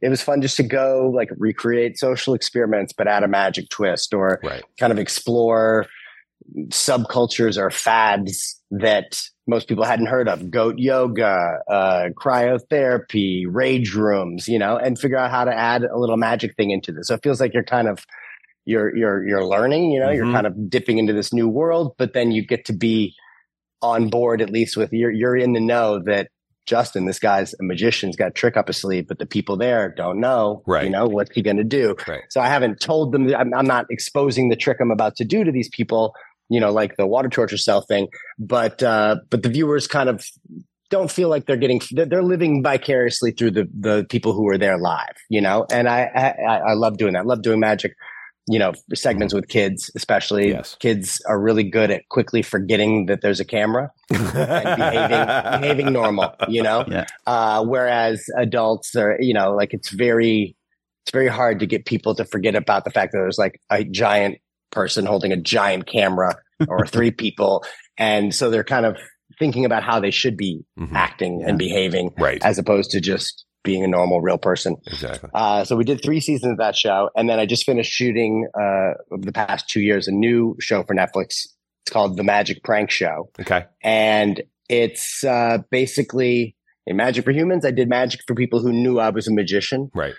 it 0.00 0.10
was 0.10 0.22
fun 0.22 0.40
just 0.42 0.56
to 0.58 0.62
go 0.62 1.10
like 1.12 1.28
recreate 1.38 1.98
social 1.98 2.32
experiments, 2.34 2.92
but 2.98 3.08
add 3.08 3.24
a 3.24 3.28
magic 3.28 3.68
twist 3.68 4.14
or 4.14 4.38
Right. 4.44 4.62
kind 4.78 4.92
of 4.92 4.98
explore 4.98 5.86
subcultures 6.68 7.58
or 7.58 7.70
fads 7.70 8.60
that 8.70 9.20
most 9.46 9.68
people 9.68 9.84
hadn't 9.84 10.06
heard 10.06 10.28
of 10.28 10.50
goat 10.50 10.78
yoga 10.78 11.58
uh, 11.70 12.08
cryotherapy 12.16 13.44
rage 13.48 13.94
rooms 13.94 14.46
you 14.48 14.58
know 14.58 14.76
and 14.76 14.98
figure 14.98 15.16
out 15.16 15.30
how 15.30 15.44
to 15.44 15.52
add 15.54 15.82
a 15.82 15.98
little 15.98 16.16
magic 16.16 16.54
thing 16.56 16.70
into 16.70 16.92
this 16.92 17.08
so 17.08 17.14
it 17.14 17.22
feels 17.22 17.40
like 17.40 17.52
you're 17.52 17.64
kind 17.64 17.88
of 17.88 18.06
you're 18.64 18.94
you're 18.96 19.26
you're 19.26 19.44
learning 19.44 19.90
you 19.90 20.00
know 20.00 20.08
Mhm. 20.08 20.16
you're 20.16 20.32
kind 20.32 20.46
of 20.46 20.70
dipping 20.70 20.98
into 20.98 21.12
this 21.12 21.32
new 21.32 21.48
world 21.48 21.94
but 21.98 22.12
then 22.14 22.30
you 22.30 22.42
get 22.46 22.64
to 22.66 22.72
be 22.72 23.14
on 23.82 24.08
board 24.08 24.40
at 24.42 24.50
least 24.50 24.76
with 24.76 24.92
you're 24.92 25.10
you're 25.10 25.36
in 25.36 25.52
the 25.52 25.60
know 25.60 26.00
that 26.04 26.28
Justin, 26.66 27.06
this 27.06 27.18
guy's 27.18 27.54
a 27.54 27.62
magician's 27.62 28.14
got 28.14 28.28
a 28.28 28.30
trick 28.30 28.54
up 28.58 28.66
his 28.66 28.76
sleeve, 28.76 29.08
but 29.08 29.18
the 29.18 29.24
people 29.24 29.56
there 29.56 29.88
don't 29.96 30.20
know, 30.20 30.62
Right. 30.66 30.84
you 30.84 30.90
know, 30.90 31.06
what's 31.06 31.30
he 31.34 31.40
going 31.40 31.56
to 31.56 31.64
do? 31.64 31.96
Right. 32.06 32.20
So 32.28 32.42
I 32.42 32.48
haven't 32.48 32.78
told 32.78 33.12
them, 33.12 33.34
I'm, 33.34 33.54
I'm 33.54 33.66
not 33.66 33.86
exposing 33.88 34.50
the 34.50 34.56
trick 34.56 34.76
I'm 34.78 34.90
about 34.90 35.16
to 35.16 35.24
do 35.24 35.44
to 35.44 35.50
these 35.50 35.70
people, 35.70 36.14
you 36.50 36.60
know, 36.60 36.70
like 36.70 36.96
the 36.98 37.06
water 37.06 37.30
torture 37.30 37.56
cell 37.56 37.80
thing, 37.80 38.08
but, 38.38 38.82
uh, 38.82 39.16
but 39.30 39.42
the 39.42 39.48
viewers 39.48 39.86
kind 39.86 40.10
of 40.10 40.26
don't 40.90 41.10
feel 41.10 41.30
like 41.30 41.46
they're 41.46 41.56
getting, 41.56 41.80
they're, 41.92 42.04
they're 42.04 42.22
living 42.22 42.62
vicariously 42.62 43.30
through 43.30 43.52
the, 43.52 43.66
the 43.72 44.04
people 44.10 44.34
who 44.34 44.46
are 44.50 44.58
there 44.58 44.76
live, 44.76 45.16
you 45.30 45.40
know, 45.40 45.64
and 45.70 45.88
I, 45.88 46.34
I, 46.46 46.58
I 46.58 46.72
love 46.74 46.98
doing 46.98 47.14
that. 47.14 47.20
I 47.20 47.24
love 47.24 47.40
doing 47.40 47.60
magic, 47.60 47.94
you 48.50 48.58
know, 48.58 48.72
segments 48.94 49.34
with 49.34 49.48
kids, 49.48 49.90
especially 49.94 50.48
Yes. 50.50 50.76
kids 50.80 51.20
are 51.28 51.38
really 51.40 51.64
good 51.64 51.90
at 51.90 52.08
quickly 52.08 52.42
forgetting 52.42 53.06
that 53.06 53.20
there's 53.20 53.40
a 53.40 53.44
camera 53.44 53.90
and 54.10 54.24
behaving, 54.32 55.26
behaving 55.60 55.92
normal, 55.92 56.34
you 56.48 56.62
know? 56.62 56.84
Yeah. 56.88 57.04
Uh, 57.26 57.64
whereas 57.64 58.24
adults 58.36 58.94
are, 58.96 59.16
you 59.20 59.34
know, 59.34 59.54
like 59.54 59.74
it's 59.74 59.90
very, 59.90 60.56
it's 61.04 61.12
very 61.12 61.28
hard 61.28 61.58
to 61.60 61.66
get 61.66 61.84
people 61.86 62.14
to 62.14 62.24
forget 62.24 62.54
about 62.54 62.84
the 62.84 62.90
fact 62.90 63.12
that 63.12 63.18
there's 63.18 63.38
like 63.38 63.60
a 63.70 63.84
giant 63.84 64.38
person 64.70 65.06
holding 65.06 65.32
a 65.32 65.36
giant 65.36 65.86
camera 65.86 66.34
or 66.68 66.86
three 66.94 67.10
people. 67.10 67.64
And 67.98 68.34
so 68.34 68.50
they're 68.50 68.64
kind 68.64 68.86
of 68.86 68.96
thinking 69.38 69.64
about 69.64 69.82
how 69.82 70.00
they 70.00 70.10
should 70.10 70.36
be 70.36 70.64
Mhm. 70.78 70.92
acting 70.94 71.40
Yeah. 71.40 71.48
and 71.50 71.58
behaving 71.58 72.12
Right. 72.18 72.42
as 72.44 72.58
opposed 72.58 72.90
to 72.92 73.00
just 73.00 73.44
being 73.68 73.84
a 73.84 73.88
normal 73.88 74.20
real 74.22 74.38
person. 74.38 74.76
Exactly. 74.86 75.28
Uh, 75.34 75.62
so 75.64 75.76
we 75.76 75.84
did 75.84 76.02
three 76.02 76.20
seasons 76.20 76.52
of 76.52 76.58
that 76.58 76.74
show, 76.74 77.10
and 77.14 77.28
then 77.28 77.38
I 77.38 77.44
just 77.46 77.64
finished 77.66 77.92
shooting 77.92 78.48
uh, 78.58 78.90
over 79.12 79.24
the 79.24 79.32
past 79.32 79.68
two 79.68 79.80
years 79.80 80.08
a 80.08 80.12
new 80.12 80.56
show 80.58 80.82
for 80.84 80.94
Netflix. 80.94 81.46
It's 81.82 81.92
called 81.92 82.16
The 82.16 82.24
Magic 82.24 82.62
Prank 82.64 82.90
Show, 82.90 83.30
Okay. 83.40 83.66
and 83.82 84.42
it's 84.70 85.22
uh, 85.24 85.58
basically 85.70 86.56
in 86.86 86.96
Magic 86.96 87.24
for 87.26 87.32
Humans. 87.32 87.64
I 87.66 87.70
did 87.70 87.88
magic 87.88 88.20
for 88.26 88.34
people 88.34 88.60
who 88.60 88.72
knew 88.72 88.98
I 88.98 89.10
was 89.10 89.28
a 89.28 89.32
magician, 89.32 89.90
Right. 89.94 90.14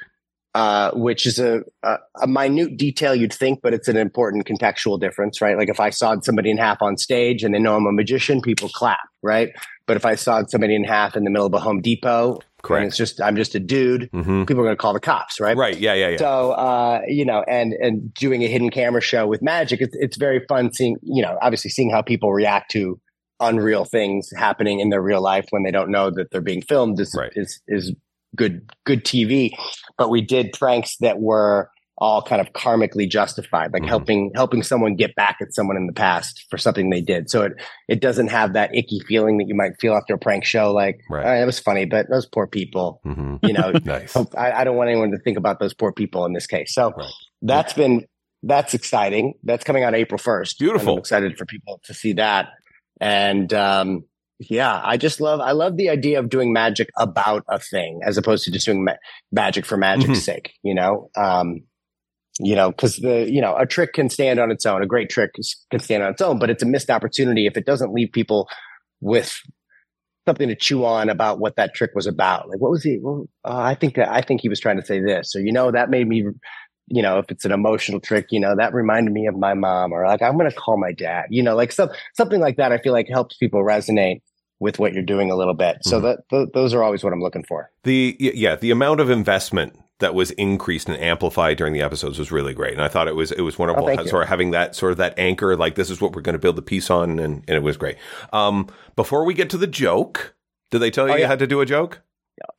uh, 0.55 0.91
which 0.93 1.25
is 1.25 1.39
a, 1.39 1.61
a 1.83 1.97
a 2.21 2.27
minute 2.27 2.77
detail 2.77 3.13
you'd 3.15 3.33
think, 3.33 3.59
but 3.63 3.73
it's 3.73 3.87
an 3.87 3.97
important 3.97 4.45
contextual 4.47 4.99
difference, 4.99 5.41
right? 5.41 5.57
Like 5.57 5.69
if 5.69 5.79
I 5.79 5.89
sawed 5.89 6.23
somebody 6.25 6.49
in 6.49 6.57
half 6.57 6.81
on 6.81 6.97
stage 6.97 7.43
and 7.43 7.53
they 7.53 7.59
know 7.59 7.75
I'm 7.75 7.85
a 7.87 7.91
magician, 7.91 8.41
people 8.41 8.69
clap, 8.69 8.99
right? 9.23 9.49
But 9.87 9.97
if 9.97 10.05
I 10.05 10.15
sawed 10.15 10.49
somebody 10.51 10.75
in 10.75 10.83
half 10.83 11.15
in 11.15 11.23
the 11.23 11.29
middle 11.31 11.47
of 11.47 11.53
a 11.53 11.59
Home 11.59 11.81
Depot, 11.81 12.39
and 12.59 12.63
Correct. 12.67 12.87
it's 12.87 12.97
just 12.97 13.21
I'm 13.21 13.35
just 13.35 13.55
a 13.55 13.59
dude, 13.59 14.09
hmm 14.11 14.43
people 14.43 14.61
are 14.61 14.65
going 14.65 14.75
to 14.75 14.81
call 14.81 14.93
the 14.93 14.99
cops, 14.99 15.39
right? 15.39 15.55
Right. 15.55 15.77
Yeah. 15.77 15.93
Yeah. 15.93 16.09
Yeah. 16.09 16.17
So, 16.17 16.51
uh, 16.51 17.01
you 17.07 17.23
know, 17.25 17.43
and 17.47 17.73
and 17.73 18.13
doing 18.13 18.43
a 18.43 18.47
hidden 18.47 18.69
camera 18.69 19.01
show 19.01 19.27
with 19.27 19.41
magic, 19.41 19.81
it's 19.81 19.95
it's 19.99 20.17
very 20.17 20.45
fun 20.47 20.71
seeing, 20.73 20.97
you 21.01 21.21
know, 21.21 21.37
obviously 21.41 21.69
seeing 21.71 21.89
how 21.89 22.01
people 22.01 22.33
react 22.33 22.71
to 22.71 22.99
unreal 23.39 23.85
things 23.85 24.29
happening 24.35 24.81
in 24.81 24.89
their 24.89 25.01
real 25.01 25.21
life 25.21 25.45
when 25.51 25.63
they 25.63 25.71
don't 25.71 25.89
know 25.89 26.09
that 26.11 26.29
they're 26.31 26.41
being 26.41 26.61
filmed 26.61 26.99
is 26.99 27.15
Right. 27.17 27.31
is 27.35 27.61
is 27.67 27.93
good 28.35 28.69
good 28.85 29.05
TV. 29.05 29.51
But 29.97 30.09
we 30.09 30.21
did 30.21 30.51
pranks 30.53 30.97
that 30.97 31.19
were 31.19 31.69
all 31.99 32.21
kind 32.21 32.39
of 32.41 32.51
karmically 32.53 33.07
justified, 33.09 33.73
like 33.73 33.83
Mhm. 33.83 33.87
helping 33.87 34.31
helping 34.35 34.63
someone 34.63 34.95
get 34.95 35.13
back 35.15 35.37
at 35.41 35.53
someone 35.53 35.75
in 35.77 35.85
the 35.85 35.93
past 35.93 36.45
for 36.49 36.57
something 36.57 36.89
they 36.89 37.01
did. 37.01 37.29
So 37.29 37.43
it 37.43 37.53
it 37.87 37.99
doesn't 38.01 38.29
have 38.29 38.53
that 38.53 38.73
icky 38.73 38.99
feeling 39.07 39.37
that 39.37 39.47
you 39.47 39.55
might 39.55 39.73
feel 39.79 39.93
after 39.95 40.13
a 40.13 40.17
prank 40.17 40.45
show, 40.45 40.71
like, 40.73 40.99
Right. 41.09 41.25
all 41.25 41.31
right, 41.31 41.41
it 41.41 41.45
was 41.45 41.59
funny, 41.59 41.85
but 41.85 42.09
those 42.09 42.25
poor 42.25 42.47
people, 42.47 43.01
hmm 43.03 43.35
you 43.41 43.53
know, 43.53 43.73
Nice. 43.85 44.15
I, 44.37 44.51
I 44.51 44.63
don't 44.63 44.77
want 44.77 44.89
anyone 44.89 45.11
to 45.11 45.17
think 45.19 45.37
about 45.37 45.59
those 45.59 45.73
poor 45.73 45.91
people 45.91 46.25
in 46.25 46.33
this 46.33 46.47
case. 46.47 46.73
So 46.73 46.93
Right. 46.97 47.11
that's 47.41 47.73
been 47.73 48.05
that's 48.43 48.73
exciting. 48.73 49.33
That's 49.43 49.65
coming 49.65 49.83
out 49.83 49.93
April 49.93 50.17
first. 50.17 50.59
Beautiful. 50.59 50.93
I'm 50.93 50.99
excited 50.99 51.37
for 51.37 51.45
people 51.45 51.81
to 51.83 51.93
see 51.93 52.13
that. 52.13 52.47
And 53.01 53.53
um, 53.53 54.05
yeah, 54.39 54.81
I 54.83 54.95
just 54.95 55.19
love 55.19 55.41
I 55.41 55.51
love 55.51 55.75
the 55.75 55.89
idea 55.89 56.19
of 56.19 56.29
doing 56.29 56.53
magic 56.53 56.89
about 56.97 57.43
a 57.49 57.59
thing 57.59 57.99
as 58.05 58.17
opposed 58.17 58.45
to 58.45 58.51
just 58.51 58.65
doing 58.65 58.85
ma- 58.85 58.93
magic 59.33 59.65
for 59.65 59.75
magic's 59.75 60.19
Mhm. 60.19 60.23
sake. 60.23 60.53
You 60.63 60.73
know, 60.75 61.09
um, 61.17 61.63
you 62.39 62.55
know, 62.55 62.71
because 62.71 62.97
the 62.97 63.29
you 63.29 63.41
know 63.41 63.55
a 63.55 63.65
trick 63.65 63.93
can 63.93 64.09
stand 64.09 64.39
on 64.39 64.51
its 64.51 64.65
own. 64.65 64.81
A 64.81 64.87
great 64.87 65.09
trick 65.09 65.31
can 65.69 65.79
stand 65.79 66.03
on 66.03 66.11
its 66.11 66.21
own, 66.21 66.39
but 66.39 66.49
it's 66.49 66.63
a 66.63 66.65
missed 66.65 66.89
opportunity 66.89 67.45
if 67.45 67.57
it 67.57 67.65
doesn't 67.65 67.93
leave 67.93 68.11
people 68.11 68.47
with 69.01 69.39
something 70.27 70.47
to 70.47 70.55
chew 70.55 70.85
on 70.85 71.09
about 71.09 71.39
what 71.39 71.55
that 71.55 71.73
trick 71.73 71.91
was 71.95 72.07
about. 72.07 72.49
Like, 72.49 72.59
what 72.59 72.71
was 72.71 72.83
he? 72.83 72.99
Well, 73.01 73.27
uh, 73.45 73.57
I 73.57 73.75
think 73.75 73.95
that 73.95 74.09
I 74.09 74.21
think 74.21 74.41
he 74.41 74.49
was 74.49 74.59
trying 74.59 74.79
to 74.79 74.85
say 74.85 74.99
this, 74.99 75.31
So, 75.31 75.39
you 75.39 75.51
know, 75.51 75.71
that 75.71 75.89
made 75.89 76.07
me. 76.07 76.25
You 76.91 77.03
know, 77.03 77.19
if 77.19 77.29
it's 77.29 77.45
an 77.45 77.51
emotional 77.51 77.99
trick, 77.99 78.25
you 78.31 78.39
know, 78.39 78.55
that 78.55 78.73
reminded 78.73 79.13
me 79.13 79.27
of 79.27 79.37
my 79.37 79.53
mom, 79.53 79.91
or 79.91 80.07
like 80.07 80.23
I'm 80.23 80.39
going 80.39 80.49
to 80.49 80.55
call 80.55 80.75
my 80.79 80.91
dad. 80.91 81.25
You 81.29 81.43
know, 81.43 81.55
like 81.55 81.71
some 81.71 81.89
something 82.15 82.39
like 82.39 82.57
that. 82.57 82.71
I 82.71 82.79
feel 82.79 82.93
like 82.93 83.07
helps 83.07 83.37
people 83.37 83.63
resonate 83.63 84.21
with 84.59 84.79
what 84.79 84.93
you're 84.93 85.03
doing 85.03 85.29
a 85.29 85.35
little 85.35 85.53
bit. 85.53 85.77
So 85.83 85.99
Mhm. 85.99 86.01
that 86.01 86.19
th- 86.31 86.49
those 86.55 86.73
are 86.73 86.81
always 86.81 87.03
what 87.03 87.13
I'm 87.13 87.21
looking 87.21 87.43
for. 87.43 87.69
The 87.83 88.17
yeah, 88.19 88.55
the 88.55 88.71
amount 88.71 89.01
of 89.01 89.11
investment 89.11 89.77
that 89.99 90.13
was 90.15 90.31
increased 90.31 90.87
and 90.89 90.99
amplified 91.01 91.57
during 91.57 91.73
the 91.73 91.81
episodes 91.81 92.17
was 92.17 92.31
really 92.31 92.53
great, 92.53 92.73
and 92.73 92.81
I 92.81 92.87
thought 92.87 93.07
it 93.07 93.15
was 93.15 93.31
it 93.31 93.41
was 93.41 93.57
wonderful. 93.59 93.89
Oh, 93.89 94.05
sort 94.05 94.23
of 94.23 94.29
having 94.29 94.51
that 94.51 94.75
sort 94.75 94.91
of 94.91 94.97
that 94.97 95.17
anchor, 95.17 95.55
like 95.55 95.75
this 95.75 95.89
is 95.89 96.01
what 96.01 96.13
we're 96.15 96.21
going 96.21 96.33
to 96.33 96.39
build 96.39 96.55
the 96.55 96.61
piece 96.61 96.89
on, 96.89 97.19
and, 97.19 97.43
and 97.47 97.49
it 97.49 97.63
was 97.63 97.77
great. 97.77 97.97
Um, 98.33 98.67
before 98.95 99.25
we 99.25 99.33
get 99.33 99.49
to 99.51 99.57
the 99.57 99.67
joke, 99.67 100.35
did 100.71 100.79
they 100.79 100.91
tell 100.91 101.07
you 101.07 101.13
Oh, 101.13 101.17
you 101.17 101.25
had 101.25 101.39
to 101.39 101.47
do 101.47 101.61
a 101.61 101.65
joke? 101.65 102.01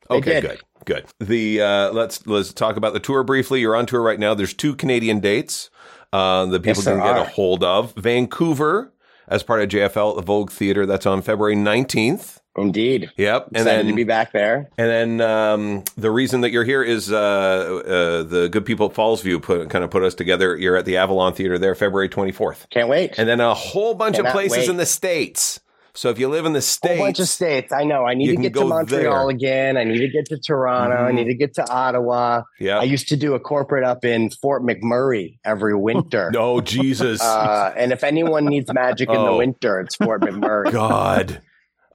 they 0.09 0.17
Okay, 0.17 0.41
good, 0.41 0.61
good. 0.85 1.05
The 1.19 1.61
uh, 1.61 1.91
let's 1.91 2.25
let's 2.27 2.53
talk 2.53 2.75
about 2.75 2.93
the 2.93 2.99
tour 2.99 3.23
briefly. 3.23 3.61
You're 3.61 3.75
on 3.75 3.85
tour 3.85 4.01
right 4.01 4.19
now. 4.19 4.33
There's 4.33 4.53
two 4.53 4.75
Canadian 4.75 5.19
dates 5.19 5.69
uh, 6.13 6.45
that 6.47 6.59
people 6.59 6.83
Yes, 6.83 6.85
can 6.85 6.99
get 6.99 7.17
a 7.17 7.23
hold 7.23 7.63
of. 7.63 7.93
Vancouver 7.95 8.93
as 9.27 9.43
part 9.43 9.61
of 9.61 9.69
JFL 9.69 10.11
at 10.11 10.15
the 10.17 10.21
Vogue 10.21 10.51
Theater. 10.51 10.85
That's 10.85 11.05
on 11.05 11.21
February 11.21 11.55
19th. 11.55 12.40
Indeed, 12.57 13.09
Yep, 13.17 13.47
and 13.47 13.57
excited 13.57 13.79
then 13.79 13.87
to 13.87 13.93
be 13.95 14.03
back 14.03 14.33
there. 14.33 14.69
and 14.77 14.89
then 15.19 15.21
um, 15.21 15.83
the 15.95 16.11
reason 16.11 16.41
that 16.41 16.51
you're 16.51 16.65
here 16.65 16.83
is 16.83 17.11
uh, 17.11 17.15
uh, 17.17 18.23
the 18.23 18.49
good 18.51 18.65
people 18.65 18.87
at 18.87 18.93
Fallsview 18.93 19.41
put 19.41 19.69
kind 19.69 19.83
of 19.85 19.89
put 19.89 20.03
us 20.03 20.13
together. 20.15 20.57
You're 20.57 20.75
at 20.75 20.85
the 20.85 20.97
Avalon 20.97 21.33
Theater 21.33 21.57
there, 21.57 21.75
February 21.75 22.09
24th, 22.09 22.69
Can't 22.69 22.89
wait. 22.89 23.17
and 23.17 23.27
then 23.29 23.39
a 23.39 23.53
whole 23.53 23.93
bunch 23.93 24.17
of 24.17 24.25
places 24.27 24.57
wait. 24.59 24.69
in 24.69 24.77
the 24.77 24.85
states. 24.85 25.61
So 25.93 26.09
if 26.09 26.17
you 26.19 26.29
live 26.29 26.45
in 26.45 26.53
the 26.53 26.59
whole 26.59 26.61
states, 26.61 27.01
bunch 27.01 27.19
of 27.19 27.27
states. 27.27 27.73
I 27.73 27.83
know. 27.83 28.05
I 28.05 28.13
need 28.13 28.33
to 28.33 28.41
get 28.41 28.53
to 28.53 28.63
Montreal 28.65 29.27
there. 29.27 29.35
again. 29.35 29.75
I 29.75 29.83
need 29.83 29.99
to 29.99 30.07
get 30.07 30.25
to 30.27 30.37
Toronto. 30.39 30.95
I 30.95 31.11
Mhm. 31.11 31.15
need 31.15 31.25
to 31.25 31.33
get 31.33 31.53
to 31.55 31.69
Ottawa. 31.69 32.43
yeah. 32.61 32.79
I 32.79 32.83
used 32.83 33.09
to 33.09 33.17
do 33.17 33.33
a 33.33 33.41
corporate 33.41 33.83
up 33.83 34.05
in 34.05 34.29
Fort 34.29 34.63
McMurray 34.63 35.37
every 35.43 35.75
winter. 35.75 36.31
no, 36.33 36.61
Jesus, 36.61 37.21
Uh, 37.21 37.73
and 37.75 37.91
if 37.91 38.05
anyone 38.05 38.45
needs 38.45 38.71
magic 38.73 39.09
in 39.09 39.15
the 39.15 39.21
Oh. 39.31 39.37
winter, 39.39 39.81
it's 39.81 39.95
Fort 39.95 40.21
McMurray. 40.21 40.71
God. 40.71 41.41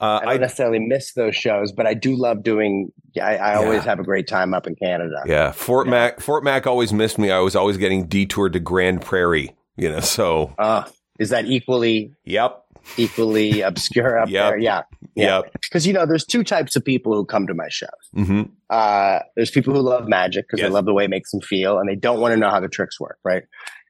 Uh, 0.00 0.20
I 0.22 0.24
don't 0.26 0.34
I, 0.34 0.36
necessarily 0.38 0.78
miss 0.78 1.14
those 1.14 1.34
shows, 1.34 1.72
but 1.72 1.86
I 1.86 1.94
do 1.94 2.14
love 2.16 2.42
doing. 2.42 2.92
I, 3.20 3.36
I 3.36 3.54
always 3.56 3.82
have 3.84 3.98
a 3.98 4.02
great 4.04 4.26
time 4.28 4.52
up 4.52 4.66
in 4.66 4.74
Canada. 4.76 5.22
yeah, 5.26 5.52
Fort 5.52 5.86
Yeah. 5.86 5.90
Mac. 5.92 6.20
Fort 6.20 6.44
Mac 6.44 6.66
always 6.66 6.92
missed 6.92 7.18
me. 7.18 7.30
I 7.30 7.38
was 7.40 7.56
always 7.56 7.76
getting 7.78 8.06
detoured 8.06 8.52
to 8.54 8.60
Grande 8.60 9.00
Prairie. 9.00 9.54
You 9.76 9.90
know, 9.90 10.00
so 10.00 10.54
Uh, 10.58 10.84
is 11.18 11.30
that 11.30 11.46
equally 11.46 12.12
yep, 12.24 12.62
equally 12.96 13.60
obscure 13.62 14.18
up 14.18 14.28
Yep. 14.28 14.50
there? 14.50 14.58
Yeah, 14.58 14.82
yeah. 15.14 15.36
yep. 15.42 15.52
Because 15.62 15.86
you 15.86 15.92
know, 15.92 16.04
there's 16.06 16.24
two 16.24 16.44
types 16.44 16.76
of 16.76 16.84
people 16.84 17.14
who 17.14 17.24
come 17.24 17.46
to 17.46 17.54
my 17.54 17.68
shows. 17.68 17.88
hmm 18.14 18.42
Uh, 18.70 19.20
there's 19.34 19.50
people 19.50 19.72
who 19.74 19.80
love 19.80 20.08
magic 20.08 20.46
because 20.46 20.60
Yes. 20.60 20.68
they 20.68 20.72
love 20.72 20.84
the 20.86 20.92
way 20.94 21.04
it 21.04 21.10
makes 21.10 21.30
them 21.30 21.40
feel, 21.40 21.78
and 21.78 21.88
they 21.88 21.94
don't 21.96 22.20
want 22.20 22.32
to 22.32 22.36
know 22.38 22.50
how 22.50 22.60
the 22.60 22.68
tricks 22.68 23.00
work, 23.00 23.18
right? 23.24 23.44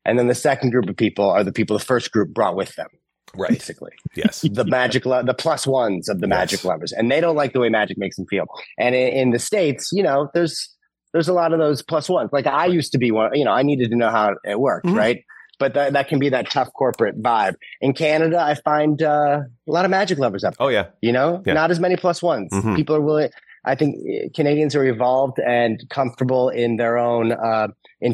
And 0.05 0.19
then 0.19 0.29
the 0.29 0.35
second 0.37 0.71
group 0.71 0.89
of 0.89 0.97
people 0.97 1.29
are 1.29 1.43
the 1.43 1.53
people 1.53 1.77
the 1.77 1.85
first 1.85 2.13
group 2.13 2.33
brought 2.33 2.55
with 2.57 2.75
them, 2.77 2.89
Right. 3.37 3.51
basically. 3.51 3.93
Yes. 4.15 4.41
the 4.43 4.65
magic, 4.65 5.05
the 5.05 5.35
plus 5.37 5.67
ones 5.67 6.09
of 6.09 6.21
the 6.21 6.27
Yes. 6.27 6.37
magic 6.39 6.65
lovers, 6.65 6.93
and 6.93 7.11
they 7.11 7.21
don't 7.21 7.37
like 7.37 7.53
the 7.53 7.61
way 7.61 7.69
magic 7.69 7.99
makes 7.99 8.17
them 8.17 8.27
feel. 8.27 8.47
And 8.79 8.95
in, 8.95 9.09
in 9.09 9.31
the 9.31 9.39
states, 9.39 9.91
you 9.93 10.03
know, 10.03 10.29
there's 10.35 10.69
there's 11.13 11.29
a 11.29 11.33
lot 11.33 11.53
of 11.55 11.59
those 11.59 11.83
plus 11.83 12.09
ones. 12.11 12.31
Like 12.33 12.47
I 12.47 12.67
used 12.67 12.93
to 12.93 12.99
be 12.99 13.11
one. 13.11 13.31
You 13.35 13.45
know, 13.45 13.53
I 13.53 13.63
needed 13.63 13.91
to 13.91 13.97
know 13.97 14.11
how 14.11 14.35
it 14.45 14.59
worked, 14.61 14.87
Mhm. 14.87 14.97
right? 14.97 15.25
but 15.59 15.73
that, 15.73 15.95
that 15.95 16.07
can 16.07 16.19
be 16.19 16.29
that 16.29 16.51
tough 16.51 16.71
corporate 16.75 17.17
vibe. 17.23 17.55
In 17.81 17.95
Canada, 17.95 18.39
I 18.39 18.57
find 18.57 19.03
uh, 19.03 19.41
a 19.67 19.73
lot 19.73 19.87
of 19.87 19.91
magic 19.91 20.19
lovers 20.19 20.45
up. 20.45 20.55
Oh 20.61 20.69
yeah, 20.69 20.89
You 21.01 21.13
know, 21.13 21.43
Yeah. 21.47 21.55
not 21.55 21.71
as 21.71 21.81
many 21.81 21.97
plus 21.97 22.23
ones. 22.23 22.51
Mhm. 22.53 22.77
People 22.77 22.95
are 22.95 23.01
willing. 23.01 23.31
I 23.65 23.75
think 23.75 23.97
eh, 24.07 24.29
Canadians 24.35 24.77
are 24.77 24.85
evolved 24.85 25.39
and 25.41 25.83
comfortable 25.89 26.51
in 26.51 26.77
their 26.77 26.99
own 26.99 27.33
uh, 27.33 27.69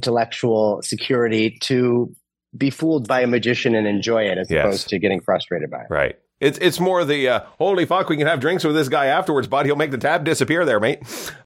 intellectual 0.06 0.80
security 0.82 1.56
to 1.62 2.14
be 2.56 2.70
fooled 2.70 3.08
by 3.08 3.20
a 3.22 3.26
magician 3.26 3.74
and 3.74 3.86
enjoy 3.86 4.24
it, 4.24 4.38
as 4.38 4.50
Yes. 4.50 4.64
opposed 4.64 4.88
to 4.88 4.98
getting 4.98 5.20
frustrated 5.20 5.70
by 5.70 5.80
it. 5.82 5.86
right. 5.90 6.18
It's 6.40 6.58
it's 6.58 6.80
more 6.80 7.04
the 7.04 7.28
uh, 7.28 7.40
holy 7.58 7.86
fuck. 7.86 8.08
We 8.08 8.16
can 8.16 8.26
have 8.26 8.40
drinks 8.40 8.64
with 8.64 8.74
this 8.74 8.88
guy 8.88 9.06
afterwards, 9.06 9.46
but 9.46 9.64
He'll 9.64 9.76
make 9.76 9.92
the 9.92 9.98
tab 9.98 10.24
disappear 10.24 10.64
there, 10.64 10.80
mate. 10.80 10.98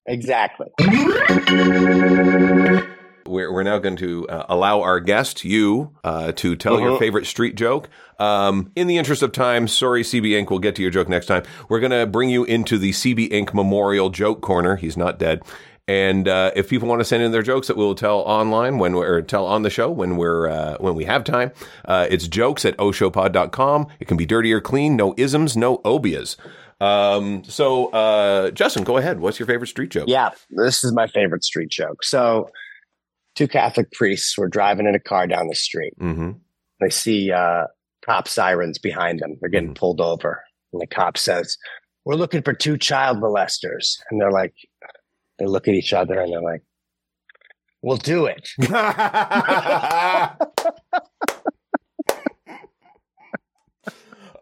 Exactly. 0.07 0.67
We're, 3.27 3.51
we're 3.51 3.63
now 3.63 3.77
going 3.79 3.97
to 3.97 4.25
uh, 4.29 4.45
allow 4.47 4.81
our 4.81 5.01
guest, 5.01 5.43
you, 5.43 5.91
uh, 6.05 6.31
to 6.31 6.55
tell 6.55 6.79
your 6.79 6.91
Mhm. 6.91 6.99
favorite 6.99 7.25
street 7.25 7.55
joke. 7.55 7.89
Um, 8.19 8.71
in 8.75 8.87
the 8.87 8.97
interest 8.97 9.21
of 9.21 9.33
time, 9.33 9.67
sorry, 9.67 10.01
CB 10.03 10.31
Inc. 10.31 10.49
We'll 10.49 10.59
get 10.59 10.75
to 10.77 10.81
your 10.81 10.91
joke 10.91 11.09
next 11.09 11.25
time. 11.25 11.43
We're 11.67 11.81
going 11.81 11.91
to 11.91 12.05
bring 12.07 12.29
you 12.29 12.45
into 12.45 12.77
the 12.77 12.91
CB 12.93 13.29
Inc. 13.29 13.53
Memorial 13.53 14.09
Joke 14.09 14.39
Corner. 14.41 14.77
He's 14.77 14.95
not 14.95 15.19
dead. 15.19 15.41
And 15.87 16.27
uh, 16.27 16.51
if 16.55 16.69
people 16.69 16.87
want 16.87 16.99
to 16.99 17.05
send 17.05 17.23
in 17.23 17.31
their 17.31 17.41
jokes 17.41 17.67
that 17.67 17.77
we'll 17.77 17.95
tell 17.95 18.19
online 18.19 18.77
when 18.77 18.93
we're 18.93 19.17
or 19.17 19.21
tell 19.21 19.45
on 19.45 19.61
the 19.61 19.69
show 19.69 19.89
when 19.89 20.17
we're 20.17 20.49
uh, 20.49 20.77
when 20.79 20.95
we 20.95 21.05
have 21.05 21.23
time, 21.23 21.51
uh, 21.85 22.07
it's 22.09 22.27
jokes 22.27 22.65
at 22.65 22.75
oshopod.com. 22.77 23.87
It 23.99 24.07
can 24.07 24.17
be 24.17 24.25
dirty 24.25 24.51
or 24.51 24.59
clean, 24.59 24.97
no 24.97 25.13
isms, 25.17 25.55
no 25.55 25.77
obias. 25.79 26.35
Um, 26.79 27.43
so, 27.45 27.87
uh, 27.87 28.51
Justin, 28.51 28.83
go 28.83 28.97
ahead. 28.97 29.19
What's 29.19 29.39
your 29.39 29.47
favorite 29.47 29.67
street 29.67 29.89
joke? 29.89 30.05
Yeah, 30.07 30.31
this 30.49 30.83
is 30.83 30.93
my 30.93 31.07
favorite 31.07 31.43
street 31.43 31.69
joke. 31.69 32.03
So, 32.03 32.49
two 33.35 33.47
Catholic 33.47 33.91
priests 33.91 34.37
were 34.37 34.47
driving 34.47 34.87
in 34.87 34.93
a 34.93 34.99
car 34.99 35.25
down 35.25 35.47
the 35.47 35.55
street. 35.55 35.93
Mm-hmm. 35.99 36.31
They 36.81 36.89
see 36.89 37.31
uh, 37.31 37.63
cop 38.05 38.27
sirens 38.27 38.77
behind 38.77 39.19
them. 39.19 39.37
They're 39.39 39.49
getting 39.49 39.73
pulled 39.73 40.01
over. 40.01 40.43
And 40.73 40.81
the 40.81 40.87
cop 40.87 41.17
says, 41.17 41.57
We're 42.05 42.15
looking 42.15 42.41
for 42.43 42.53
two 42.53 42.77
child 42.77 43.17
molesters. 43.17 43.97
And 44.11 44.21
they're 44.21 44.31
like, 44.31 44.53
they 45.39 45.45
look 45.45 45.67
at 45.67 45.73
each 45.73 45.93
other 45.93 46.19
and 46.19 46.31
they're 46.31 46.41
like, 46.41 46.61
We'll 47.81 47.97
do 47.97 48.25
it. 48.25 48.49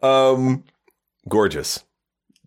um, 0.02 0.64
gorgeous. 1.28 1.84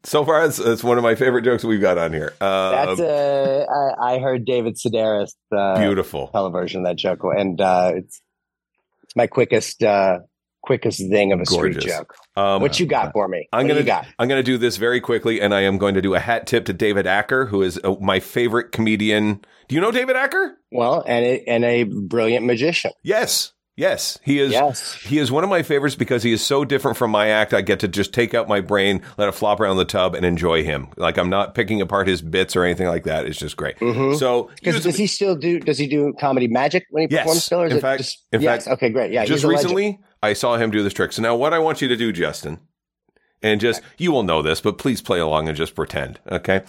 So 0.03 0.25
far, 0.25 0.45
it's, 0.45 0.59
it's 0.59 0.83
one 0.83 0.97
of 0.97 1.03
my 1.03 1.15
favorite 1.15 1.43
jokes 1.43 1.63
we've 1.63 1.81
got 1.81 1.97
on 1.97 2.13
here. 2.13 2.33
Uh, 2.41 2.71
That's 2.71 2.99
uh, 2.99 3.65
I, 4.01 4.15
I 4.15 4.19
heard 4.19 4.45
David 4.45 4.75
Sedaris 4.75 5.33
uh, 5.55 5.79
beautiful. 5.79 6.29
television 6.29 6.81
of 6.81 6.87
that 6.87 6.95
joke, 6.95 7.19
and 7.23 7.59
uh, 7.61 7.91
it's 7.95 8.21
it's 9.03 9.15
my 9.15 9.27
quickest 9.27 9.83
uh, 9.83 10.19
quickest 10.61 10.99
thing 11.09 11.31
of 11.31 11.39
a 11.39 11.45
Gorgeous. 11.45 11.81
street 11.83 11.93
joke. 11.95 12.13
Um, 12.35 12.61
What 12.61 12.79
you 12.79 12.85
got 12.85 13.11
for 13.13 13.27
me? 13.27 13.47
I'm 13.53 13.67
what 13.67 13.73
gonna 13.73 13.85
got? 13.85 14.05
I'm 14.19 14.27
gonna 14.27 14.43
do 14.43 14.57
this 14.57 14.77
very 14.77 15.01
quickly, 15.01 15.41
and 15.41 15.53
I 15.53 15.61
am 15.61 15.77
going 15.77 15.95
to 15.95 16.01
do 16.01 16.15
a 16.15 16.19
hat 16.19 16.47
tip 16.47 16.65
to 16.65 16.73
David 16.73 17.07
Acker, 17.07 17.45
who 17.47 17.61
is 17.61 17.79
uh, 17.83 17.95
my 18.01 18.19
favorite 18.19 18.71
comedian. 18.71 19.41
Do 19.67 19.75
you 19.75 19.81
know 19.81 19.91
David 19.91 20.15
Acker? 20.15 20.57
Well, 20.71 21.03
and 21.07 21.25
a, 21.25 21.43
and 21.49 21.63
a 21.65 21.83
brilliant 21.83 22.45
magician. 22.45 22.91
Yes, 23.03 23.53
yes, 23.77 24.17
he 24.23 24.39
is. 24.39 24.51
Yes. 24.51 24.93
He 25.03 25.17
is 25.19 25.31
one 25.31 25.43
of 25.43 25.49
my 25.49 25.61
favorites 25.63 25.95
because 25.95 26.23
he 26.23 26.31
is 26.33 26.43
so 26.45 26.65
different 26.65 26.97
from 26.97 27.11
my 27.11 27.27
act. 27.27 27.53
I 27.53 27.61
get 27.61 27.79
to 27.81 27.87
just 27.87 28.13
take 28.13 28.33
out 28.33 28.47
my 28.47 28.61
brain, 28.61 29.01
let 29.17 29.29
it 29.29 29.33
flop 29.33 29.59
around 29.59 29.77
the 29.77 29.85
tub, 29.85 30.15
and 30.15 30.25
enjoy 30.25 30.63
him. 30.63 30.87
Like 30.97 31.17
I'm 31.17 31.29
not 31.29 31.53
picking 31.55 31.81
apart 31.81 32.07
his 32.07 32.21
bits 32.21 32.55
or 32.55 32.63
anything 32.63 32.87
like 32.87 33.03
that. 33.03 33.25
It's 33.25 33.37
just 33.39 33.57
great. 33.57 33.77
Mhm. 33.77 34.17
So 34.17 34.49
does 34.63 34.95
he 34.95 35.07
still 35.07 35.35
do? 35.35 35.59
Does 35.59 35.77
he 35.77 35.87
do 35.87 36.13
comedy 36.19 36.47
magic 36.47 36.85
when 36.89 37.07
he 37.07 37.13
Yes. 37.13 37.23
performs 37.23 37.43
still? 37.43 37.61
Or 37.61 37.65
is 37.67 37.71
In 37.73 37.77
it 37.77 37.81
fact- 37.81 37.97
just, 38.01 38.25
in 38.31 38.41
yes. 38.41 38.65
fact, 38.65 38.73
okay, 38.77 38.89
great. 38.89 39.11
Yeah, 39.11 39.25
just 39.25 39.41
he's 39.41 39.43
a 39.43 39.47
recently 39.47 39.99
I 40.21 40.33
saw 40.33 40.57
him 40.57 40.71
do 40.71 40.83
this 40.83 40.93
trick. 40.93 41.13
So 41.13 41.21
now 41.21 41.35
what 41.35 41.53
I 41.53 41.59
want 41.59 41.81
you 41.81 41.87
to 41.87 41.95
do, 41.95 42.11
Justin, 42.11 42.59
and 43.41 43.61
just 43.61 43.81
you 43.97 44.11
will 44.11 44.23
know 44.23 44.41
this, 44.41 44.59
but 44.61 44.77
please 44.77 45.01
play 45.01 45.19
along 45.19 45.47
and 45.47 45.55
just 45.57 45.75
pretend. 45.75 46.19
Okay. 46.29 46.61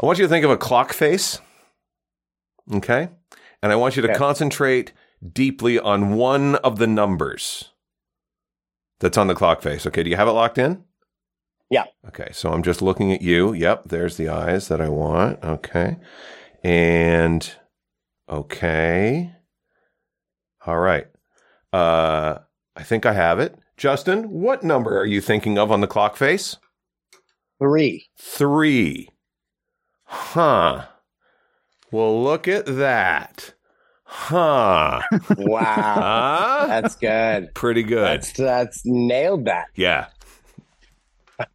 I 0.00 0.06
want 0.06 0.18
you 0.18 0.24
to 0.24 0.28
think 0.28 0.44
of 0.44 0.50
a 0.50 0.56
clock 0.56 0.92
face. 0.92 1.40
Okay. 2.72 3.08
And 3.62 3.72
I 3.72 3.76
want 3.76 3.96
you 3.96 4.02
to 4.02 4.08
Okay. 4.10 4.18
concentrate 4.18 4.92
deeply 5.32 5.78
on 5.78 6.14
one 6.14 6.56
of 6.56 6.78
the 6.78 6.86
numbers 6.86 7.72
that's 9.00 9.18
on 9.18 9.26
the 9.26 9.34
clock 9.34 9.62
face. 9.62 9.86
Okay. 9.86 10.02
Do 10.02 10.10
you 10.10 10.16
have 10.16 10.28
it 10.28 10.32
locked 10.32 10.58
in? 10.58 10.84
Yeah. 11.70 11.84
Okay. 12.06 12.28
So 12.32 12.52
I'm 12.52 12.62
just 12.62 12.82
looking 12.82 13.12
at 13.12 13.22
you. 13.22 13.52
Yep. 13.52 13.84
There's 13.86 14.16
the 14.16 14.28
eyes 14.28 14.68
that 14.68 14.80
I 14.80 14.88
want. 14.88 15.42
Okay. 15.42 15.96
And 16.62 17.50
okay. 18.28 19.32
All 20.66 20.78
right. 20.78 21.06
Uh, 21.72 22.38
I 22.76 22.82
think 22.82 23.06
I 23.06 23.14
have 23.14 23.38
it. 23.40 23.56
Justin, 23.76 24.24
what 24.30 24.62
number 24.62 24.98
are 25.00 25.06
you 25.06 25.20
thinking 25.20 25.58
of 25.58 25.72
on 25.72 25.80
the 25.80 25.86
clock 25.86 26.16
face? 26.16 26.56
Three. 27.58 28.06
Three. 28.18 29.08
Huh. 30.04 30.86
Well, 31.90 32.22
look 32.22 32.46
at 32.46 32.66
that. 32.66 33.54
Huh. 34.04 35.00
Wow, 35.36 35.64
Huh? 35.64 36.66
that's 36.68 36.94
good. 36.96 37.54
Pretty 37.54 37.82
good. 37.82 38.04
That's 38.20 38.32
that's 38.32 38.82
nailed 38.84 39.46
that. 39.46 39.66
yeah. 39.74 40.06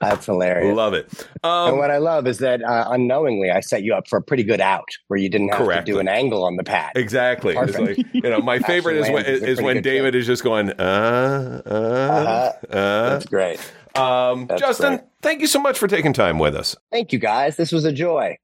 That's 0.00 0.24
hilarious. 0.26 0.74
Love 0.74 0.94
it. 0.94 1.08
and 1.44 1.50
Um, 1.72 1.76
what 1.78 1.90
I 1.90 1.98
love 1.98 2.26
is 2.26 2.38
that 2.38 2.62
uh, 2.62 2.86
unknowingly, 2.88 3.50
I 3.50 3.60
set 3.60 3.82
you 3.82 3.94
up 3.94 4.08
for 4.08 4.16
a 4.18 4.22
pretty 4.22 4.42
good 4.44 4.60
out 4.60 4.88
where 5.08 5.18
you 5.20 5.28
didn't 5.28 5.50
have 5.50 5.58
Correctly. 5.58 5.92
to 5.92 5.96
do 5.96 6.00
an 6.00 6.08
angle 6.08 6.42
on 6.42 6.56
the 6.56 6.64
pad. 6.64 6.92
exactly. 6.96 7.54
It's 7.56 7.78
like, 7.78 7.98
you 8.14 8.22
know, 8.22 8.40
my 8.40 8.58
favorite 8.70 8.96
is 8.96 9.10
when, 9.10 9.26
a 9.26 9.28
is 9.28 9.60
when 9.60 9.82
David 9.82 10.14
is 10.14 10.26
just 10.26 10.42
going, 10.42 10.70
uh, 10.70 11.62
uh, 11.66 11.70
Uh-huh. 11.70 12.52
uh. 12.76 13.10
That's 13.10 13.26
great. 13.26 13.60
Um, 13.94 14.46
That's 14.46 14.60
Justin, 14.60 14.88
great. 14.96 15.00
thank 15.20 15.40
you 15.40 15.46
so 15.46 15.60
much 15.60 15.78
for 15.78 15.86
taking 15.88 16.12
time 16.12 16.38
with 16.38 16.54
us. 16.54 16.76
Thank 16.92 17.12
you, 17.12 17.18
guys. 17.18 17.56
This 17.56 17.72
was 17.72 17.84
a 17.84 17.92
joy. 17.92 18.38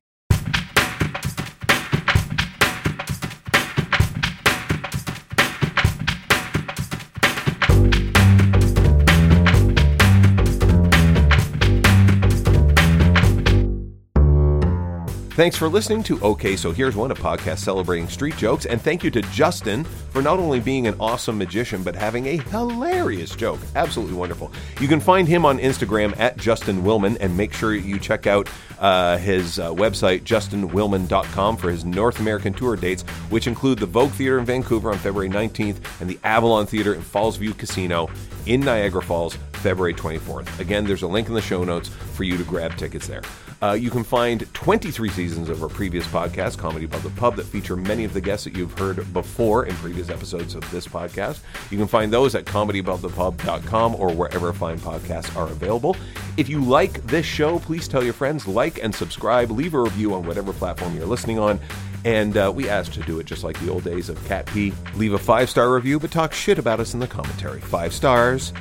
Thanks 15.37 15.55
for 15.55 15.69
listening 15.69 16.03
to 16.05 16.19
OK 16.23 16.57
So 16.57 16.73
Here's 16.73 16.97
One, 16.97 17.11
a 17.11 17.15
podcast 17.15 17.59
celebrating 17.59 18.09
street 18.09 18.39
jokes. 18.39 18.65
And 18.65 18.81
thank 18.81 19.05
you 19.05 19.11
to 19.11 19.21
Justin 19.21 19.85
for 19.85 20.23
not 20.23 20.39
only 20.39 20.61
being 20.61 20.87
an 20.87 20.97
awesome 20.99 21.37
magician, 21.37 21.83
but 21.83 21.95
having 21.95 22.25
a 22.25 22.39
hilarious 22.39 23.37
joke. 23.37 23.61
Absolutely 23.75 24.15
wonderful. 24.15 24.51
You 24.81 24.89
can 24.89 24.99
find 24.99 25.29
him 25.29 25.45
on 25.45 25.59
Instagram 25.59 26.19
at 26.19 26.39
Justin 26.39 26.83
Willman 26.83 27.19
and 27.21 27.37
make 27.37 27.53
sure 27.53 27.75
you 27.75 27.99
check 27.99 28.27
out 28.27 28.49
uh, 28.79 29.19
his 29.19 29.59
uh, 29.59 29.73
website, 29.73 30.23
justinwillman.com, 30.23 31.57
for 31.57 31.71
his 31.71 31.85
North 31.85 32.21
American 32.21 32.53
tour 32.53 32.77
dates, 32.77 33.03
which 33.31 33.47
include 33.47 33.79
the 33.79 33.87
Vogue 33.87 34.13
Theater 34.13 34.39
in 34.39 34.45
Vancouver 34.45 34.91
on 34.91 34.99
February 34.99 35.29
19th 35.29 35.79
and 36.01 36.09
the 36.09 36.19
Avalon 36.25 36.67
Theater 36.67 36.95
in 36.95 37.03
Fallsview 37.03 37.57
Casino 37.57 38.09
in 38.47 38.61
Niagara 38.61 39.03
Falls, 39.03 39.37
February 39.55 39.95
24th. 39.95 40.61
Again, 40.61 40.85
there's 40.85 41.03
a 41.03 41.09
link 41.09 41.29
in 41.29 41.35
the 41.35 41.43
show 41.43 41.65
notes 41.65 41.89
for 41.89 42.25
you 42.25 42.37
to 42.37 42.45
grab 42.45 42.77
tickets 42.77 43.07
there. 43.07 43.23
Uh, 43.63 43.73
you 43.73 43.91
can 43.91 44.05
find 44.05 44.53
23 44.53 45.09
seasons 45.09 45.49
of 45.49 45.63
our 45.63 45.69
previous 45.69 46.07
podcast, 46.07 46.59
Comedy 46.59 46.85
Above 46.85 47.03
the 47.03 47.11
Pub, 47.11 47.37
that 47.37 47.45
feature 47.45 47.75
many 47.75 48.05
of 48.05 48.13
the 48.13 48.21
guests 48.21 48.45
that 48.45 48.55
you've 48.55 48.79
heard 48.79 49.11
before 49.15 49.65
in 49.65 49.75
previous 49.77 50.11
episodes 50.11 50.55
of 50.55 50.71
this 50.71 50.87
podcast. 50.87 51.41
You 51.71 51.79
can 51.79 51.87
find 51.87 52.13
those 52.13 52.35
at 52.35 52.45
comedyabovethepub.com 52.45 53.95
or 53.97 54.13
wherever 54.13 54.53
fine 54.53 54.79
podcasts 54.79 55.35
are 55.37 55.49
available. 55.49 55.97
If 56.37 56.51
you 56.51 56.63
like 56.63 57.03
this 57.07 57.25
show, 57.25 57.59
please 57.59 57.89
tell 57.89 58.05
your 58.05 58.13
friends, 58.13 58.47
like 58.47 58.66
and 58.83 58.95
subscribe, 58.95 59.51
leave 59.51 59.75
a 59.75 59.81
review 59.81 60.15
on 60.15 60.27
whatever 60.27 60.53
platform 60.53 60.97
you're 60.97 61.07
listening 61.07 61.39
on. 61.39 61.61
And 62.05 62.37
uh, 62.37 62.53
we 62.55 62.69
ask 62.69 62.93
to 62.93 63.01
do 63.01 63.19
it 63.19 63.27
just 63.27 63.43
like 63.43 63.59
the 63.61 63.71
old 63.71 63.85
days 63.85 64.09
of 64.09 64.25
Cat 64.27 64.47
P. 64.47 64.73
Leave 64.95 65.13
a 65.13 65.19
five 65.19 65.51
star 65.51 65.73
review, 65.73 65.99
but 65.99 66.11
talk 66.11 66.33
shit 66.33 66.59
about 66.59 66.81
us 66.81 66.95
in 66.95 67.01
the 67.01 67.07
commentary. 67.07 67.61
Five 67.61 67.93
stars, 67.93 68.53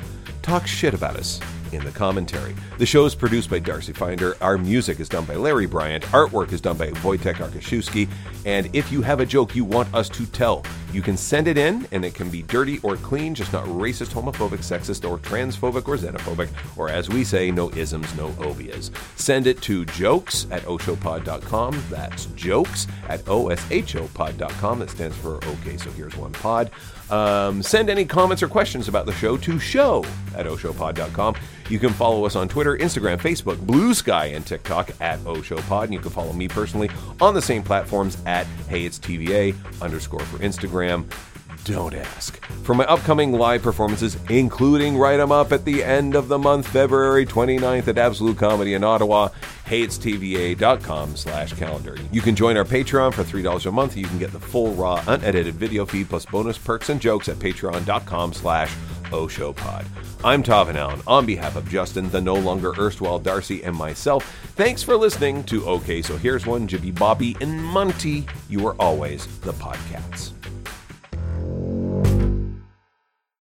talk 0.42 0.66
shit 0.66 0.94
about 0.94 1.16
us 1.16 1.40
in 1.72 1.84
the 1.84 1.90
commentary. 1.90 2.54
The 2.78 2.86
show 2.86 3.04
is 3.04 3.14
produced 3.14 3.50
by 3.50 3.58
Darcy 3.58 3.92
Finder. 3.92 4.36
Our 4.40 4.58
music 4.58 5.00
is 5.00 5.08
done 5.08 5.24
by 5.24 5.36
Larry 5.36 5.66
Bryant. 5.66 6.04
Artwork 6.06 6.52
is 6.52 6.60
done 6.60 6.76
by 6.76 6.90
Wojtek 6.90 7.36
Arkaszewski. 7.36 8.08
And 8.44 8.74
if 8.74 8.92
you 8.92 9.02
have 9.02 9.20
a 9.20 9.26
joke 9.26 9.56
you 9.56 9.64
want 9.64 9.92
us 9.94 10.08
to 10.10 10.26
tell, 10.26 10.64
you 10.92 11.02
can 11.02 11.16
send 11.16 11.48
it 11.48 11.58
in, 11.58 11.86
and 11.92 12.04
it 12.04 12.14
can 12.14 12.30
be 12.30 12.42
dirty 12.42 12.78
or 12.78 12.96
clean, 12.96 13.34
just 13.34 13.52
not 13.52 13.64
racist, 13.66 14.12
homophobic, 14.12 14.58
sexist, 14.58 15.08
or 15.08 15.18
transphobic, 15.18 15.88
or 15.88 15.96
xenophobic, 15.96 16.48
or 16.76 16.88
as 16.88 17.08
we 17.08 17.24
say, 17.24 17.50
no 17.50 17.70
isms, 17.72 18.14
no 18.16 18.28
obias. 18.30 18.90
Send 19.18 19.46
it 19.46 19.60
to 19.62 19.84
jokes 19.86 20.46
at 20.50 20.62
oshopod.com. 20.62 21.82
That's 21.90 22.26
jokes 22.26 22.86
at 23.08 23.20
oshopod.com. 23.24 24.78
That 24.78 24.90
stands 24.90 25.16
for 25.16 25.36
OK, 25.36 25.76
so 25.76 25.90
here's 25.90 26.16
one 26.16 26.32
pod. 26.32 26.70
Um, 27.10 27.62
send 27.62 27.88
any 27.88 28.04
comments 28.04 28.42
or 28.42 28.48
questions 28.48 28.88
about 28.88 29.06
the 29.06 29.12
show 29.12 29.36
to 29.36 29.58
show 29.58 30.04
at 30.36 30.46
oshopod.com. 30.46 31.36
You 31.68 31.78
can 31.78 31.90
follow 31.92 32.24
us 32.26 32.36
on 32.36 32.48
Twitter, 32.48 32.76
Instagram, 32.76 33.18
Facebook, 33.18 33.58
Blue 33.64 33.94
Sky, 33.94 34.26
and 34.26 34.46
TikTok 34.46 34.90
at 35.00 35.18
oshopod. 35.20 35.84
And 35.84 35.94
you 35.94 36.00
can 36.00 36.10
follow 36.10 36.32
me 36.32 36.48
personally 36.48 36.90
on 37.20 37.34
the 37.34 37.42
same 37.42 37.62
platforms 37.62 38.18
at 38.26 38.46
Hey 38.68 38.84
It's 38.84 38.98
TVA 38.98 39.54
underscore 39.80 40.20
for 40.20 40.38
Instagram. 40.38 40.56
Instagram? 40.66 41.35
Don't 41.66 41.94
ask. 41.94 42.40
For 42.62 42.76
my 42.76 42.84
upcoming 42.84 43.32
live 43.32 43.60
performances, 43.60 44.16
including 44.30 44.96
Write 44.96 45.18
'em 45.18 45.32
Up 45.32 45.50
at 45.50 45.64
the 45.64 45.82
end 45.82 46.14
of 46.14 46.28
the 46.28 46.38
month, 46.38 46.68
February 46.68 47.26
29th 47.26 47.88
at 47.88 47.98
Absolute 47.98 48.38
Comedy 48.38 48.74
in 48.74 48.84
Ottawa, 48.84 49.30
heyitstva.com 49.66 51.16
slash 51.16 51.54
calendar. 51.54 51.96
You 52.12 52.20
can 52.20 52.36
join 52.36 52.56
our 52.56 52.64
Patreon 52.64 53.12
for 53.12 53.24
$3 53.24 53.66
a 53.66 53.72
month. 53.72 53.96
You 53.96 54.04
can 54.04 54.18
get 54.18 54.30
the 54.30 54.38
full, 54.38 54.74
raw, 54.74 55.02
unedited 55.08 55.56
video 55.56 55.84
feed 55.84 56.08
plus 56.08 56.24
bonus 56.24 56.56
perks 56.56 56.88
and 56.88 57.00
jokes 57.00 57.28
at 57.28 57.40
patreon.com 57.40 58.32
slash 58.32 58.72
oshopod. 59.06 59.86
I'm 60.22 60.44
Todd 60.44 60.68
Van 60.68 60.76
Allen 60.76 61.02
on 61.04 61.26
behalf 61.26 61.56
of 61.56 61.68
Justin, 61.68 62.08
the 62.10 62.20
no 62.20 62.36
longer 62.36 62.74
erstwhile 62.78 63.18
Darcy, 63.18 63.64
and 63.64 63.74
myself. 63.74 64.24
Thanks 64.54 64.84
for 64.84 64.96
listening 64.96 65.42
to 65.44 65.66
OK, 65.66 66.00
so 66.02 66.16
here's 66.16 66.46
one, 66.46 66.68
Jibby 66.68 66.96
Bobby 66.96 67.36
and 67.40 67.60
Monty. 67.60 68.24
You 68.48 68.64
are 68.68 68.76
always 68.78 69.26
the 69.40 69.52
podcasts. 69.54 70.35